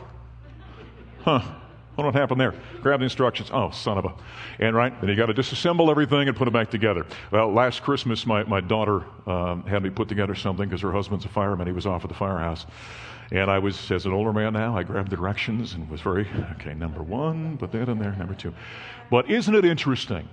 Huh. 1.24 1.42
What 2.06 2.16
happened 2.16 2.40
there? 2.40 2.54
Grab 2.82 3.00
the 3.00 3.06
instructions. 3.06 3.50
Oh, 3.54 3.72
son 3.72 3.98
of 3.98 4.06
a. 4.06 4.14
And 4.60 4.76
right, 4.76 5.00
then 5.00 5.10
you 5.10 5.16
got 5.16 5.28
to 5.28 5.34
disassemble 5.34 5.90
everything 5.92 6.28
and 6.28 6.36
put 6.36 6.48
it 6.48 6.52
back 6.52 6.70
together. 6.70 7.06
Well, 7.32 7.52
last 7.52 7.84
Christmas, 7.84 8.26
my, 8.26 8.44
my 8.44 8.62
daughter 8.62 9.04
um, 9.28 9.64
had 9.64 9.84
me 9.84 9.90
put 9.90 10.08
together 10.08 10.36
something 10.36 10.68
because 10.68 10.82
her 10.82 10.92
husband's 10.92 11.26
a 11.26 11.30
fireman. 11.30 11.68
He 11.68 11.74
was 11.74 11.86
off 11.86 12.04
at 12.04 12.10
the 12.10 12.16
firehouse. 12.16 12.66
And 13.32 13.52
I 13.52 13.60
was, 13.60 13.92
as 13.92 14.06
an 14.06 14.12
older 14.12 14.34
man 14.34 14.54
now, 14.54 14.76
I 14.76 14.84
grabbed 14.84 15.12
the 15.12 15.16
directions 15.16 15.74
and 15.74 15.88
was 15.90 16.02
very, 16.02 16.28
okay, 16.54 16.74
number 16.74 17.04
one, 17.04 17.58
put 17.58 17.72
that 17.74 17.88
in 17.88 18.00
there, 18.00 18.14
number 18.14 18.34
two. 18.34 18.54
But 19.12 19.30
isn't 19.30 19.54
it 19.54 19.66
interesting? 19.66 20.28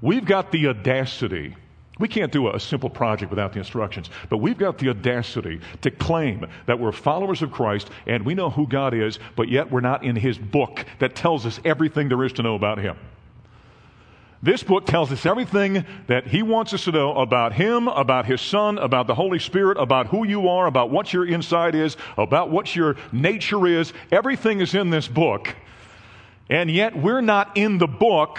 We've 0.00 0.24
got 0.24 0.50
the 0.50 0.68
audacity. 0.68 1.56
We 1.98 2.08
can't 2.08 2.32
do 2.32 2.48
a, 2.48 2.58
simple 2.58 2.90
project 2.90 3.30
without 3.30 3.52
the 3.52 3.60
instructions, 3.60 4.10
but 4.28 4.38
we've 4.38 4.58
got 4.58 4.78
the 4.78 4.88
audacity 4.88 5.60
to 5.82 5.90
claim 5.90 6.46
that 6.66 6.78
we're 6.78 6.90
followers 6.90 7.40
of 7.40 7.52
Christ 7.52 7.88
and 8.06 8.24
we 8.24 8.34
know 8.34 8.50
who 8.50 8.66
God 8.66 8.94
is, 8.94 9.20
but 9.36 9.48
yet 9.48 9.70
we're 9.70 9.80
not 9.80 10.02
in 10.02 10.16
His 10.16 10.36
book 10.36 10.84
that 10.98 11.14
tells 11.14 11.46
us 11.46 11.60
everything 11.64 12.08
there 12.08 12.24
is 12.24 12.32
to 12.34 12.42
know 12.42 12.56
about 12.56 12.78
Him. 12.78 12.96
This 14.44 14.62
book 14.62 14.84
tells 14.84 15.10
us 15.10 15.24
everything 15.24 15.86
that 16.06 16.26
he 16.26 16.42
wants 16.42 16.74
us 16.74 16.84
to 16.84 16.92
know 16.92 17.14
about 17.14 17.54
him, 17.54 17.88
about 17.88 18.26
his 18.26 18.42
son, 18.42 18.76
about 18.76 19.06
the 19.06 19.14
Holy 19.14 19.38
Spirit, 19.38 19.78
about 19.80 20.08
who 20.08 20.26
you 20.26 20.50
are, 20.50 20.66
about 20.66 20.90
what 20.90 21.14
your 21.14 21.24
inside 21.26 21.74
is, 21.74 21.96
about 22.18 22.50
what 22.50 22.76
your 22.76 22.96
nature 23.10 23.66
is. 23.66 23.94
Everything 24.12 24.60
is 24.60 24.74
in 24.74 24.90
this 24.90 25.08
book. 25.08 25.56
And 26.50 26.70
yet 26.70 26.94
we're 26.94 27.22
not 27.22 27.56
in 27.56 27.78
the 27.78 27.86
book 27.86 28.38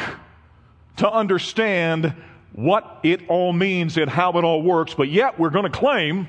to 0.97 1.09
understand 1.09 2.13
what 2.55 2.99
it 3.03 3.27
all 3.27 3.51
means 3.51 3.97
and 3.97 4.09
how 4.09 4.31
it 4.37 4.45
all 4.45 4.61
works, 4.61 4.93
but 4.93 5.09
yet 5.09 5.37
we're 5.37 5.49
going 5.49 5.69
to 5.69 5.77
claim 5.77 6.25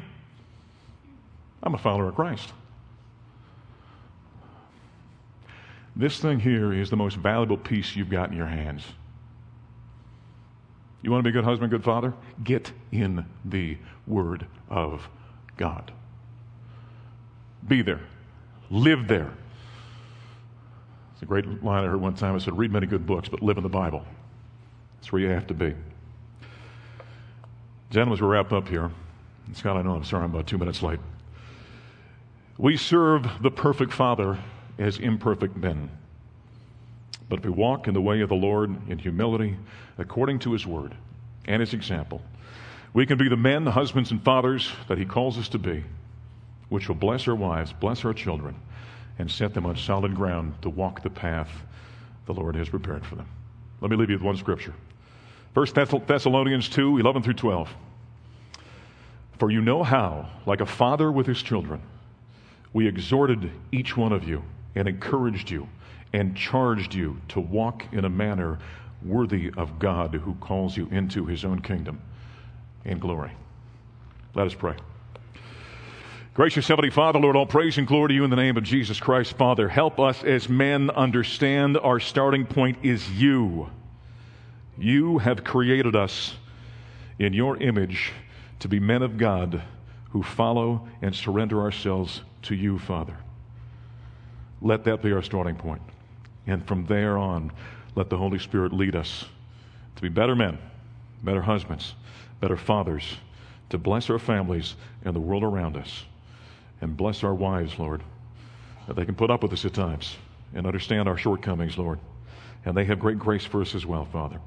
I'm 1.62 1.74
a 1.74 1.78
follower 1.78 2.08
of 2.08 2.14
Christ. 2.14 2.52
This 5.94 6.18
thing 6.18 6.40
here 6.40 6.72
is 6.72 6.90
the 6.90 6.96
most 6.96 7.16
valuable 7.16 7.56
piece 7.56 7.96
you've 7.96 8.10
got 8.10 8.30
in 8.30 8.36
your 8.36 8.46
hands. 8.46 8.82
You 11.02 11.10
want 11.10 11.24
to 11.24 11.30
be 11.30 11.30
a 11.30 11.40
good 11.40 11.44
husband, 11.44 11.70
good 11.70 11.84
father? 11.84 12.12
Get 12.42 12.72
in 12.90 13.24
the 13.44 13.78
Word 14.06 14.46
of 14.68 15.08
God. 15.56 15.92
Be 17.66 17.82
there. 17.82 18.00
Live 18.68 19.06
there. 19.06 19.32
It's 21.14 21.22
a 21.22 21.26
great 21.26 21.64
line 21.64 21.84
I 21.84 21.86
heard 21.86 22.00
one 22.00 22.14
time. 22.14 22.34
I 22.34 22.38
said, 22.38 22.58
read 22.58 22.72
many 22.72 22.86
good 22.86 23.06
books, 23.06 23.28
but 23.28 23.42
live 23.42 23.56
in 23.56 23.62
the 23.62 23.68
Bible. 23.68 24.04
That's 24.96 25.12
where 25.12 25.22
you 25.22 25.28
have 25.28 25.46
to 25.46 25.54
be. 25.54 25.74
Gentlemen, 27.90 28.14
as 28.14 28.20
we 28.20 28.26
wrap 28.26 28.52
up 28.52 28.68
here, 28.68 28.90
Scott, 29.54 29.76
I 29.76 29.82
know 29.82 29.94
I'm 29.94 30.04
sorry 30.04 30.24
I'm 30.24 30.34
about 30.34 30.48
two 30.48 30.58
minutes 30.58 30.82
late. 30.82 30.98
We 32.58 32.76
serve 32.76 33.28
the 33.40 33.50
perfect 33.50 33.92
Father 33.92 34.38
as 34.76 34.98
imperfect 34.98 35.56
men. 35.56 35.90
But 37.28 37.40
if 37.40 37.44
we 37.44 37.50
walk 37.52 37.86
in 37.86 37.94
the 37.94 38.00
way 38.00 38.22
of 38.22 38.28
the 38.28 38.34
Lord 38.34 38.76
in 38.90 38.98
humility, 38.98 39.56
according 39.98 40.40
to 40.40 40.52
His 40.52 40.66
word 40.66 40.94
and 41.44 41.60
His 41.60 41.74
example, 41.74 42.22
we 42.92 43.06
can 43.06 43.18
be 43.18 43.28
the 43.28 43.36
men, 43.36 43.64
the 43.64 43.70
husbands, 43.70 44.10
and 44.10 44.22
fathers 44.22 44.72
that 44.88 44.98
He 44.98 45.04
calls 45.04 45.38
us 45.38 45.48
to 45.50 45.58
be, 45.58 45.84
which 46.68 46.88
will 46.88 46.96
bless 46.96 47.28
our 47.28 47.36
wives, 47.36 47.72
bless 47.72 48.04
our 48.04 48.14
children, 48.14 48.56
and 49.18 49.30
set 49.30 49.54
them 49.54 49.64
on 49.64 49.76
solid 49.76 50.14
ground 50.16 50.54
to 50.62 50.70
walk 50.70 51.02
the 51.02 51.10
path 51.10 51.50
the 52.26 52.34
Lord 52.34 52.56
has 52.56 52.68
prepared 52.68 53.06
for 53.06 53.14
them. 53.14 53.28
Let 53.80 53.92
me 53.92 53.96
leave 53.96 54.10
you 54.10 54.16
with 54.16 54.24
one 54.24 54.36
scripture 54.36 54.74
1 55.56 55.66
Thessalonians 56.06 56.68
2 56.68 56.98
11 56.98 57.22
through 57.22 57.32
12. 57.32 57.74
For 59.38 59.50
you 59.50 59.62
know 59.62 59.82
how, 59.82 60.28
like 60.44 60.60
a 60.60 60.66
father 60.66 61.10
with 61.10 61.26
his 61.26 61.40
children, 61.40 61.80
we 62.74 62.86
exhorted 62.86 63.50
each 63.72 63.96
one 63.96 64.12
of 64.12 64.28
you 64.28 64.42
and 64.74 64.86
encouraged 64.86 65.50
you 65.50 65.66
and 66.12 66.36
charged 66.36 66.94
you 66.94 67.18
to 67.28 67.40
walk 67.40 67.84
in 67.90 68.04
a 68.04 68.08
manner 68.10 68.58
worthy 69.02 69.50
of 69.56 69.78
God 69.78 70.12
who 70.12 70.34
calls 70.34 70.76
you 70.76 70.88
into 70.90 71.24
his 71.24 71.42
own 71.42 71.62
kingdom 71.62 72.02
and 72.84 73.00
glory. 73.00 73.32
Let 74.34 74.46
us 74.46 74.54
pray. 74.54 74.74
Gracious 76.34 76.68
Heavenly 76.68 76.90
Father, 76.90 77.18
Lord, 77.18 77.34
all 77.34 77.46
praise 77.46 77.78
and 77.78 77.86
glory 77.86 78.08
to 78.08 78.14
you 78.14 78.24
in 78.24 78.30
the 78.30 78.36
name 78.36 78.58
of 78.58 78.62
Jesus 78.62 79.00
Christ. 79.00 79.32
Father, 79.38 79.70
help 79.70 79.98
us 80.00 80.22
as 80.22 80.50
men 80.50 80.90
understand 80.90 81.78
our 81.78 81.98
starting 81.98 82.44
point 82.44 82.76
is 82.82 83.10
you. 83.10 83.70
You 84.78 85.18
have 85.18 85.44
created 85.44 85.96
us 85.96 86.34
in 87.18 87.32
your 87.32 87.56
image 87.56 88.12
to 88.60 88.68
be 88.68 88.78
men 88.78 89.02
of 89.02 89.16
God 89.16 89.62
who 90.10 90.22
follow 90.22 90.86
and 91.02 91.14
surrender 91.14 91.60
ourselves 91.60 92.22
to 92.42 92.54
you, 92.54 92.78
Father. 92.78 93.16
Let 94.60 94.84
that 94.84 95.02
be 95.02 95.12
our 95.12 95.22
starting 95.22 95.56
point. 95.56 95.82
And 96.46 96.66
from 96.66 96.86
there 96.86 97.18
on, 97.18 97.52
let 97.94 98.10
the 98.10 98.16
Holy 98.16 98.38
Spirit 98.38 98.72
lead 98.72 98.94
us 98.94 99.24
to 99.96 100.02
be 100.02 100.08
better 100.08 100.36
men, 100.36 100.58
better 101.22 101.42
husbands, 101.42 101.94
better 102.40 102.56
fathers, 102.56 103.16
to 103.70 103.78
bless 103.78 104.10
our 104.10 104.18
families 104.18 104.76
and 105.04 105.14
the 105.14 105.20
world 105.20 105.42
around 105.42 105.76
us. 105.76 106.04
And 106.80 106.96
bless 106.96 107.24
our 107.24 107.34
wives, 107.34 107.78
Lord, 107.78 108.02
that 108.86 108.96
they 108.96 109.06
can 109.06 109.14
put 109.14 109.30
up 109.30 109.42
with 109.42 109.52
us 109.52 109.64
at 109.64 109.72
times 109.72 110.16
and 110.54 110.66
understand 110.66 111.08
our 111.08 111.16
shortcomings, 111.16 111.78
Lord. 111.78 111.98
And 112.66 112.76
they 112.76 112.84
have 112.84 112.98
great 112.98 113.18
grace 113.18 113.44
for 113.44 113.62
us 113.62 113.74
as 113.74 113.86
well, 113.86 114.04
Father. 114.04 114.40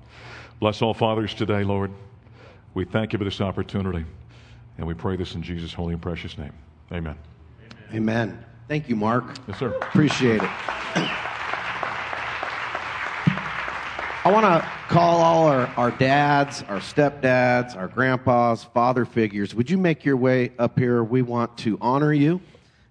Bless 0.60 0.82
all 0.82 0.94
fathers 0.94 1.34
today, 1.34 1.64
Lord. 1.64 1.90
We 2.74 2.84
thank 2.86 3.14
you 3.14 3.18
for 3.18 3.26
this 3.26 3.42
opportunity. 3.42 4.06
And 4.78 4.86
we 4.86 4.94
pray 4.94 5.16
this 5.16 5.36
in 5.36 5.42
Jesus' 5.42 5.74
holy 5.74 5.94
and 5.94 6.02
precious 6.02 6.38
name. 6.38 6.54
Amen. 6.92 7.16
Amen. 7.94 8.46
Thank 8.68 8.90
you, 8.90 8.96
Mark. 8.96 9.36
Yes, 9.48 9.58
sir. 9.58 9.70
Appreciate 9.70 10.44
it. 10.44 10.50
I 14.26 14.32
want 14.32 14.46
to 14.46 14.70
call 14.90 15.22
all 15.22 15.48
our, 15.48 15.68
our 15.78 15.92
dads, 15.92 16.62
our 16.64 16.80
stepdads, 16.80 17.76
our 17.76 17.88
grandpas, 17.88 18.66
father 18.66 19.06
figures. 19.06 19.56
Would 19.56 19.70
you 19.70 19.78
make 19.78 20.04
your 20.04 20.18
way 20.18 20.52
up 20.60 20.78
here? 20.78 21.04
We 21.04 21.22
want 21.22 21.58
to 21.60 21.78
honor 21.80 22.12
you 22.12 22.42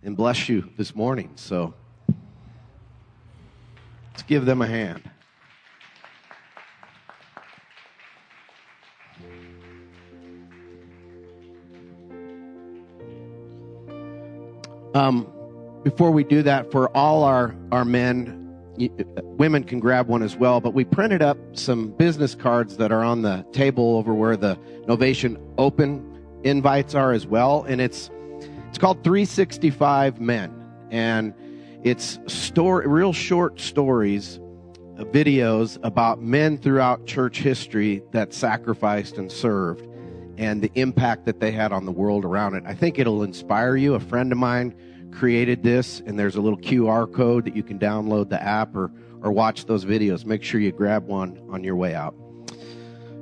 and 0.03 0.17
bless 0.17 0.49
you 0.49 0.71
this 0.79 0.95
morning. 0.95 1.31
So 1.37 1.75
let's 4.13 4.23
give 4.23 4.47
them 4.47 4.63
a 4.63 4.67
hand. 4.67 5.03
Um, 14.99 15.33
before 15.85 16.11
we 16.11 16.25
do 16.25 16.43
that, 16.43 16.73
for 16.73 16.89
all 16.97 17.23
our, 17.23 17.55
our 17.71 17.85
men, 17.85 18.53
women 19.23 19.63
can 19.63 19.79
grab 19.79 20.09
one 20.09 20.25
as 20.25 20.37
well, 20.37 20.61
but 20.61 20.75
we 20.75 20.85
printed 20.85 21.23
up 21.23 21.39
some 21.53 21.93
business 21.93 22.35
cards 22.35 22.79
that 22.79 22.91
are 22.91 23.05
on 23.05 23.23
the 23.23 23.47
table 23.53 23.97
over 23.97 24.13
where 24.13 24.37
the 24.37 24.57
Novation 24.89 25.41
Open 25.57 26.21
invites 26.43 26.97
are 26.97 27.13
as 27.13 27.29
well. 27.29 27.63
And 27.63 27.81
it's, 27.81 28.11
it's 28.69 28.79
called 28.79 29.05
365 29.05 30.21
Men. 30.21 30.53
And 30.91 31.33
it's 31.85 32.19
story, 32.27 32.89
real 32.89 33.13
short 33.13 33.61
stories, 33.61 34.41
uh, 34.99 35.05
videos 35.05 35.79
about 35.85 36.21
men 36.21 36.59
throughout 36.59 37.07
church 37.07 37.39
history 37.39 38.03
that 38.11 38.35
sacrificed 38.35 39.17
and 39.17 39.31
served 39.31 39.89
and 40.39 40.63
the 40.63 40.71
impact 40.77 41.27
that 41.27 41.41
they 41.41 41.51
had 41.51 41.73
on 41.73 41.85
the 41.85 41.93
world 41.93 42.25
around 42.25 42.55
it. 42.55 42.63
I 42.65 42.73
think 42.73 42.99
it'll 42.99 43.25
inspire 43.25 43.77
you. 43.77 43.95
A 43.95 44.01
friend 44.01 44.31
of 44.33 44.39
mine 44.39 44.75
created 45.13 45.63
this, 45.63 46.01
and 46.05 46.19
there's 46.19 46.37
a 46.37 46.41
little 46.41 46.59
QR 46.59 47.13
code 47.13 47.45
that 47.47 47.57
you 47.57 47.63
can 47.63 47.79
download 47.79 48.29
the 48.29 48.43
app 48.43 48.75
or, 48.77 48.91
or 49.23 49.33
watch 49.33 49.67
those 49.67 49.85
videos. 49.85 50.25
Make 50.25 50.43
sure 50.43 50.61
you 50.61 50.73
grab 50.73 51.07
one 51.07 51.41
on 51.51 51.65
your 51.65 51.77
way 51.77 51.95
out. 51.95 52.15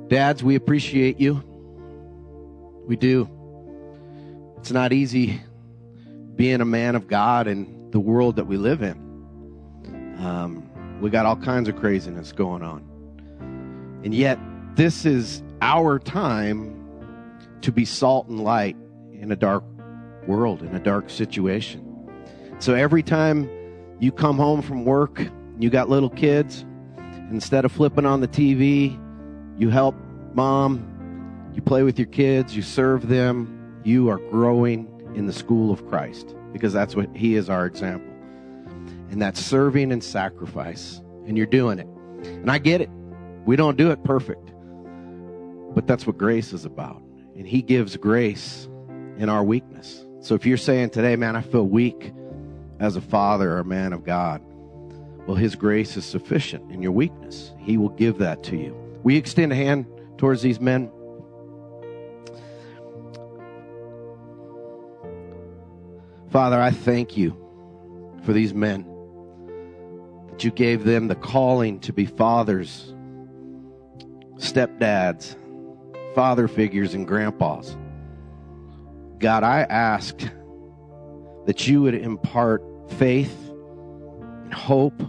Dads, 0.07 0.43
we 0.43 0.55
appreciate 0.55 1.19
you. 1.19 1.43
We 2.85 2.95
do. 2.95 3.29
It's 4.57 4.71
not 4.71 4.93
easy 4.93 5.41
being 6.35 6.61
a 6.61 6.65
man 6.65 6.95
of 6.95 7.07
God 7.07 7.47
in 7.47 7.91
the 7.91 7.99
world 7.99 8.37
that 8.37 8.45
we 8.45 8.57
live 8.57 8.81
in. 8.81 8.95
Um, 10.19 10.99
we 11.01 11.09
got 11.09 11.25
all 11.25 11.35
kinds 11.35 11.67
of 11.67 11.75
craziness 11.75 12.31
going 12.31 12.63
on. 12.63 12.83
And 14.03 14.13
yet, 14.13 14.39
this 14.75 15.05
is 15.05 15.41
our 15.61 15.99
time 15.99 16.73
to 17.61 17.71
be 17.71 17.83
salt 17.83 18.27
and 18.27 18.43
light 18.43 18.77
in 19.11 19.31
a 19.31 19.35
dark 19.35 19.63
world, 20.27 20.61
in 20.61 20.75
a 20.75 20.79
dark 20.79 21.09
situation. 21.09 21.83
So 22.59 22.73
every 22.73 23.03
time 23.03 23.49
You 23.99 24.11
come 24.11 24.37
home 24.37 24.61
from 24.61 24.85
work, 24.85 25.27
you 25.59 25.71
got 25.71 25.89
little 25.89 26.11
kids, 26.11 26.65
instead 27.31 27.65
of 27.65 27.71
flipping 27.71 28.05
on 28.05 28.21
the 28.21 28.27
TV, 28.27 28.99
you 29.57 29.69
help 29.69 29.95
mom, 30.33 31.51
you 31.55 31.63
play 31.63 31.81
with 31.81 31.97
your 31.97 32.07
kids, 32.07 32.55
you 32.55 32.61
serve 32.61 33.07
them, 33.07 33.81
you 33.83 34.07
are 34.09 34.19
growing 34.29 34.87
in 35.15 35.25
the 35.25 35.33
school 35.33 35.71
of 35.71 35.87
Christ 35.87 36.35
because 36.53 36.73
that's 36.73 36.95
what 36.95 37.09
He 37.15 37.35
is 37.35 37.49
our 37.49 37.65
example. 37.65 38.13
And 39.09 39.19
that's 39.19 39.43
serving 39.43 39.91
and 39.91 40.03
sacrifice. 40.03 41.01
And 41.25 41.37
you're 41.37 41.47
doing 41.47 41.79
it. 41.79 41.87
And 42.23 42.51
I 42.51 42.59
get 42.59 42.79
it. 42.81 42.89
We 43.45 43.55
don't 43.55 43.77
do 43.77 43.89
it 43.89 44.03
perfect. 44.03 44.51
But 45.73 45.87
that's 45.87 46.05
what 46.05 46.17
grace 46.17 46.53
is 46.53 46.65
about. 46.65 47.01
And 47.35 47.47
He 47.47 47.63
gives 47.63 47.97
grace 47.97 48.69
in 49.17 49.27
our 49.27 49.43
weakness. 49.43 50.05
So 50.19 50.35
if 50.35 50.45
you're 50.45 50.57
saying 50.57 50.89
today, 50.89 51.15
man, 51.15 51.35
I 51.35 51.41
feel 51.41 51.65
weak 51.65 52.11
as 52.79 52.95
a 52.95 53.01
father 53.01 53.53
or 53.53 53.59
a 53.59 53.65
man 53.65 53.93
of 53.93 54.03
God, 54.03 54.41
well, 55.25 55.35
His 55.35 55.55
grace 55.55 55.97
is 55.97 56.05
sufficient 56.05 56.71
in 56.71 56.81
your 56.81 56.91
weakness. 56.91 57.53
He 57.59 57.77
will 57.77 57.89
give 57.89 58.17
that 58.19 58.43
to 58.43 58.57
you. 58.57 58.75
We 59.03 59.15
extend 59.17 59.51
a 59.51 59.55
hand 59.55 59.85
towards 60.17 60.41
these 60.41 60.59
men. 60.59 60.91
Father, 66.29 66.59
I 66.59 66.71
thank 66.71 67.17
you 67.17 67.35
for 68.23 68.33
these 68.33 68.53
men. 68.53 68.85
That 70.29 70.43
you 70.43 70.51
gave 70.51 70.83
them 70.83 71.07
the 71.07 71.15
calling 71.15 71.79
to 71.81 71.93
be 71.93 72.05
fathers, 72.05 72.93
stepdads, 74.35 75.35
father 76.15 76.47
figures, 76.47 76.93
and 76.93 77.07
grandpas. 77.07 77.75
God, 79.19 79.43
I 79.43 79.61
asked 79.61 80.29
that 81.45 81.67
you 81.67 81.81
would 81.81 81.95
impart 81.95 82.63
faith 82.97 83.35
and 83.49 84.53
hope. 84.53 85.01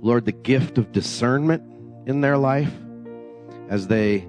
Lord, 0.00 0.24
the 0.24 0.32
gift 0.32 0.78
of 0.78 0.92
discernment 0.92 1.62
in 2.06 2.20
their 2.20 2.38
life 2.38 2.72
as 3.68 3.88
they 3.88 4.26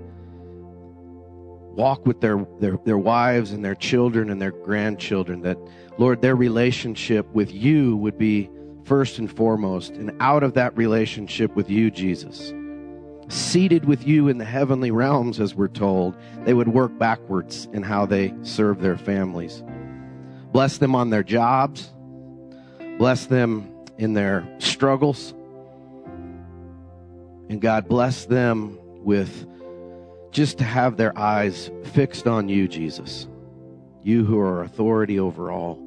walk 1.76 2.06
with 2.06 2.22
their, 2.22 2.46
their, 2.60 2.78
their 2.86 2.98
wives 2.98 3.52
and 3.52 3.64
their 3.64 3.76
children 3.76 4.30
and 4.30 4.42
their 4.42 4.52
grandchildren, 4.52 5.42
that, 5.42 5.58
Lord, 5.98 6.22
their 6.22 6.36
relationship 6.36 7.28
with 7.34 7.54
you 7.54 7.98
would 7.98 8.18
be 8.18 8.50
first 8.86 9.20
and 9.20 9.30
foremost. 9.32 9.92
And 9.92 10.12
out 10.22 10.44
of 10.44 10.54
that 10.54 10.76
relationship 10.78 11.56
with 11.56 11.70
you, 11.70 11.92
Jesus, 11.92 12.54
seated 13.28 13.86
with 13.86 14.08
you 14.08 14.28
in 14.28 14.38
the 14.38 14.46
heavenly 14.46 14.92
realms, 14.92 15.40
as 15.40 15.56
we're 15.56 15.68
told, 15.68 16.16
they 16.44 16.54
would 16.54 16.68
work 16.68 16.98
backwards 16.98 17.68
in 17.74 17.84
how 17.84 18.06
they 18.06 18.34
serve 18.44 18.82
their 18.82 18.98
families. 18.98 19.64
Bless 20.52 20.78
them 20.78 20.96
on 20.96 21.10
their 21.10 21.24
jobs, 21.24 21.92
bless 22.98 23.26
them 23.26 23.70
in 23.98 24.14
their 24.14 24.48
struggles. 24.60 25.34
And 27.50 27.62
God 27.62 27.88
bless 27.88 28.26
them 28.26 28.80
with 29.04 29.48
just 30.32 30.58
to 30.58 30.64
have 30.64 30.98
their 30.98 31.18
eyes 31.18 31.70
fixed 31.94 32.28
on 32.28 32.50
you, 32.50 32.68
Jesus. 32.68 33.28
You 34.04 34.26
who 34.26 34.40
are 34.40 34.64
authority 34.64 35.20
over 35.20 35.52
all. 35.52 35.80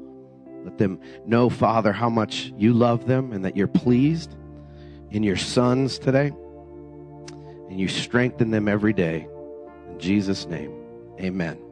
Let 0.64 0.78
them 0.78 1.00
know, 1.26 1.50
Father, 1.50 1.92
how 1.92 2.10
much 2.10 2.52
you 2.56 2.72
love 2.72 3.06
them 3.06 3.32
and 3.32 3.44
that 3.44 3.56
you're 3.56 3.66
pleased 3.66 4.34
in 5.10 5.22
your 5.22 5.36
sons 5.36 5.98
today. 5.98 6.32
And 7.68 7.78
you 7.78 7.88
strengthen 7.88 8.50
them 8.50 8.68
every 8.68 8.92
day. 8.92 9.28
In 9.90 9.98
Jesus' 9.98 10.46
name, 10.46 10.72
amen. 11.20 11.67